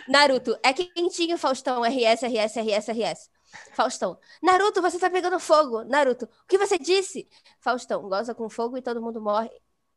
Naruto, 0.06 0.58
é 0.62 0.74
quentinho, 0.74 1.38
Faustão. 1.38 1.80
RS, 1.80 2.20
RS, 2.20 2.56
RS, 2.56 2.88
RS. 2.88 3.30
Faustão. 3.72 4.18
Naruto, 4.42 4.82
você 4.82 4.98
tá 4.98 5.10
pegando 5.10 5.38
fogo. 5.38 5.84
Naruto, 5.84 6.24
o 6.24 6.46
que 6.46 6.58
você 6.58 6.78
disse? 6.78 7.28
Faustão, 7.60 8.02
goza 8.08 8.34
com 8.34 8.48
fogo 8.48 8.76
e 8.76 8.82
todo 8.82 9.00
mundo 9.02 9.20
morre. 9.20 9.50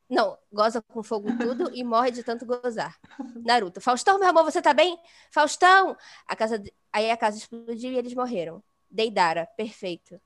Não, 0.09 0.37
goza 0.51 0.81
com 0.81 1.03
fogo 1.03 1.27
tudo 1.37 1.69
e 1.73 1.83
morre 1.83 2.11
de 2.11 2.23
tanto 2.23 2.45
gozar. 2.45 2.97
Naruto, 3.45 3.81
Faustão, 3.81 4.17
meu 4.17 4.29
amor, 4.29 4.43
você 4.43 4.61
tá 4.61 4.73
bem? 4.73 4.97
Faustão! 5.31 5.97
A 6.25 6.35
casa 6.35 6.61
Aí 6.97 7.11
a 7.11 7.17
casa 7.17 7.37
explodiu 7.37 7.91
e 7.91 7.97
eles 7.97 8.15
morreram. 8.15 8.63
Deidara, 8.89 9.47
perfeito. 9.55 10.19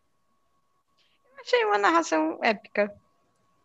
Achei 1.41 1.65
uma 1.65 1.77
narração 1.77 2.39
épica. 2.41 2.95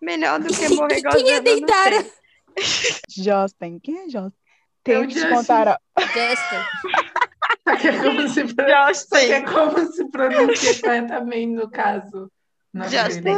Melhor 0.00 0.40
do 0.40 0.48
que 0.48 0.68
morrer 0.74 1.02
Quem 1.02 1.06
é 1.06 1.12
gozando, 1.12 1.28
eu 1.28 1.36
não 1.36 1.42
Deidara? 1.42 2.12
Justin. 3.08 3.78
Quem 3.78 3.98
é 3.98 4.08
Justin? 4.08 4.26
É 4.26 4.82
Tenho 4.82 5.06
que 5.06 5.14
te 5.14 5.28
contar. 5.28 5.80
Justin. 6.00 7.05
Que 7.80 7.88
é 7.88 7.98
como 8.02 8.28
se, 8.28 8.40
Justin. 8.46 9.18
que 9.26 9.32
é 9.32 9.42
como 9.42 9.92
se 9.92 10.04
pronuncia 10.10 10.80
corretamente 10.80 11.52
no 11.52 11.70
caso. 11.70 12.30
Na 12.72 12.86
Justin. 12.88 13.30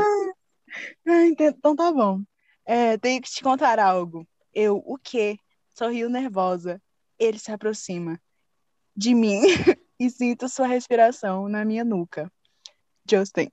Ah, 1.07 1.25
ente- 1.27 1.43
então 1.45 1.75
tá 1.75 1.91
bom. 1.93 2.21
É, 2.67 2.99
tenho 2.99 3.23
que 3.23 3.31
te 3.31 3.43
contar 3.43 3.79
algo. 3.79 4.27
Eu, 4.53 4.83
o 4.85 4.99
quê? 5.03 5.39
Sorriu 5.71 6.11
nervosa. 6.11 6.81
Ele 7.19 7.39
se 7.39 7.51
aproxima 7.51 8.21
de 8.95 9.15
mim 9.15 9.41
e 9.99 10.11
sinto 10.11 10.49
sua 10.49 10.67
respiração 10.67 11.49
na 11.49 11.65
minha 11.65 11.85
nuca. 11.85 12.31
Justin, 13.11 13.49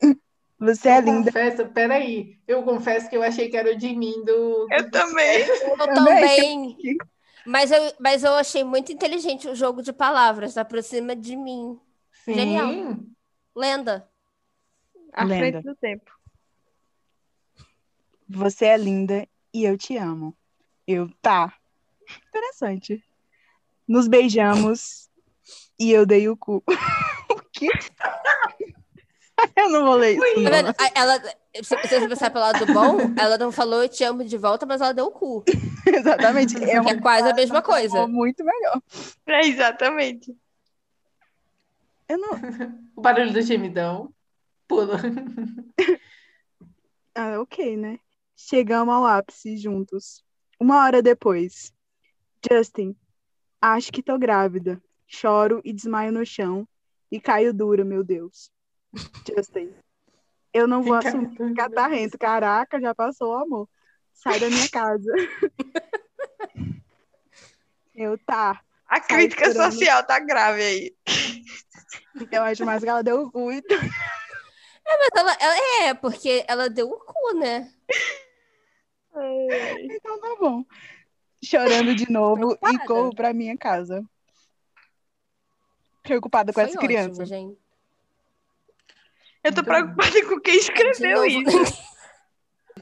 você 0.60 0.90
é 0.90 0.98
Eu 0.98 1.02
linda. 1.02 1.26
confesso, 1.32 1.68
peraí, 1.70 2.38
eu 2.48 2.64
confesso 2.64 3.10
que 3.10 3.16
eu 3.16 3.24
achei 3.24 3.48
que 3.50 3.56
era 3.56 3.72
o 3.72 3.78
de 3.78 3.96
mim 3.96 4.24
do. 4.26 4.68
Eu 4.70 4.92
também. 4.92 5.40
Eu 5.64 5.78
também. 5.78 6.76
também. 6.76 6.78
Mas 7.46 7.72
eu, 7.72 7.94
mas 8.00 8.24
eu 8.24 8.34
achei 8.34 8.64
muito 8.64 8.92
inteligente 8.92 9.48
o 9.48 9.56
jogo 9.56 9.82
de 9.82 9.94
palavras. 9.94 10.58
Aproxima 10.58 11.16
de 11.16 11.36
mim. 11.36 11.80
Sim. 12.24 12.34
Genial. 12.34 12.98
Lenda. 13.56 14.10
À 15.14 15.24
Lenda. 15.24 15.40
frente 15.40 15.64
do 15.64 15.76
tempo. 15.76 16.12
Você 18.28 18.66
é 18.66 18.78
linda 18.78 19.28
e 19.54 19.64
eu 19.64 19.78
te 19.78 19.96
amo. 19.96 20.36
Eu, 20.88 21.10
tá. 21.22 21.54
Interessante. 22.30 23.04
Nos 23.88 24.08
beijamos 24.08 25.10
e 25.80 25.92
eu 25.92 26.06
dei 26.06 26.28
o 26.28 26.36
cu. 26.36 26.64
Que? 27.54 27.70
Eu 29.56 29.70
não 29.70 29.86
vou 29.86 29.96
ler 29.96 30.18
isso. 30.18 30.24
Ela, 30.94 31.22
se 31.64 31.76
você 31.76 32.08
pensar 32.08 32.30
pelo 32.30 32.44
lado 32.46 32.66
bom, 32.74 32.98
ela 33.18 33.38
não 33.38 33.52
falou 33.52 33.84
eu 33.84 33.90
te 33.90 34.04
amo 34.04 34.24
de 34.24 34.38
volta, 34.38 34.66
mas 34.66 34.82
ela 34.82 34.94
deu 34.94 35.06
o 35.06 35.12
cu. 35.12 35.44
Exatamente. 35.88 36.62
É, 36.64 36.82
uma 36.82 36.92
é 36.92 37.00
quase 37.00 37.30
a 37.30 37.34
mesma 37.34 37.62
coisa. 37.62 38.08
muito 38.08 38.44
melhor. 38.44 38.82
É, 39.26 39.48
exatamente. 39.48 40.36
Eu 42.08 42.18
não. 42.18 42.30
O 42.96 43.02
barulho 43.02 43.34
do 43.34 43.42
gemidão. 43.42 44.14
Pula. 44.68 44.98
Ah, 47.18 47.40
ok, 47.40 47.78
né? 47.78 47.98
Chegamos 48.36 48.94
ao 48.94 49.06
ápice 49.06 49.56
juntos. 49.56 50.22
Uma 50.60 50.84
hora 50.84 51.02
depois. 51.02 51.74
Justin, 52.46 52.94
acho 53.62 53.90
que 53.90 54.04
tô 54.04 54.20
grávida. 54.20 54.84
Choro 55.08 55.62
e 55.64 55.72
desmaio 55.72 56.12
no 56.12 56.26
chão. 56.26 56.68
E 57.10 57.18
caio 57.18 57.54
dura, 57.54 57.86
meu 57.86 58.04
Deus. 58.04 58.52
Justin, 59.26 59.74
eu 60.56 60.68
não 60.70 60.82
vou 60.82 60.94
assumir 60.96 61.54
catarrento. 61.54 62.18
Caraca, 62.18 62.80
já 62.80 62.96
passou 62.96 63.34
o 63.34 63.38
amor. 63.38 63.70
Sai 64.14 64.40
da 64.40 64.50
minha 64.50 64.70
casa. 64.70 65.12
Eu, 67.94 68.18
tá. 68.20 68.62
A 68.88 69.00
crítica 69.02 69.48
esperando. 69.48 69.72
social 69.72 70.04
tá 70.06 70.20
grave 70.20 70.62
aí. 70.62 70.96
Eu 72.32 72.44
acho 72.44 72.66
mais 72.66 72.82
que 72.84 72.90
ela 72.90 73.04
deu 73.04 73.24
o 73.24 73.32
cu. 73.32 73.52
Então... 73.52 73.78
Mas 73.78 75.10
ela, 75.16 75.38
ela- 75.40 75.84
é, 75.84 75.94
porque 75.94 76.46
ela 76.48 76.70
deu 76.70 76.90
o 76.90 77.00
cu, 77.00 77.38
né? 77.38 77.72
então 79.80 80.20
tá 80.22 80.36
bom. 80.40 80.64
Chorando 81.44 81.96
de 81.96 82.10
novo 82.12 82.58
e 82.72 82.80
corro 82.86 83.14
pra 83.16 83.34
minha 83.34 83.58
casa. 83.58 84.06
Preocupada 86.04 86.52
com 86.52 86.60
Foi 86.60 86.64
essa 86.64 86.78
ótimo, 86.78 86.88
criança. 86.88 87.26
gente. 87.26 87.65
Eu 89.46 89.54
tô 89.54 89.62
Muito 89.62 89.66
preocupada 89.66 90.26
com 90.26 90.42
quem 90.42 90.58
escreveu 90.58 91.24
isso. 91.24 91.86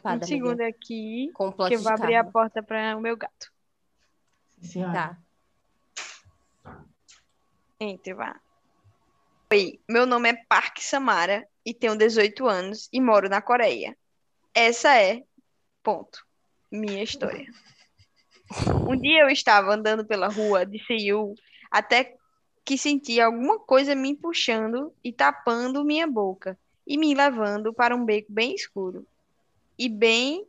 Um 0.04 0.22
segundo 0.24 0.60
aqui, 0.62 1.32
que 1.34 1.44
eu 1.76 1.80
vou 1.80 1.92
abrir 1.94 2.16
a 2.16 2.24
porta 2.24 2.64
para 2.64 2.98
o 2.98 3.00
meu 3.00 3.16
gato. 3.16 3.54
Senhora. 4.60 5.18
Tá. 6.64 6.74
Entre, 7.80 8.14
vá. 8.14 8.38
Oi, 9.52 9.80
meu 9.88 10.06
nome 10.06 10.30
é 10.30 10.46
Park 10.50 10.80
Samara 10.80 11.48
e 11.64 11.74
tenho 11.74 11.96
18 11.96 12.46
anos 12.48 12.90
e 12.92 13.00
moro 13.00 13.30
na 13.30 13.42
Coreia. 13.42 13.96
Essa 14.54 15.00
é, 15.00 15.24
ponto, 15.84 16.26
minha 16.72 17.04
história. 17.04 17.46
Um 18.90 18.98
dia 18.98 19.22
eu 19.22 19.30
estava 19.30 19.74
andando 19.74 20.06
pela 20.06 20.28
rua 20.28 20.66
de 20.66 20.84
Seul 20.86 21.34
até 21.72 22.18
que 22.66 22.78
senti 22.78 23.20
alguma 23.20 23.60
coisa 23.60 23.94
me 23.94 24.16
puxando 24.16 24.94
e 25.04 25.12
tapando 25.12 25.84
minha 25.84 26.08
boca 26.08 26.58
e 26.88 26.98
me 26.98 27.14
levando 27.14 27.74
para 27.74 27.96
um 27.96 28.06
beco 28.06 28.32
bem 28.32 28.56
escuro 28.56 29.06
e 29.78 29.90
bem 29.90 30.48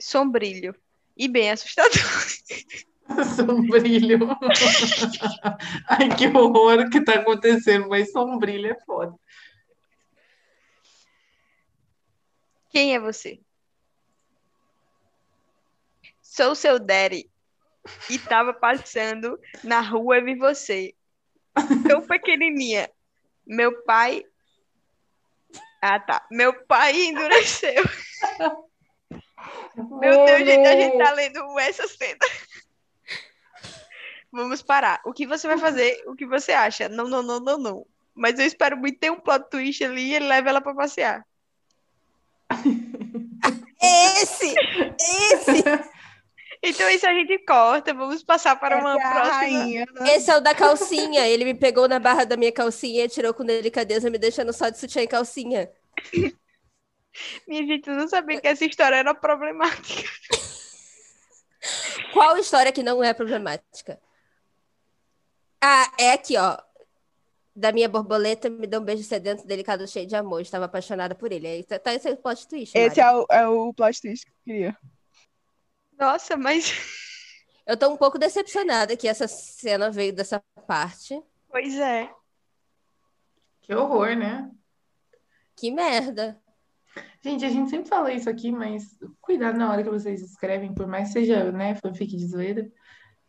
sombrio 0.00 0.74
e 1.16 1.28
bem 1.28 1.50
assustador. 1.50 1.92
Sombrilho. 3.36 4.28
Ai, 5.88 6.16
que 6.16 6.26
horror 6.28 6.88
que 6.88 7.04
tá 7.04 7.14
acontecendo, 7.14 7.88
mas 7.88 8.10
sombrilho 8.10 8.70
é 8.70 8.80
foda. 8.86 9.14
Quem 12.70 12.94
é 12.94 13.00
você? 13.00 13.38
Sou 16.22 16.54
seu 16.54 16.78
daddy. 16.78 17.30
E 18.08 18.18
tava 18.18 18.54
passando 18.54 19.38
na 19.62 19.80
rua 19.80 20.18
e 20.18 20.22
vi 20.22 20.34
você. 20.36 20.94
Tão 21.88 22.02
pequenininha. 22.02 22.90
Meu 23.46 23.82
pai. 23.82 24.24
Ah, 25.80 25.98
tá. 26.00 26.26
Meu 26.30 26.54
pai 26.64 26.94
endureceu. 27.06 27.82
Meu 29.74 30.24
Deus, 30.24 30.44
gente, 30.44 30.68
a 30.68 30.76
gente 30.76 30.98
tá 30.98 31.12
lendo 31.12 31.58
essa 31.58 31.88
cena. 31.88 32.18
Vamos 34.30 34.62
parar. 34.62 35.00
O 35.04 35.12
que 35.12 35.26
você 35.26 35.46
vai 35.46 35.58
fazer? 35.58 36.02
O 36.06 36.14
que 36.14 36.26
você 36.26 36.52
acha? 36.52 36.88
Não, 36.88 37.06
não, 37.06 37.22
não, 37.22 37.40
não, 37.40 37.58
não. 37.58 37.86
Mas 38.14 38.38
eu 38.38 38.46
espero 38.46 38.76
muito 38.76 38.98
ter 38.98 39.10
um 39.10 39.20
plot 39.20 39.50
twist 39.50 39.84
ali 39.84 40.10
e 40.10 40.14
ele 40.14 40.26
leva 40.26 40.48
ela 40.48 40.60
pra 40.60 40.74
passear. 40.74 41.26
Esse! 43.82 44.54
Esse! 45.00 45.62
Então 46.62 46.88
isso 46.90 47.06
a 47.06 47.12
gente 47.12 47.38
corta. 47.40 47.92
Vamos 47.92 48.22
passar 48.22 48.54
para 48.56 48.78
uma 48.78 48.94
é 48.94 49.00
próxima. 49.00 49.34
rainha, 49.34 49.86
né? 49.92 50.14
Esse 50.14 50.30
é 50.30 50.36
o 50.36 50.40
da 50.40 50.54
calcinha. 50.54 51.26
Ele 51.26 51.44
me 51.44 51.54
pegou 51.54 51.88
na 51.88 51.98
barra 51.98 52.24
da 52.24 52.36
minha 52.36 52.52
calcinha, 52.52 53.08
tirou 53.08 53.34
com 53.34 53.44
delicadeza, 53.44 54.08
me 54.08 54.18
deixando 54.18 54.52
só 54.52 54.68
de 54.68 54.78
sutiã 54.78 55.02
e 55.02 55.08
calcinha. 55.08 55.70
Minha 57.46 57.66
gente, 57.66 57.90
eu 57.90 57.94
não 57.94 58.08
sabia 58.08 58.40
que 58.40 58.48
essa 58.48 58.64
história 58.64 58.96
era 58.96 59.14
problemática. 59.14 60.08
Qual 62.12 62.38
história 62.38 62.72
que 62.72 62.82
não 62.82 63.04
é 63.04 63.12
problemática? 63.12 64.00
Ah, 65.60 65.92
é 65.98 66.12
aqui, 66.12 66.36
ó. 66.36 66.58
Da 67.54 67.70
minha 67.70 67.88
borboleta, 67.88 68.48
me 68.48 68.66
deu 68.66 68.80
um 68.80 68.84
beijo 68.84 69.02
sedento, 69.04 69.46
delicado, 69.46 69.86
cheio 69.86 70.06
de 70.06 70.16
amor. 70.16 70.40
Estava 70.40 70.64
apaixonada 70.64 71.14
por 71.14 71.30
ele. 71.30 71.46
Aí 71.46 71.62
tá, 71.62 71.78
tá 71.78 71.94
esse 71.94 72.08
é 72.08 72.12
o 72.12 72.16
plot 72.16 72.48
twist. 72.48 72.76
Esse 72.76 73.00
Mari. 73.00 73.00
é 73.00 73.18
o, 73.18 73.26
é 73.30 73.46
o 73.46 73.74
plot 73.74 74.00
twist 74.00 74.24
que 74.24 74.30
eu 74.30 74.36
queria. 74.44 74.76
Nossa, 75.98 76.36
mas. 76.36 76.72
Eu 77.64 77.76
tô 77.76 77.88
um 77.88 77.96
pouco 77.96 78.18
decepcionada 78.18 78.96
que 78.96 79.06
essa 79.06 79.28
cena 79.28 79.88
veio 79.88 80.12
dessa 80.12 80.42
parte. 80.66 81.22
Pois 81.48 81.78
é. 81.78 82.10
Que 83.60 83.72
horror, 83.72 84.16
né? 84.16 84.50
Que 85.56 85.70
merda. 85.70 86.40
Gente, 87.22 87.44
a 87.44 87.48
gente 87.48 87.70
sempre 87.70 87.88
fala 87.88 88.12
isso 88.12 88.28
aqui, 88.28 88.50
mas 88.50 88.98
cuidado 89.20 89.56
na 89.56 89.70
hora 89.70 89.82
que 89.84 89.88
vocês 89.88 90.20
escrevem, 90.20 90.74
por 90.74 90.88
mais 90.88 91.08
que 91.08 91.12
seja, 91.12 91.52
né, 91.52 91.76
fanfic 91.76 92.16
de 92.16 92.26
zoeira. 92.26 92.68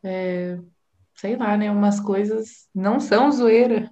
É, 0.03 0.57
sei 1.15 1.35
lá, 1.35 1.55
né? 1.55 1.69
Umas 1.69 1.99
coisas 1.99 2.67
não 2.73 2.99
são 2.99 3.31
zoeira. 3.31 3.91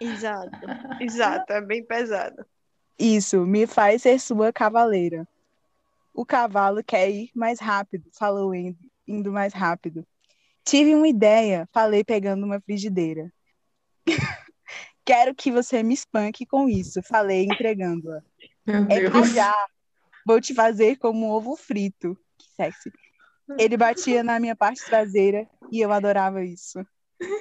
Exato. 0.00 0.58
Exato, 1.00 1.52
é 1.52 1.60
bem 1.60 1.84
pesado. 1.84 2.44
Isso, 2.98 3.44
me 3.46 3.66
faz 3.66 4.02
ser 4.02 4.18
sua 4.18 4.52
cavaleira. 4.52 5.26
O 6.14 6.24
cavalo 6.26 6.82
quer 6.84 7.10
ir 7.10 7.30
mais 7.34 7.58
rápido, 7.58 8.08
falou 8.18 8.54
indo, 8.54 8.78
indo 9.06 9.32
mais 9.32 9.52
rápido. 9.52 10.06
Tive 10.64 10.94
uma 10.94 11.08
ideia, 11.08 11.68
falei 11.72 12.04
pegando 12.04 12.44
uma 12.44 12.60
frigideira. 12.60 13.32
Quero 15.04 15.34
que 15.34 15.50
você 15.50 15.82
me 15.82 15.94
espanque 15.94 16.46
com 16.46 16.68
isso, 16.68 17.02
falei 17.02 17.44
entregando-a. 17.44 18.22
É 18.88 19.10
pra 19.10 19.22
já. 19.24 19.52
Vou 20.24 20.40
te 20.40 20.54
fazer 20.54 20.96
como 20.98 21.26
um 21.26 21.30
ovo 21.30 21.56
frito. 21.56 22.16
Que 22.38 22.46
sexy. 22.54 22.92
Ele 23.58 23.76
batia 23.76 24.22
na 24.22 24.38
minha 24.38 24.54
parte 24.54 24.84
traseira 24.84 25.48
e 25.70 25.80
eu 25.80 25.90
adorava 25.90 26.44
isso. 26.44 26.78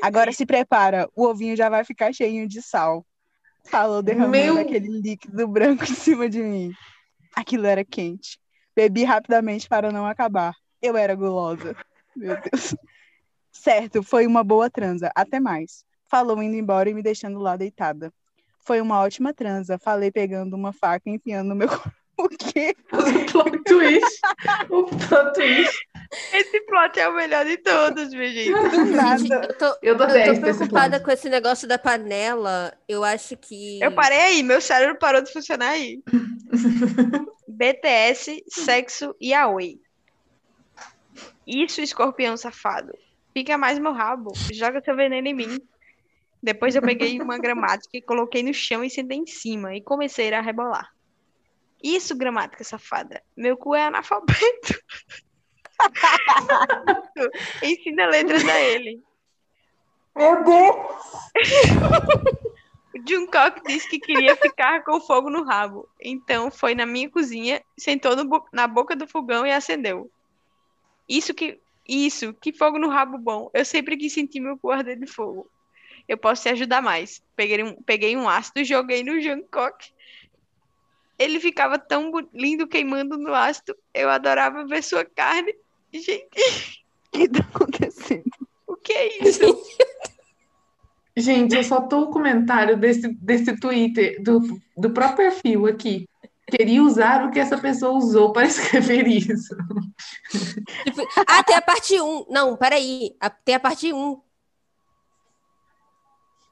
Agora 0.01 0.31
se 0.31 0.45
prepara, 0.45 1.07
o 1.15 1.25
ovinho 1.25 1.55
já 1.55 1.69
vai 1.69 1.83
ficar 1.83 2.11
cheinho 2.13 2.47
de 2.47 2.61
sal. 2.61 3.05
Falou 3.65 4.01
derramando 4.01 4.31
Meu- 4.31 4.57
aquele 4.57 4.87
líquido 4.99 5.47
branco 5.47 5.83
em 5.83 5.93
cima 5.93 6.27
de 6.27 6.41
mim. 6.41 6.71
Aquilo 7.35 7.67
era 7.67 7.85
quente. 7.85 8.40
Bebi 8.75 9.03
rapidamente 9.03 9.67
para 9.67 9.91
não 9.91 10.05
acabar. 10.05 10.55
Eu 10.81 10.97
era 10.97 11.15
gulosa. 11.15 11.75
Meu 12.15 12.35
Deus. 12.41 12.75
Certo, 13.51 14.01
foi 14.01 14.25
uma 14.25 14.43
boa 14.43 14.69
transa. 14.69 15.11
Até 15.15 15.39
mais. 15.39 15.83
Falou 16.07 16.41
indo 16.41 16.55
embora 16.55 16.89
e 16.89 16.93
me 16.93 17.03
deixando 17.03 17.39
lá 17.39 17.55
deitada. 17.55 18.11
Foi 18.59 18.81
uma 18.81 18.99
ótima 18.99 19.33
transa. 19.33 19.77
Falei 19.77 20.11
pegando 20.11 20.55
uma 20.55 20.73
faca 20.73 21.09
e 21.09 21.13
enfiando 21.13 21.49
no 21.49 21.55
meu. 21.55 21.69
O 22.17 22.27
quê? 22.29 22.75
O 22.91 23.31
plot 23.31 23.63
twist. 23.63 24.21
O 24.69 24.83
plot 24.83 25.33
twist. 25.33 25.87
Esse 26.33 26.59
plot 26.61 26.99
é 26.99 27.07
o 27.07 27.15
melhor 27.15 27.45
de 27.45 27.57
todos, 27.57 28.09
minha 28.09 28.31
gente. 28.31 28.51
Do 28.51 28.69
Gente, 28.69 29.29
nada. 29.29 29.47
eu 29.47 29.57
tô, 29.57 29.77
Eu 29.81 29.95
dou 29.95 30.07
eu 30.07 30.13
10 30.13 30.39
tô 30.39 30.41
preocupada 30.41 30.99
com 30.99 31.11
esse 31.11 31.29
negócio 31.29 31.67
da 31.67 31.77
panela. 31.77 32.73
Eu 32.87 33.03
acho 33.03 33.37
que. 33.37 33.81
Eu 33.81 33.93
parei 33.93 34.19
aí, 34.19 34.43
meu 34.43 34.59
cérebro 34.59 34.97
parou 34.99 35.21
de 35.21 35.31
funcionar 35.31 35.69
aí. 35.69 36.03
BTS, 37.47 38.43
sexo 38.49 39.15
e 39.21 39.33
Aoi. 39.33 39.79
Isso, 41.47 41.81
escorpião 41.81 42.35
safado. 42.35 42.93
Pica 43.33 43.57
mais 43.57 43.79
meu 43.79 43.93
rabo. 43.93 44.33
Joga 44.51 44.81
seu 44.81 44.95
veneno 44.95 45.27
em 45.27 45.33
mim. 45.33 45.61
Depois 46.43 46.75
eu 46.75 46.81
peguei 46.81 47.21
uma 47.21 47.37
gramática 47.39 47.95
e 47.95 48.01
coloquei 48.01 48.43
no 48.43 48.53
chão 48.53 48.83
e 48.83 48.89
sentei 48.89 49.17
em 49.17 49.27
cima 49.27 49.75
e 49.75 49.81
comecei 49.81 50.33
a 50.33 50.41
rebolar. 50.41 50.89
Isso, 51.81 52.15
gramática 52.15 52.63
safada. 52.63 53.21
Meu 53.35 53.55
cu 53.55 53.75
é 53.75 53.85
analfabeto. 53.85 54.79
Ensina 57.63 58.07
letras 58.07 58.47
a 58.47 58.59
ele. 58.59 59.01
Meu 60.15 60.43
Deus. 60.43 61.01
O 62.93 63.09
Jungkook 63.09 63.61
disse 63.65 63.87
que 63.87 63.99
queria 63.99 64.35
ficar 64.35 64.83
com 64.83 64.99
fogo 64.99 65.29
no 65.29 65.43
rabo. 65.43 65.87
Então 66.01 66.51
foi 66.51 66.75
na 66.75 66.85
minha 66.85 67.09
cozinha, 67.09 67.63
sentou 67.77 68.17
no 68.17 68.25
bo- 68.25 68.45
na 68.51 68.67
boca 68.67 68.95
do 68.97 69.07
fogão 69.07 69.47
e 69.47 69.51
acendeu. 69.51 70.11
Isso 71.07 71.33
que 71.33 71.57
isso, 71.87 72.33
que 72.33 72.51
fogo 72.51 72.77
no 72.77 72.89
rabo 72.89 73.17
bom. 73.17 73.49
Eu 73.53 73.63
sempre 73.63 73.95
quis 73.95 74.13
sentir 74.13 74.39
meu 74.41 74.57
cu 74.57 74.71
de 74.83 75.07
fogo. 75.07 75.49
Eu 76.07 76.17
posso 76.17 76.43
te 76.43 76.49
ajudar 76.49 76.81
mais. 76.81 77.23
Peguei 77.35 77.63
um, 77.63 77.81
peguei 77.81 78.17
um 78.17 78.27
ácido 78.27 78.59
e 78.59 78.65
joguei 78.65 79.03
no 79.03 79.21
Jungkook. 79.21 79.91
Ele 81.17 81.39
ficava 81.39 81.79
tão 81.79 82.11
lindo 82.33 82.67
queimando 82.67 83.17
no 83.17 83.33
ácido. 83.33 83.75
Eu 83.93 84.09
adorava 84.09 84.65
ver 84.65 84.83
sua 84.83 85.05
carne. 85.05 85.55
Gente, 85.93 86.27
O 87.13 87.17
que 87.17 87.29
tá 87.29 87.39
acontecendo? 87.39 88.23
o 88.67 88.75
que 88.77 88.93
é 88.93 89.27
isso? 89.27 89.41
Gente, 91.15 91.55
eu 91.55 91.63
só 91.63 91.81
tô 91.81 92.03
o 92.03 92.09
comentário 92.09 92.77
desse, 92.77 93.09
desse 93.15 93.59
Twitter, 93.59 94.21
do, 94.23 94.39
do 94.77 94.91
próprio 94.91 95.29
perfil 95.29 95.67
aqui. 95.67 96.07
Queria 96.49 96.81
usar 96.81 97.25
o 97.25 97.31
que 97.31 97.39
essa 97.39 97.57
pessoa 97.57 97.97
usou 97.97 98.31
para 98.31 98.47
escrever 98.47 99.07
isso. 99.07 99.55
Tipo, 100.85 101.01
ah, 101.27 101.43
tem 101.43 101.55
a 101.55 101.61
parte 101.61 101.99
1. 101.99 102.25
Não, 102.29 102.55
peraí. 102.55 103.15
Tem 103.43 103.55
a 103.55 103.59
parte 103.59 103.91
1. 103.91 104.21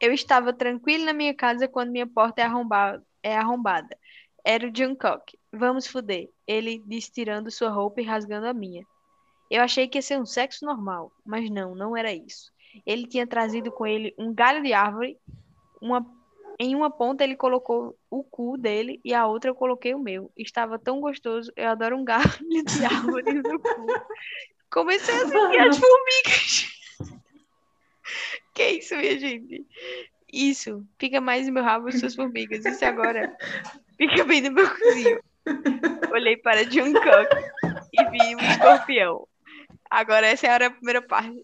Eu 0.02 0.14
estava 0.14 0.54
tranquilo 0.54 1.06
na 1.06 1.14
minha 1.14 1.34
casa 1.34 1.68
quando 1.68 1.92
minha 1.92 2.08
porta 2.08 2.42
é 2.42 2.46
arrombada. 2.46 3.04
É 3.24 3.38
arrombada. 3.38 3.98
Era 4.46 4.68
o 4.68 4.72
Jungkook. 4.76 5.38
Vamos 5.52 5.88
fuder. 5.88 6.30
Ele 6.46 6.84
disse 6.86 7.12
tirando 7.12 7.50
sua 7.50 7.70
roupa 7.70 8.02
e 8.02 8.06
rasgando 8.06 8.48
a 8.48 8.54
minha. 8.54 8.86
Eu 9.50 9.62
achei 9.64 9.88
que 9.88 9.98
ia 9.98 10.02
ser 10.02 10.20
um 10.20 10.26
sexo 10.26 10.66
normal, 10.66 11.12
mas 11.26 11.50
não, 11.50 11.74
não 11.74 11.98
era 11.98 12.14
isso. 12.14 12.52
Ele 12.86 13.08
tinha 13.08 13.26
trazido 13.26 13.72
com 13.72 13.86
ele 13.86 14.14
um 14.18 14.34
galho 14.34 14.62
de 14.62 14.74
árvore. 14.74 15.18
Uma... 15.82 16.06
Em 16.62 16.76
uma 16.76 16.92
ponta 16.92 17.24
ele 17.24 17.38
colocou 17.38 17.98
o 18.10 18.22
cu 18.22 18.58
dele 18.58 19.00
e 19.04 19.14
a 19.14 19.26
outra 19.26 19.50
eu 19.50 19.56
coloquei 19.56 19.96
o 19.96 20.00
meu. 20.00 20.30
Estava 20.38 20.78
tão 20.78 21.00
gostoso. 21.00 21.52
Eu 21.56 21.70
adoro 21.70 21.98
um 21.98 22.04
galho 22.04 22.30
de 22.66 22.86
árvore 22.86 23.34
no 23.34 23.60
cu. 23.60 23.88
Comecei 24.70 25.16
a 25.16 25.28
sentir 25.28 25.60
as 25.60 25.78
formigas. 25.78 26.80
Que 28.54 28.72
isso, 28.72 28.96
minha 28.98 29.18
gente? 29.18 29.66
Isso, 30.32 30.86
fica 31.00 31.22
mais 31.22 31.48
no 31.48 31.54
meu 31.54 31.64
rabo 31.64 31.92
suas 31.92 32.14
formigas. 32.14 32.66
Isso 32.66 32.84
agora 32.84 33.36
fica 33.98 34.26
bem 34.26 34.42
no 34.42 34.52
meu 34.52 34.70
cozinho. 34.70 35.22
Olhei 36.12 36.36
para 36.38 36.70
Jungkook 36.70 37.30
e 37.94 38.10
vi 38.10 38.36
um 38.36 38.40
escorpião. 38.40 39.29
Agora 39.90 40.28
essa 40.28 40.48
era 40.48 40.68
a 40.68 40.72
primeira 40.72 41.02
parte. 41.02 41.44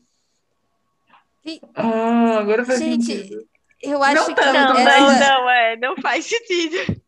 Ah, 1.76 2.40
agora 2.40 2.66
faz 2.66 2.80
Gente, 2.80 3.06
sentido. 3.06 3.48
Eu 3.82 4.02
acho 4.04 4.16
Não 4.16 4.26
que 4.26 4.36
tanto, 4.36 4.54
Não, 4.54 4.74
Não, 4.74 4.84
não, 4.84 5.12
essa, 5.12 5.30
não, 5.30 5.50
é, 5.50 5.76
não 5.78 5.96
faz 5.98 6.26
sentido. 6.26 7.02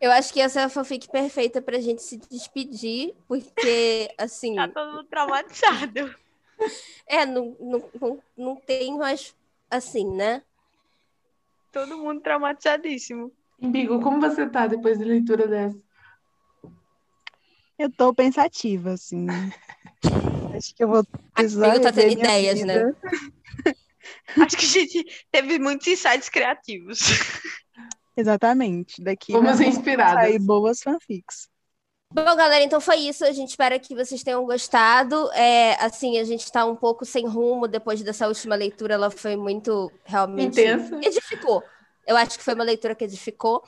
eu 0.00 0.10
acho 0.12 0.32
que 0.32 0.40
essa 0.40 0.60
é 0.60 0.64
a 0.64 0.68
fanfic 0.68 1.08
perfeita 1.10 1.60
pra 1.60 1.80
gente 1.80 2.02
se 2.02 2.16
despedir, 2.16 3.14
porque, 3.26 4.08
assim, 4.18 4.54
Tá 4.54 4.68
todo 4.68 4.92
mundo 4.92 5.04
traumatizado. 5.04 6.14
é, 7.06 7.26
não, 7.26 7.56
não, 7.58 7.90
não, 8.00 8.22
não 8.36 8.56
tem 8.56 8.96
mais, 8.96 9.34
assim, 9.70 10.08
né? 10.14 10.42
Todo 11.72 11.98
mundo 11.98 12.20
traumatizadíssimo. 12.20 13.32
Bigo, 13.58 14.00
como 14.00 14.20
você 14.20 14.46
tá 14.48 14.66
depois 14.66 14.98
da 14.98 15.04
leitura 15.04 15.46
dessa? 15.48 15.78
Eu 17.78 17.90
tô 17.90 18.14
pensativa, 18.14 18.92
assim. 18.92 19.26
Acho 20.56 20.74
que 20.74 20.82
eu 20.82 20.88
vou 20.88 21.04
precisar 21.34 21.68
Amigo 21.70 21.82
tá 21.84 21.92
tendo 21.92 22.12
ideias, 22.12 22.62
né? 22.62 22.84
vida. 22.84 22.96
Acho 24.36 24.56
que 24.56 24.64
a 24.64 24.68
gente 24.68 25.04
teve 25.30 25.58
muitos 25.58 25.86
insights 25.86 26.28
criativos. 26.28 27.00
Exatamente. 28.16 29.02
Daqui 29.02 29.32
Fomos 29.32 29.58
vão 29.58 29.68
inspiradas. 29.68 30.24
sair 30.24 30.38
boas 30.38 30.80
fanfics. 30.80 31.48
Bom, 32.12 32.24
galera, 32.24 32.62
então 32.62 32.80
foi 32.80 32.96
isso. 32.96 33.24
A 33.24 33.32
gente 33.32 33.50
espera 33.50 33.78
que 33.78 33.94
vocês 33.94 34.22
tenham 34.22 34.44
gostado. 34.46 35.30
É, 35.32 35.74
assim, 35.84 36.18
a 36.18 36.24
gente 36.24 36.44
está 36.44 36.64
um 36.64 36.76
pouco 36.76 37.04
sem 37.04 37.26
rumo 37.26 37.68
depois 37.68 38.00
dessa 38.02 38.26
última 38.26 38.54
leitura. 38.54 38.94
Ela 38.94 39.10
foi 39.10 39.36
muito, 39.36 39.92
realmente, 40.04 40.60
Intensa. 40.60 40.98
edificou. 41.02 41.62
Eu 42.06 42.16
acho 42.16 42.38
que 42.38 42.44
foi 42.44 42.54
uma 42.54 42.64
leitura 42.64 42.94
que 42.94 43.04
edificou. 43.04 43.62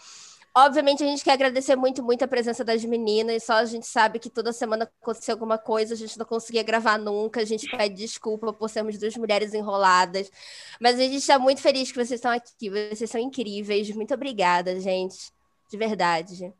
Obviamente, 0.60 1.04
a 1.04 1.06
gente 1.06 1.22
quer 1.22 1.34
agradecer 1.34 1.76
muito, 1.76 2.02
muito 2.02 2.24
a 2.24 2.28
presença 2.28 2.64
das 2.64 2.84
meninas. 2.84 3.44
Só 3.44 3.52
a 3.54 3.64
gente 3.64 3.86
sabe 3.86 4.18
que 4.18 4.28
toda 4.28 4.52
semana 4.52 4.90
aconteceu 5.00 5.34
alguma 5.34 5.56
coisa, 5.56 5.94
a 5.94 5.96
gente 5.96 6.18
não 6.18 6.26
conseguia 6.26 6.64
gravar 6.64 6.98
nunca. 6.98 7.40
A 7.40 7.44
gente 7.44 7.70
pede 7.70 7.94
desculpa 7.94 8.52
por 8.52 8.68
sermos 8.68 8.98
duas 8.98 9.16
mulheres 9.16 9.54
enroladas. 9.54 10.28
Mas 10.80 10.96
a 10.96 11.02
gente 11.02 11.18
está 11.18 11.38
muito 11.38 11.60
feliz 11.60 11.92
que 11.92 11.96
vocês 11.96 12.18
estão 12.18 12.32
aqui. 12.32 12.68
Vocês 12.68 13.08
são 13.08 13.20
incríveis. 13.20 13.88
Muito 13.92 14.12
obrigada, 14.12 14.80
gente. 14.80 15.30
De 15.70 15.76
verdade. 15.76 16.52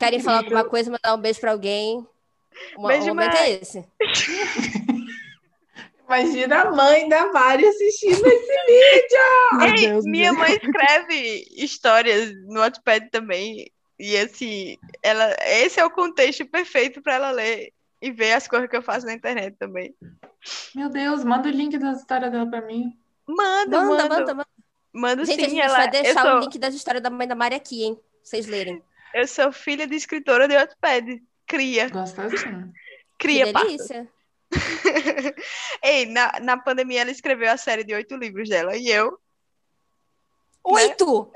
Querem 0.00 0.18
falar 0.18 0.38
alguma 0.38 0.64
coisa, 0.64 0.90
mandar 0.90 1.14
um 1.14 1.20
beijo 1.20 1.38
para 1.38 1.52
alguém? 1.52 2.04
O 2.76 2.88
Beijo, 2.88 3.04
o 3.04 3.08
momento 3.14 3.36
é 3.36 3.50
esse. 3.50 3.84
Imagina 6.12 6.60
a 6.62 6.70
mãe 6.70 7.08
da 7.08 7.32
Mari 7.32 7.66
assistindo 7.66 8.26
esse 8.26 8.52
vídeo. 8.66 9.58
Meu 9.58 9.68
Ei, 9.68 9.88
Deus, 9.88 10.04
minha 10.04 10.32
meu. 10.32 10.40
mãe 10.40 10.52
escreve 10.54 11.46
histórias 11.56 12.30
no 12.46 12.60
Wattpad 12.60 13.08
também. 13.10 13.70
E 13.98 14.16
assim, 14.18 14.76
ela, 15.02 15.34
esse 15.46 15.80
é 15.80 15.84
o 15.84 15.90
contexto 15.90 16.44
perfeito 16.46 17.00
para 17.00 17.14
ela 17.14 17.30
ler 17.30 17.72
e 18.00 18.10
ver 18.10 18.32
as 18.32 18.46
coisas 18.46 18.68
que 18.68 18.76
eu 18.76 18.82
faço 18.82 19.06
na 19.06 19.14
internet 19.14 19.56
também. 19.58 19.94
Meu 20.74 20.90
Deus, 20.90 21.24
manda 21.24 21.48
o 21.48 21.52
link 21.52 21.78
das 21.78 22.00
histórias 22.00 22.30
dela 22.30 22.48
pra 22.50 22.60
mim. 22.62 22.92
Manda, 23.26 23.80
Manda, 23.80 24.02
manda, 24.02 24.08
manda, 24.08 24.34
manda. 24.34 24.48
Manda 24.94 25.24
Gente, 25.24 25.38
sim, 25.40 25.46
a 25.46 25.48
gente 25.48 25.60
ela, 25.60 25.76
vai 25.76 25.86
eu, 25.86 25.90
deixar 25.90 26.22
sou, 26.22 26.36
o 26.36 26.40
link 26.40 26.58
das 26.58 26.74
histórias 26.74 27.02
da 27.02 27.08
mãe 27.08 27.26
da 27.26 27.34
Mari 27.34 27.54
aqui, 27.54 27.84
hein? 27.84 27.94
Pra 27.94 28.04
vocês 28.22 28.46
lerem. 28.46 28.82
eu 29.14 29.26
sou 29.26 29.50
filha 29.50 29.86
de 29.86 29.94
escritora 29.94 30.46
de 30.46 30.54
Wattpad. 30.54 31.22
Cria, 31.46 31.88
Gosta 31.88 32.24
assim. 32.24 32.70
cria, 33.18 33.46
que 33.46 33.52
parça. 33.52 34.06
Ei, 35.82 36.06
na, 36.06 36.32
na 36.40 36.56
pandemia 36.56 37.00
ela 37.02 37.10
escreveu 37.10 37.50
a 37.50 37.56
série 37.56 37.84
de 37.84 37.94
oito 37.94 38.16
livros 38.16 38.48
dela. 38.48 38.76
E 38.76 38.88
eu, 38.88 39.18
Oito! 40.64 41.28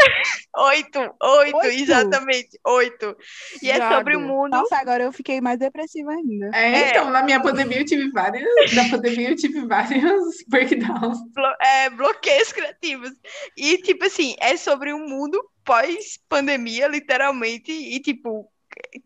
oito, 0.56 1.00
oito, 1.20 1.56
Oito? 1.56 1.66
exatamente, 1.66 2.60
oito. 2.64 3.16
E 3.60 3.68
é 3.72 3.76
sobre 3.92 4.16
o 4.16 4.20
mundo. 4.20 4.50
Nossa, 4.50 4.76
agora 4.76 5.02
eu 5.02 5.12
fiquei 5.12 5.40
mais 5.40 5.58
depressiva 5.58 6.12
ainda. 6.12 6.50
É, 6.54 6.72
É. 6.84 6.90
então, 6.90 7.10
na 7.10 7.24
minha 7.24 7.42
pandemia 7.42 7.80
eu 7.80 7.84
tive 7.84 8.08
várias. 8.12 8.44
Na 8.72 8.88
pandemia 8.88 9.30
eu 9.30 9.36
tive 9.36 9.66
vários 9.66 10.44
breakdowns. 10.46 11.18
blo- 11.34 11.56
é, 11.60 11.90
bloqueios 11.90 12.52
criativos. 12.52 13.10
E, 13.56 13.78
tipo 13.78 14.04
assim, 14.04 14.36
é 14.38 14.56
sobre 14.56 14.92
um 14.94 15.08
mundo 15.08 15.42
pós-pandemia, 15.64 16.86
literalmente, 16.86 17.72
e, 17.72 17.98
tipo, 17.98 18.48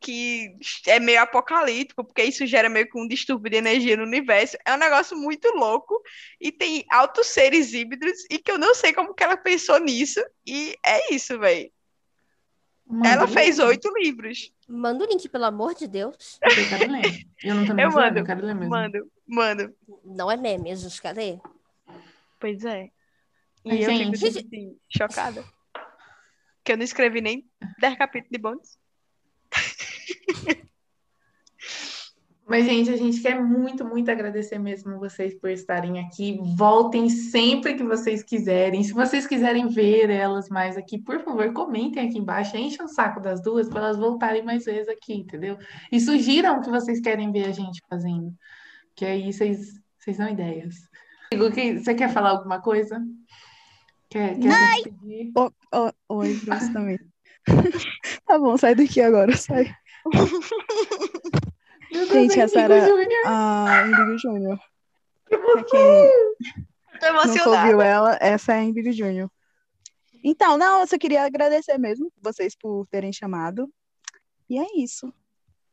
que 0.00 0.56
é 0.86 0.98
meio 0.98 1.20
apocalíptico, 1.20 2.04
porque 2.04 2.22
isso 2.24 2.46
gera 2.46 2.68
meio 2.68 2.88
que 2.88 2.98
um 2.98 3.06
distúrbio 3.06 3.50
de 3.50 3.56
energia 3.56 3.96
no 3.96 4.04
universo. 4.04 4.56
É 4.64 4.74
um 4.74 4.78
negócio 4.78 5.16
muito 5.16 5.48
louco, 5.52 6.00
e 6.40 6.50
tem 6.50 6.84
altos 6.90 7.28
seres 7.28 7.72
híbridos, 7.72 8.24
e 8.30 8.38
que 8.38 8.50
eu 8.50 8.58
não 8.58 8.74
sei 8.74 8.92
como 8.92 9.14
que 9.14 9.22
ela 9.22 9.36
pensou 9.36 9.78
nisso, 9.78 10.20
e 10.46 10.76
é 10.84 11.14
isso, 11.14 11.38
velho. 11.38 11.70
Ela 13.04 13.24
o 13.24 13.28
fez 13.28 13.58
link. 13.58 13.68
oito 13.68 13.92
livros. 13.98 14.52
Manda 14.68 15.04
o 15.04 15.08
link, 15.08 15.28
pelo 15.28 15.44
amor 15.44 15.74
de 15.74 15.86
Deus. 15.86 16.40
Eu 16.42 16.68
quero 16.68 16.92
ler. 16.92 17.26
Eu 17.44 17.54
não 17.54 17.66
tô 17.66 17.72
nem 17.72 17.84
Eu 17.84 17.92
mando, 17.92 18.18
eu 18.18 18.24
quero 18.24 18.44
ler 18.44 18.54
mesmo. 18.54 18.70
Mando, 18.70 19.12
mando. 19.26 19.76
Não 20.04 20.28
é 20.28 20.36
meme, 20.36 20.72
a 20.72 20.74
gente 20.74 21.00
quer 21.00 21.14
ler. 21.14 21.38
Pois 22.40 22.64
é. 22.64 22.90
E 23.64 23.70
Ai, 23.70 23.84
eu 23.84 23.90
gente. 23.90 24.18
fico, 24.18 24.32
tipo 24.32 24.46
assim, 24.46 24.78
chocada. 24.88 25.44
Que 26.64 26.72
eu 26.72 26.76
não 26.76 26.84
escrevi 26.84 27.20
nem 27.20 27.48
10 27.78 27.96
capítulos 27.96 28.32
de 28.32 28.38
bônus. 28.38 28.79
Mas, 32.50 32.64
gente, 32.64 32.90
a 32.90 32.96
gente 32.96 33.20
quer 33.20 33.40
muito, 33.40 33.84
muito 33.84 34.10
agradecer 34.10 34.58
mesmo 34.58 34.98
vocês 34.98 35.38
por 35.38 35.50
estarem 35.50 36.00
aqui. 36.00 36.36
Voltem 36.56 37.08
sempre 37.08 37.74
que 37.74 37.84
vocês 37.84 38.24
quiserem. 38.24 38.82
Se 38.82 38.92
vocês 38.92 39.24
quiserem 39.24 39.68
ver 39.68 40.10
elas 40.10 40.48
mais 40.48 40.76
aqui, 40.76 40.98
por 40.98 41.20
favor, 41.20 41.52
comentem 41.52 42.08
aqui 42.08 42.18
embaixo, 42.18 42.56
enchem 42.56 42.84
o 42.84 42.88
saco 42.88 43.20
das 43.20 43.40
duas 43.40 43.68
para 43.68 43.82
elas 43.82 43.98
voltarem 43.98 44.42
mais 44.42 44.64
vezes 44.64 44.88
aqui, 44.88 45.14
entendeu? 45.14 45.56
E 45.92 46.00
sugiram 46.00 46.58
o 46.58 46.60
que 46.60 46.68
vocês 46.68 47.00
querem 47.00 47.30
ver 47.30 47.46
a 47.46 47.52
gente 47.52 47.80
fazendo. 47.88 48.34
Que 48.96 49.04
aí 49.04 49.32
vocês, 49.32 49.80
vocês 49.96 50.16
dão 50.16 50.28
ideias. 50.28 50.74
Você 51.32 51.94
quer 51.94 52.12
falar 52.12 52.30
alguma 52.30 52.60
coisa? 52.60 53.00
Quer, 54.08 54.36
quer 54.40 54.82
despedir? 54.82 55.30
Ô, 55.36 55.52
ô, 55.72 56.16
oi, 56.16 56.34
Bruce 56.44 56.72
também. 56.72 56.98
tá 58.26 58.36
bom, 58.40 58.56
sai 58.56 58.74
daqui 58.74 59.00
agora, 59.00 59.36
sai. 59.36 59.72
Gente, 61.92 62.38
é 62.38 62.42
essa 62.42 62.60
era 62.60 62.86
Júnior. 62.86 63.26
a 63.26 63.84
Indigo 63.86 64.18
Júnior. 64.18 64.60
Que 65.28 65.36
quem 65.64 66.10
Tô 67.00 67.06
emocionada. 67.06 67.62
ouviu 67.62 67.80
ela, 67.80 68.18
essa 68.20 68.52
é 68.52 68.60
a 68.60 68.62
Indigo 68.62 68.92
Júnior. 68.92 69.30
Então, 70.22 70.56
não, 70.56 70.80
eu 70.80 70.86
só 70.86 70.98
queria 70.98 71.24
agradecer 71.24 71.78
mesmo 71.78 72.12
vocês 72.20 72.54
por 72.54 72.86
terem 72.88 73.12
chamado. 73.12 73.72
E 74.48 74.58
é 74.58 74.66
isso. 74.76 75.12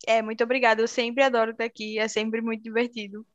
É, 0.05 0.21
muito 0.21 0.43
obrigada. 0.43 0.81
Eu 0.81 0.87
sempre 0.87 1.23
adoro 1.23 1.51
estar 1.51 1.65
aqui. 1.65 1.99
É 1.99 2.07
sempre 2.07 2.41
muito 2.41 2.63
divertido. 2.63 3.25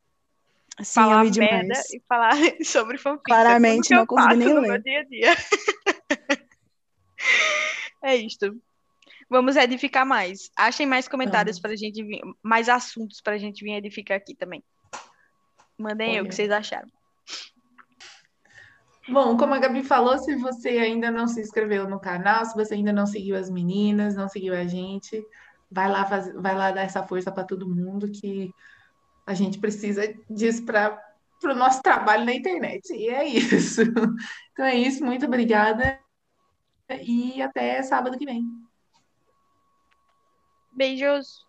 Sim, 0.80 0.94
falar 0.94 1.24
merda 1.24 1.80
e 1.92 2.00
falar 2.08 2.32
sobre 2.64 2.96
fanfic. 2.96 3.24
Claramente 3.24 3.92
é 3.92 3.96
não 3.96 4.06
consegui 4.06 4.28
faço 4.28 4.38
nem 4.38 4.54
no 4.54 4.60
ler. 4.60 4.68
meu 4.68 4.82
dia 4.82 5.00
a 5.00 5.04
dia. 5.04 5.36
é 8.02 8.16
isto. 8.16 8.58
Vamos 9.32 9.56
edificar 9.56 10.04
mais. 10.04 10.50
Achem 10.54 10.84
mais 10.84 11.08
comentários 11.08 11.58
para 11.58 11.72
a 11.72 11.76
gente 11.76 12.04
vir, 12.04 12.20
mais 12.42 12.68
assuntos 12.68 13.18
para 13.22 13.32
a 13.32 13.38
gente 13.38 13.64
vir 13.64 13.72
edificar 13.72 14.18
aqui 14.18 14.34
também. 14.34 14.62
Mandem 15.78 16.10
aí 16.10 16.20
o 16.20 16.28
que 16.28 16.34
vocês 16.34 16.50
acharam. 16.50 16.90
Bom, 19.08 19.34
como 19.38 19.54
a 19.54 19.58
Gabi 19.58 19.82
falou, 19.84 20.18
se 20.18 20.36
você 20.36 20.68
ainda 20.68 21.10
não 21.10 21.26
se 21.26 21.40
inscreveu 21.40 21.88
no 21.88 21.98
canal, 21.98 22.44
se 22.44 22.54
você 22.54 22.74
ainda 22.74 22.92
não 22.92 23.06
seguiu 23.06 23.34
as 23.34 23.48
meninas, 23.48 24.14
não 24.14 24.28
seguiu 24.28 24.54
a 24.54 24.66
gente, 24.66 25.24
vai 25.70 25.90
lá, 25.90 26.04
faz, 26.04 26.30
vai 26.34 26.54
lá 26.54 26.70
dar 26.70 26.82
essa 26.82 27.02
força 27.02 27.32
para 27.32 27.44
todo 27.44 27.66
mundo 27.66 28.10
que 28.10 28.52
a 29.26 29.32
gente 29.32 29.58
precisa 29.58 30.14
disso 30.28 30.62
para 30.66 31.02
o 31.42 31.54
nosso 31.54 31.80
trabalho 31.80 32.26
na 32.26 32.34
internet. 32.34 32.92
E 32.92 33.08
é 33.08 33.26
isso. 33.26 33.80
Então 34.52 34.66
é 34.66 34.74
isso, 34.74 35.02
muito 35.02 35.24
obrigada 35.24 35.98
e 37.00 37.40
até 37.40 37.82
sábado 37.82 38.18
que 38.18 38.26
vem. 38.26 38.61
Beijos. 40.72 41.46